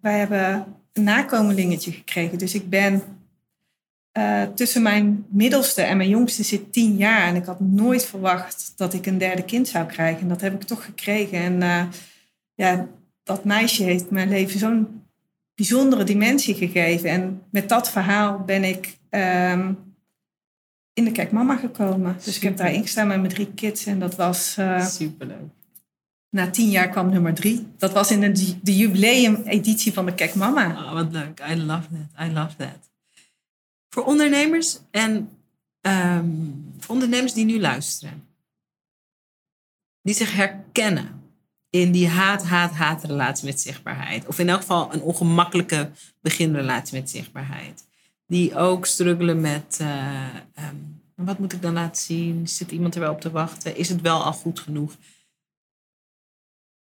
wij 0.00 0.18
hebben 0.18 0.64
een 0.92 1.02
nakomelingetje 1.02 1.92
gekregen. 1.92 2.38
Dus 2.38 2.54
ik 2.54 2.68
ben 2.68 3.02
eh, 4.16 4.42
tussen 4.54 4.82
mijn 4.82 5.26
middelste 5.28 5.82
en 5.82 5.96
mijn 5.96 6.08
jongste 6.08 6.42
zit 6.42 6.72
tien 6.72 6.96
jaar. 6.96 7.26
En 7.26 7.34
ik 7.34 7.44
had 7.44 7.60
nooit 7.60 8.04
verwacht 8.04 8.72
dat 8.76 8.94
ik 8.94 9.06
een 9.06 9.18
derde 9.18 9.44
kind 9.44 9.68
zou 9.68 9.86
krijgen. 9.86 10.22
En 10.22 10.28
dat 10.28 10.40
heb 10.40 10.54
ik 10.54 10.62
toch 10.62 10.84
gekregen. 10.84 11.38
En 11.38 11.62
eh, 11.62 11.84
ja, 12.54 12.88
dat 13.22 13.44
meisje 13.44 13.82
heeft 13.82 14.10
mijn 14.10 14.28
leven 14.28 14.58
zo'n 14.58 15.02
bijzondere 15.56 16.04
dimensie 16.04 16.54
gegeven. 16.54 17.10
En 17.10 17.42
met 17.50 17.68
dat 17.68 17.90
verhaal 17.90 18.38
ben 18.44 18.64
ik 18.64 18.98
ehm, 19.10 19.72
in 20.92 21.04
de 21.04 21.12
Kijk 21.12 21.32
Mama 21.32 21.56
gekomen. 21.56 22.16
Dus 22.24 22.36
ik 22.36 22.42
heb 22.42 22.56
daar 22.56 22.72
ingestaan 22.72 23.06
met 23.06 23.16
mijn 23.20 23.32
drie 23.32 23.52
kids. 23.54 23.86
En 23.86 23.98
dat 23.98 24.14
was... 24.14 24.56
eh, 24.56 24.86
Superleuk. 24.86 25.50
na 26.30 26.50
tien 26.50 26.70
jaar 26.70 26.88
kwam 26.88 27.10
nummer 27.10 27.34
drie. 27.34 27.66
Dat 27.76 27.92
was 27.92 28.10
in 28.10 28.20
de, 28.20 28.60
de 28.62 28.76
jubileum-editie 28.76 29.92
van 29.92 30.06
de 30.06 30.14
Kek 30.14 30.34
Mama. 30.34 30.84
Oh, 30.84 30.92
wat 30.92 31.12
leuk. 31.12 31.40
I 31.50 31.56
love 31.56 31.88
that. 31.88 32.28
I 32.28 32.32
love 32.32 32.56
that. 32.56 32.90
Voor 33.88 34.04
ondernemers 34.04 34.78
en 34.90 35.28
ehm, 35.80 36.30
voor 36.78 36.94
ondernemers 36.94 37.32
die 37.32 37.44
nu 37.44 37.60
luisteren. 37.60 38.24
Die 40.02 40.14
zich 40.14 40.34
herkennen 40.34 41.15
in 41.80 41.92
die 41.92 42.08
haat, 42.08 42.44
haat, 42.44 42.72
haat 42.72 43.04
relatie 43.04 43.44
met 43.46 43.60
zichtbaarheid. 43.60 44.26
Of 44.26 44.38
in 44.38 44.48
elk 44.48 44.60
geval 44.60 44.92
een 44.94 45.00
ongemakkelijke 45.02 45.90
beginrelatie 46.20 47.00
met 47.00 47.10
zichtbaarheid. 47.10 47.84
Die 48.26 48.56
ook 48.56 48.86
struggelen 48.86 49.40
met, 49.40 49.76
eh, 49.80 50.24
ehm, 50.54 50.76
wat 51.14 51.38
moet 51.38 51.52
ik 51.52 51.62
dan 51.62 51.72
laten 51.72 52.02
zien? 52.02 52.48
Zit 52.48 52.70
iemand 52.70 52.94
er 52.94 53.00
wel 53.00 53.12
op 53.12 53.20
te 53.20 53.30
wachten? 53.30 53.76
Is 53.76 53.88
het 53.88 54.00
wel 54.00 54.24
al 54.24 54.32
goed 54.32 54.60
genoeg? 54.60 54.96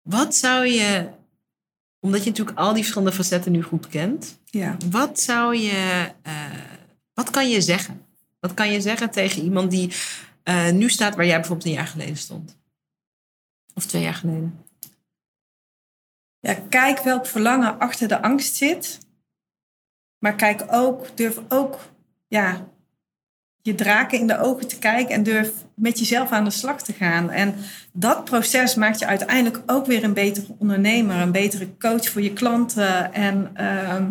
Wat 0.03 0.35
zou 0.35 0.67
je, 0.67 1.09
omdat 2.01 2.25
je 2.25 2.31
natuurlijk 2.31 2.59
al 2.59 2.73
die 2.73 2.83
verschillende 2.83 3.13
facetten 3.17 3.53
nu 3.53 3.63
goed 3.63 3.89
kent, 3.89 4.39
Ja. 4.45 4.77
wat 4.91 5.21
zou 5.21 5.57
je, 5.57 6.13
eh, 6.23 6.33
wat 7.15 7.31
kan 7.31 7.51
je 7.51 7.61
zeggen? 7.61 8.03
Wat 8.41 8.55
kan 8.55 8.73
je 8.73 8.81
zeggen 8.81 9.11
tegen 9.11 9.43
iemand 9.43 9.71
die 9.71 9.93
eh, 10.43 10.71
nu 10.71 10.91
staat 10.91 11.15
waar 11.15 11.27
jij 11.27 11.37
bijvoorbeeld 11.37 11.67
een 11.67 11.73
jaar 11.73 11.87
geleden 11.87 12.17
stond? 12.17 12.57
Of 13.75 13.87
twee 13.87 14.03
jaar 14.03 14.15
geleden? 14.15 14.64
Ja, 16.45 16.57
kijk 16.69 17.01
welk 17.01 17.27
verlangen 17.27 17.79
achter 17.79 18.09
de 18.09 18.23
angst 18.23 18.55
zit. 18.55 18.99
Maar 20.19 20.35
kijk 20.35 20.65
ook, 20.71 21.17
durf 21.17 21.41
ook 21.49 21.79
ja, 22.27 22.69
je 23.63 23.75
draken 23.75 24.19
in 24.19 24.27
de 24.27 24.39
ogen 24.39 24.69
te 24.69 24.79
kijken 24.79 25.15
en 25.15 25.23
durf 25.23 25.53
met 25.75 25.99
jezelf 25.99 26.31
aan 26.31 26.45
de 26.45 26.51
slag 26.51 26.83
te 26.83 26.93
gaan. 26.93 27.31
En 27.31 27.55
dat 27.93 28.25
proces 28.25 28.75
maakt 28.75 28.99
je 28.99 29.07
uiteindelijk 29.07 29.63
ook 29.67 29.87
weer 29.87 30.05
een 30.05 30.13
betere 30.13 30.47
ondernemer, 30.59 31.17
een 31.17 31.33
betere 31.33 31.77
coach 31.77 32.09
voor 32.09 32.23
je 32.23 32.33
klanten. 32.33 33.13
En 33.13 33.51
ehm, 33.55 34.11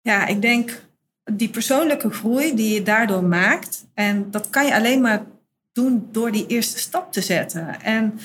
ja, 0.00 0.26
ik 0.26 0.42
denk 0.42 0.82
die 1.24 1.48
persoonlijke 1.48 2.10
groei 2.10 2.54
die 2.54 2.74
je 2.74 2.82
daardoor 2.82 3.24
maakt. 3.24 3.86
En 3.94 4.30
dat 4.30 4.50
kan 4.50 4.66
je 4.66 4.74
alleen 4.74 5.00
maar 5.00 5.24
doen 5.72 6.08
door 6.12 6.32
die 6.32 6.46
eerste 6.46 6.78
stap 6.78 7.12
te 7.12 7.20
zetten. 7.20 7.80
En 7.80 8.18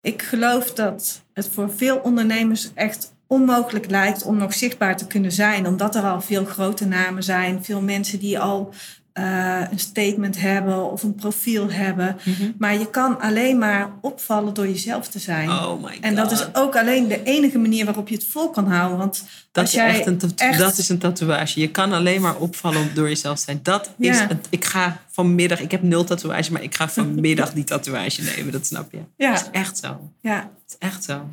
ik 0.00 0.22
geloof 0.22 0.72
dat 0.72 1.24
het 1.36 1.48
voor 1.48 1.70
veel 1.70 1.96
ondernemers 1.96 2.70
echt 2.74 3.14
onmogelijk 3.26 3.90
lijkt 3.90 4.22
om 4.22 4.36
nog 4.36 4.54
zichtbaar 4.54 4.96
te 4.96 5.06
kunnen 5.06 5.32
zijn, 5.32 5.66
omdat 5.66 5.94
er 5.94 6.02
al 6.02 6.20
veel 6.20 6.44
grote 6.44 6.86
namen 6.86 7.22
zijn, 7.22 7.64
veel 7.64 7.80
mensen 7.80 8.18
die 8.18 8.38
al 8.38 8.72
eh, 9.16 9.60
een 9.70 9.78
statement 9.78 10.40
hebben 10.40 10.90
of 10.92 11.02
een 11.02 11.14
profiel 11.14 11.70
hebben. 11.70 12.16
Maar 12.58 12.78
je 12.78 12.90
kan 12.90 13.20
alleen 13.20 13.58
maar 13.58 13.90
opvallen 14.00 14.54
door 14.54 14.66
jezelf 14.68 15.08
te 15.08 15.18
zijn. 15.18 15.50
Oh 15.50 15.82
my 15.82 15.88
god. 15.92 16.00
en 16.00 16.14
dat 16.14 16.30
is 16.32 16.46
ook 16.54 16.76
alleen 16.76 17.08
de 17.08 17.22
enige 17.22 17.58
manier 17.58 17.84
waarop 17.84 18.08
je 18.08 18.14
het 18.14 18.24
vol 18.26 18.50
kan 18.50 18.66
houden. 18.70 18.98
Want 18.98 19.24
dat 19.52 19.64
als 19.64 19.74
is 19.74 19.80
jij 19.80 19.88
echt 19.88 20.06
een, 20.06 20.20
echt- 20.36 20.58
dat 20.58 20.78
is 20.78 20.88
een 20.88 20.98
tatoeage. 20.98 21.60
Je 21.60 21.70
kan 21.70 21.92
alleen 21.92 22.20
maar 22.20 22.36
opvallen 22.36 22.94
door 22.94 23.08
jezelf 23.08 23.38
te 23.38 23.44
zijn. 23.44 23.60
Dat 23.62 23.90
is 23.98 24.18
Ja. 24.18 24.26
het. 24.26 24.46
Ik 24.50 24.64
ga 24.64 25.00
vanmiddag, 25.10 25.60
ik 25.60 25.70
heb 25.70 25.82
nul 25.82 26.04
tatoeage, 26.04 26.52
maar 26.52 26.62
ik 26.62 26.74
ga 26.74 26.88
vanmiddag 26.98 27.52
die 27.52 27.64
tatoeage 27.64 28.22
nemen. 28.22 28.52
Dat 28.52 28.66
snap 28.66 28.92
je. 28.92 28.98
Ja. 29.16 29.30
Dat 29.32 29.40
is 29.52 29.60
echt 29.60 29.78
zo. 29.78 30.10
ja, 30.20 30.50
is 30.68 30.76
echt 30.78 31.04
zo. 31.04 31.28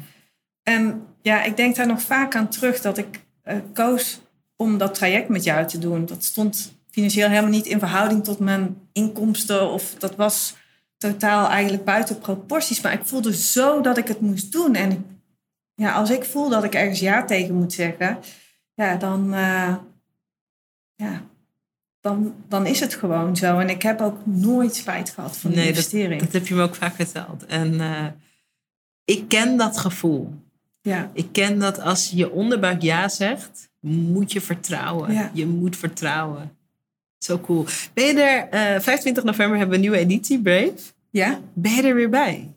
En 0.64 1.02
ja, 1.22 1.44
ik 1.44 1.58
denk 1.58 1.76
daar 1.76 1.88
nog 1.88 2.02
vaak 2.02 2.36
aan 2.36 2.50
terug 2.50 2.82
dat 2.82 2.98
ik 2.98 3.20
eh, 3.44 3.56
koos 3.74 4.20
om 4.56 4.78
dat 4.78 4.94
traject 4.94 5.30
met 5.30 5.44
jou 5.44 5.68
te 5.68 5.80
doen. 5.80 6.06
Dat 6.06 6.24
stond 6.24 6.74
financieel 6.94 7.30
helemaal 7.30 7.50
niet 7.50 7.66
in 7.66 7.80
verhouding 7.80 8.24
tot 8.24 8.40
mijn 8.40 8.78
inkomsten. 8.92 9.70
Of 9.72 9.96
dat 9.98 10.16
was 10.16 10.56
totaal 10.98 11.50
eigenlijk 11.50 11.84
buiten 11.86 12.20
proporties. 12.20 12.82
Maar 12.82 12.94
ik 12.94 13.06
voelde 13.06 13.36
zo 13.36 13.82
dat 13.82 13.98
ik 13.98 14.08
het 14.08 14.22
moest 14.22 14.52
doen. 14.52 14.76
En 14.76 15.06
ja, 15.76 15.94
als 15.94 16.10
ik 16.10 16.24
voel 16.24 16.50
dat 16.50 16.64
ik 16.64 16.74
ergens 16.76 17.00
ja 17.00 17.26
tegen 17.26 17.56
moet 17.56 17.74
zeggen, 17.74 18.18
ja, 18.74 18.96
dan, 18.96 19.34
eh, 19.34 19.76
ja, 20.96 21.22
dan, 22.00 22.34
dan 22.48 22.66
is 22.66 22.80
het 22.80 22.94
gewoon 22.94 23.36
zo. 23.36 23.60
En 23.60 23.70
ik 23.70 23.82
heb 23.82 24.02
ook 24.02 24.26
nooit 24.26 24.76
spijt 24.76 25.10
gehad 25.10 25.38
van 25.38 25.50
die 25.50 25.60
Nee, 25.60 25.68
dat, 25.68 25.76
investering. 25.78 26.22
dat 26.22 26.34
heb 26.34 26.48
je 26.48 26.56
me 26.56 26.62
ook 26.64 26.76
vaak 26.76 26.96
verteld. 26.96 27.46
En 27.46 27.82
eh, 27.82 28.06
ik 29.06 29.28
ken 29.28 29.58
dat 29.58 29.78
gevoel. 29.78 30.34
ja. 30.82 31.10
Ik 31.14 31.28
ken 31.32 31.60
dat 31.60 31.80
als 31.80 32.10
je 32.10 32.32
onderbuik 32.32 32.82
ja 32.82 33.10
zegt, 33.10 33.70
moet 33.80 34.32
je 34.32 34.42
vertrouwen. 34.42 35.14
Ja. 35.14 35.32
Je 35.34 35.46
moet 35.48 35.78
vertrouwen. 35.78 36.58
Zo 37.24 37.40
cool. 37.40 37.66
Ben 37.94 38.06
je 38.06 38.22
er, 38.22 38.50
eh 38.76 38.82
25 38.82 39.24
november 39.24 39.58
hebben 39.58 39.70
we 39.70 39.76
een 39.76 39.82
nieuwe 39.92 39.98
editie, 40.06 40.42
Brave. 40.42 40.74
ja, 41.10 41.40
Ben 41.54 41.72
je 41.72 41.82
er 41.82 41.96
weer 41.96 42.10
bij? 42.10 42.52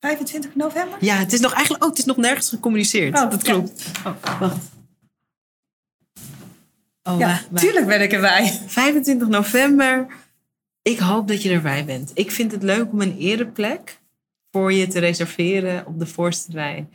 25 0.00 0.54
november? 0.54 0.98
Ja, 1.00 1.14
het 1.16 1.32
is 1.32 1.40
nog 1.40 1.52
eigenlijk 1.52 1.84
ook, 1.84 1.90
het 1.90 1.98
is 1.98 2.04
nog 2.04 2.16
nergens 2.16 2.48
gecommuniceerd. 2.48 3.14
Oh, 3.18 3.30
dat 3.30 3.46
ja. 3.46 3.52
klopt. 3.52 3.84
Oh, 4.06 4.40
wacht. 4.40 4.56
Oh, 7.02 7.18
Ja, 7.18 7.40
tuurlijk 7.54 7.86
ben 7.86 8.02
ik 8.02 8.12
erbij. 8.12 8.60
25 8.66 9.28
november. 9.28 10.06
Ik 10.82 10.98
hoop 10.98 11.28
dat 11.28 11.42
je 11.42 11.50
erbij 11.50 11.84
bent. 11.84 12.10
Ik 12.14 12.30
vind 12.30 12.52
het 12.52 12.62
leuk 12.62 12.92
om 12.92 13.00
een 13.00 13.16
ereplek 13.18 14.00
voor 14.50 14.72
je 14.72 14.86
te 14.86 14.98
reserveren 14.98 15.86
op 15.86 15.98
de 15.98 16.06
voorste 16.06 16.52
rij. 16.52 16.88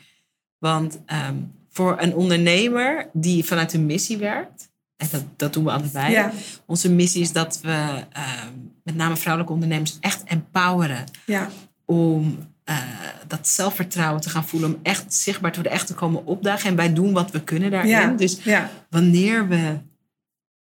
Want 0.57 0.99
ehm, 1.05 1.36
voor 1.69 1.95
een 1.99 2.15
ondernemer 2.15 3.09
die 3.13 3.43
vanuit 3.45 3.73
een 3.73 3.86
missie 3.86 4.17
werkt, 4.17 4.66
en 4.97 5.07
dat, 5.11 5.23
dat 5.35 5.53
doen 5.53 5.63
we 5.63 5.71
allebei. 5.71 6.11
Ja. 6.11 6.31
Onze 6.65 6.91
missie 6.91 7.21
is 7.21 7.31
dat 7.31 7.59
we 7.61 8.03
ehm, 8.11 8.53
met 8.83 8.95
name 8.95 9.15
vrouwelijke 9.15 9.53
ondernemers 9.53 9.97
echt 9.99 10.23
empoweren 10.23 11.03
Ja, 11.25 11.49
om 11.85 12.37
eh, 12.63 12.77
dat 13.27 13.47
zelfvertrouwen 13.47 14.21
te 14.21 14.29
gaan 14.29 14.47
voelen, 14.47 14.73
om 14.73 14.79
echt 14.83 15.13
zichtbaar 15.13 15.51
te 15.51 15.61
worden, 15.61 15.77
echt 15.77 15.87
te 15.87 15.93
komen 15.93 16.25
opdagen. 16.25 16.69
En 16.69 16.75
wij 16.75 16.93
doen 16.93 17.13
wat 17.13 17.31
we 17.31 17.43
kunnen 17.43 17.71
daarin. 17.71 17.89
ja, 17.89 18.09
Dus 18.09 18.39
wanneer 18.89 19.47
we 19.47 19.77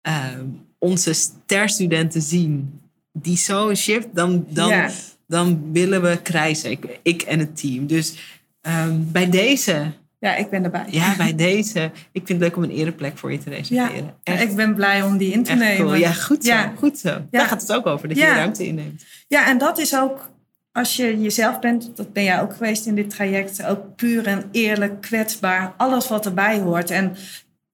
ehm, 0.01 0.45
onze 0.79 1.13
sterstudenten 1.13 2.21
zien 2.21 2.81
die 3.13 3.37
zo 3.37 3.75
shift, 3.75 4.07
dan, 4.13 4.45
dan, 4.49 4.89
dan 5.27 5.71
willen 5.71 6.01
we 6.01 6.19
krijzen. 6.23 6.71
Ik, 6.71 6.99
ik 7.03 7.21
en 7.21 7.39
het 7.39 7.57
team. 7.57 7.87
Dus 7.87 8.15
ehm, 8.61 8.95
bij 9.11 9.29
deze, 9.29 9.91
ja, 10.19 10.35
ik 10.35 10.49
ben 10.49 10.63
erbij. 10.63 10.85
ja, 10.89 11.15
bij 11.15 11.35
deze, 11.35 11.91
ik 12.11 12.21
vind 12.25 12.29
het 12.29 12.39
leuk 12.39 12.55
om 12.55 12.63
een 12.63 12.69
ereplek 12.71 13.17
voor 13.17 13.31
je 13.31 13.37
te 13.37 13.49
Ja, 13.49 13.55
reserveren. 13.55 14.13
Echt, 14.23 14.41
ik 14.41 14.55
ben 14.55 14.75
blij 14.75 15.01
om 15.01 15.17
die 15.17 15.31
in 15.31 15.43
te 15.43 15.53
nemen. 15.53 15.85
cool. 15.85 15.95
Ja, 15.95 16.11
goed 16.11 16.43
zo. 16.45 16.51
Ja. 16.51 16.73
Goed 16.77 16.97
zo. 16.99 17.21
Daar 17.31 17.45
gaat 17.47 17.61
het 17.61 17.73
ook 17.73 17.85
over, 17.85 18.07
dat 18.07 18.17
je 18.17 18.23
Ja. 18.23 18.35
ruimte 18.35 18.67
inneemt. 18.67 19.03
Ja, 19.27 19.47
en 19.47 19.57
dat 19.57 19.77
is 19.77 19.95
ook, 19.95 20.29
als 20.71 20.95
je 20.95 21.19
jezelf 21.21 21.59
bent, 21.59 21.91
dat 21.95 22.13
ben 22.13 22.23
jij 22.23 22.41
ook 22.41 22.53
geweest 22.53 22.85
in 22.85 22.95
dit 22.95 23.09
traject, 23.09 23.65
ook 23.65 23.95
puur 23.95 24.27
en 24.27 24.43
eerlijk, 24.51 25.01
kwetsbaar, 25.01 25.73
alles 25.77 26.07
wat 26.07 26.25
erbij 26.25 26.59
hoort. 26.59 26.89
En 26.89 27.15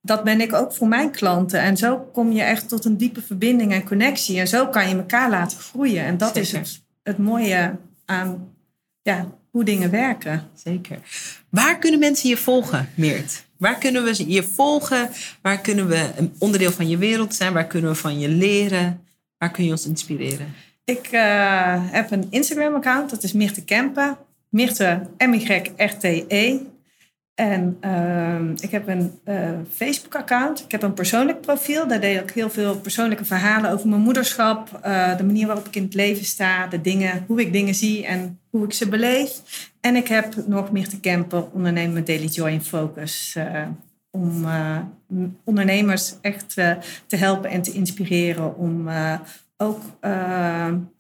dat 0.02 0.24
ben 0.24 0.42
ik 0.42 0.54
ook 0.54 0.74
voor 0.74 0.88
mijn 0.88 1.12
klanten. 1.12 1.60
En 1.62 1.78
zo 1.78 1.98
kom 2.14 2.32
je 2.32 2.42
echt 2.42 2.70
tot 2.70 2.86
een 2.86 2.98
diepe 2.98 3.22
verbinding 3.22 3.72
en 3.74 3.84
connectie. 3.84 4.40
En 4.40 4.48
zo 4.48 4.68
kan 4.68 4.90
je 4.90 4.96
elkaar 4.96 5.30
laten 5.30 5.58
groeien. 5.58 6.04
En 6.06 6.18
dat 6.18 6.36
is 6.36 6.52
het 6.52 6.82
het 7.04 7.18
mooie 7.18 7.76
aan 8.06 8.48
ja, 9.02 9.28
hoe 9.52 9.64
dingen 9.64 9.90
werken. 9.92 10.44
Zeker. 10.54 10.98
Waar 11.54 11.80
kunnen 11.80 12.00
mensen 12.00 12.30
je 12.30 12.38
volgen, 12.38 12.90
Meert? 12.96 13.46
Waar 13.58 13.78
kunnen 13.78 14.04
we 14.04 14.32
je 14.32 14.44
volgen? 14.44 15.10
Waar 15.42 15.62
kunnen 15.62 15.88
we 15.88 16.12
een 16.18 16.34
onderdeel 16.40 16.72
van 16.72 16.90
je 16.90 16.98
wereld 16.98 17.36
zijn? 17.36 17.54
Waar 17.54 17.68
kunnen 17.68 17.92
we 17.92 17.96
van 17.96 18.20
je 18.20 18.28
leren? 18.30 19.06
Waar 19.38 19.52
kun 19.52 19.64
je 19.64 19.72
ons 19.72 19.88
inspireren? 19.88 20.54
Ik 20.84 21.12
uh, 21.12 21.92
heb 21.92 22.12
een 22.12 22.28
Instagram-account, 22.30 23.10
dat 23.10 23.24
is 23.24 23.34
Mirte 23.34 23.64
Kempen. 23.64 24.18
Mirte, 24.50 25.02
M-Y-R-T-E. 25.18 26.60
En 27.36 27.78
uh, 27.82 28.50
ik 28.56 28.72
heb 28.72 28.88
een 28.88 29.20
uh, 29.26 29.50
Facebook-account. 29.70 30.64
Ik 30.64 30.72
heb 30.72 30.84
een 30.84 30.94
persoonlijk 30.94 31.42
profiel. 31.42 31.88
Daar 31.88 32.00
deel 32.00 32.22
ik 32.22 32.32
heel 32.32 32.50
veel 32.50 32.80
persoonlijke 32.80 33.26
verhalen 33.26 33.72
over 33.72 33.90
mijn 33.90 34.02
moederschap. 34.02 34.80
Uh, 34.86 35.18
de 35.18 35.24
manier 35.24 35.48
waarop 35.48 35.68
ik 35.68 35.76
in 35.76 35.84
het 35.84 35.94
leven 35.94 36.26
sta. 36.26 36.68
De 36.68 36.82
dingen, 36.82 37.24
hoe 37.28 37.42
ik 37.42 37.54
dingen 37.54 37.76
zie 37.76 38.06
en 38.06 38.40
hoe 38.50 38.66
ik 38.66 38.74
ze 38.74 38.90
beleef. 38.90 39.42
En 39.82 39.96
ik 39.96 40.08
heb 40.08 40.36
nog 40.48 40.72
meer 40.72 40.90
te 40.90 41.00
campen. 41.00 41.54
Ondernemen 41.54 42.06
Daily 42.06 42.26
Joy 42.26 42.50
in 42.50 42.62
Focus. 42.62 43.38
om 44.12 44.46
ondernemers 45.44 46.16
echt 46.22 46.54
te 47.08 47.16
helpen 47.16 47.50
en 47.50 47.62
te 47.62 47.72
inspireren. 47.72 48.58
Om 48.58 48.90
ook 49.58 49.82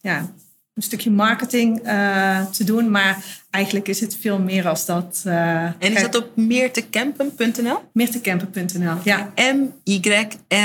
ja, 0.02 0.30
een 0.74 0.84
stukje 0.84 1.11
marketing 1.11 1.88
uh, 1.88 2.45
te 2.45 2.63
doen. 2.63 2.91
Maar 2.91 3.41
eigenlijk 3.49 3.88
is 3.88 3.99
het 3.99 4.17
veel 4.21 4.39
meer 4.39 4.67
als 4.67 4.86
dat. 4.86 5.24
Uh, 5.28 5.63
en 5.63 5.76
is 5.80 6.01
dat 6.01 6.15
op 6.15 6.36
meertekempen.nl? 6.36 7.80
Meertekempen.nl, 7.93 8.97
ja. 9.03 9.34
M-Y-R-T-E 9.36 10.55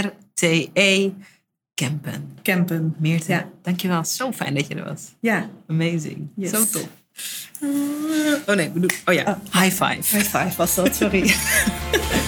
Kempen. 1.74 2.38
Kempen. 2.42 2.94
Meerte, 2.98 3.32
ja. 3.32 3.48
dankjewel. 3.62 4.04
Zo 4.04 4.32
fijn 4.32 4.54
dat 4.54 4.68
je 4.68 4.74
er 4.74 4.84
was. 4.84 5.02
Ja. 5.20 5.48
Amazing. 5.66 6.28
Yes. 6.34 6.50
Zo 6.50 6.64
top. 6.70 6.88
Oh 8.46 8.54
nee, 8.54 8.70
bedoel, 8.70 8.90
oh 9.04 9.14
ja, 9.14 9.22
oh. 9.22 9.62
high 9.62 9.84
five. 9.84 10.16
High 10.16 10.36
five 10.36 10.56
was 10.56 10.74
dat, 10.74 10.96
sorry. 10.96 11.34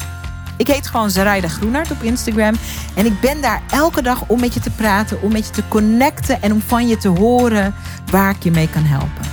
Ik 0.61 0.67
heet 0.67 0.87
gewoon 0.87 1.09
Zaraida 1.09 1.47
Groenart 1.47 1.91
op 1.91 2.03
Instagram. 2.03 2.55
En 2.95 3.05
ik 3.05 3.19
ben 3.19 3.41
daar 3.41 3.61
elke 3.69 4.01
dag 4.01 4.23
om 4.27 4.39
met 4.39 4.53
je 4.53 4.59
te 4.59 4.69
praten, 4.69 5.21
om 5.21 5.31
met 5.31 5.45
je 5.45 5.51
te 5.51 5.67
connecten 5.67 6.41
en 6.41 6.53
om 6.53 6.61
van 6.61 6.87
je 6.87 6.97
te 6.97 7.07
horen 7.07 7.75
waar 8.11 8.29
ik 8.29 8.43
je 8.43 8.51
mee 8.51 8.69
kan 8.69 8.83
helpen. 8.83 9.25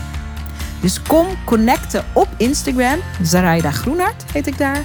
Dus 0.81 1.03
kom 1.03 1.26
connecten 1.45 2.05
op 2.12 2.29
Instagram. 2.37 2.99
Zaraida 3.22 3.70
Groenart 3.70 4.24
heet 4.33 4.47
ik 4.47 4.59
daar. 4.59 4.83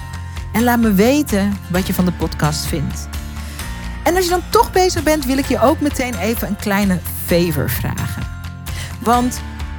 En 0.54 0.64
laat 0.64 0.80
me 0.80 0.94
weten 0.94 1.58
wat 1.70 1.88
je 1.88 1.94
van 1.94 2.06
de 2.06 2.12
podcast 2.12 2.66
vindt. 2.66 3.08
En 4.04 4.16
als 4.16 4.24
je 4.24 4.30
dan 4.30 4.44
toch 4.50 4.72
bezig 4.72 5.04
bent, 5.04 5.26
wil 5.26 5.38
ik 5.38 5.48
je 5.48 5.62
ook 5.62 5.80
meteen 5.80 6.16
even 6.16 6.48
een 6.48 6.56
kleine 6.56 7.00
favor 7.26 7.70
vragen. 7.70 8.24
Want 9.00 9.42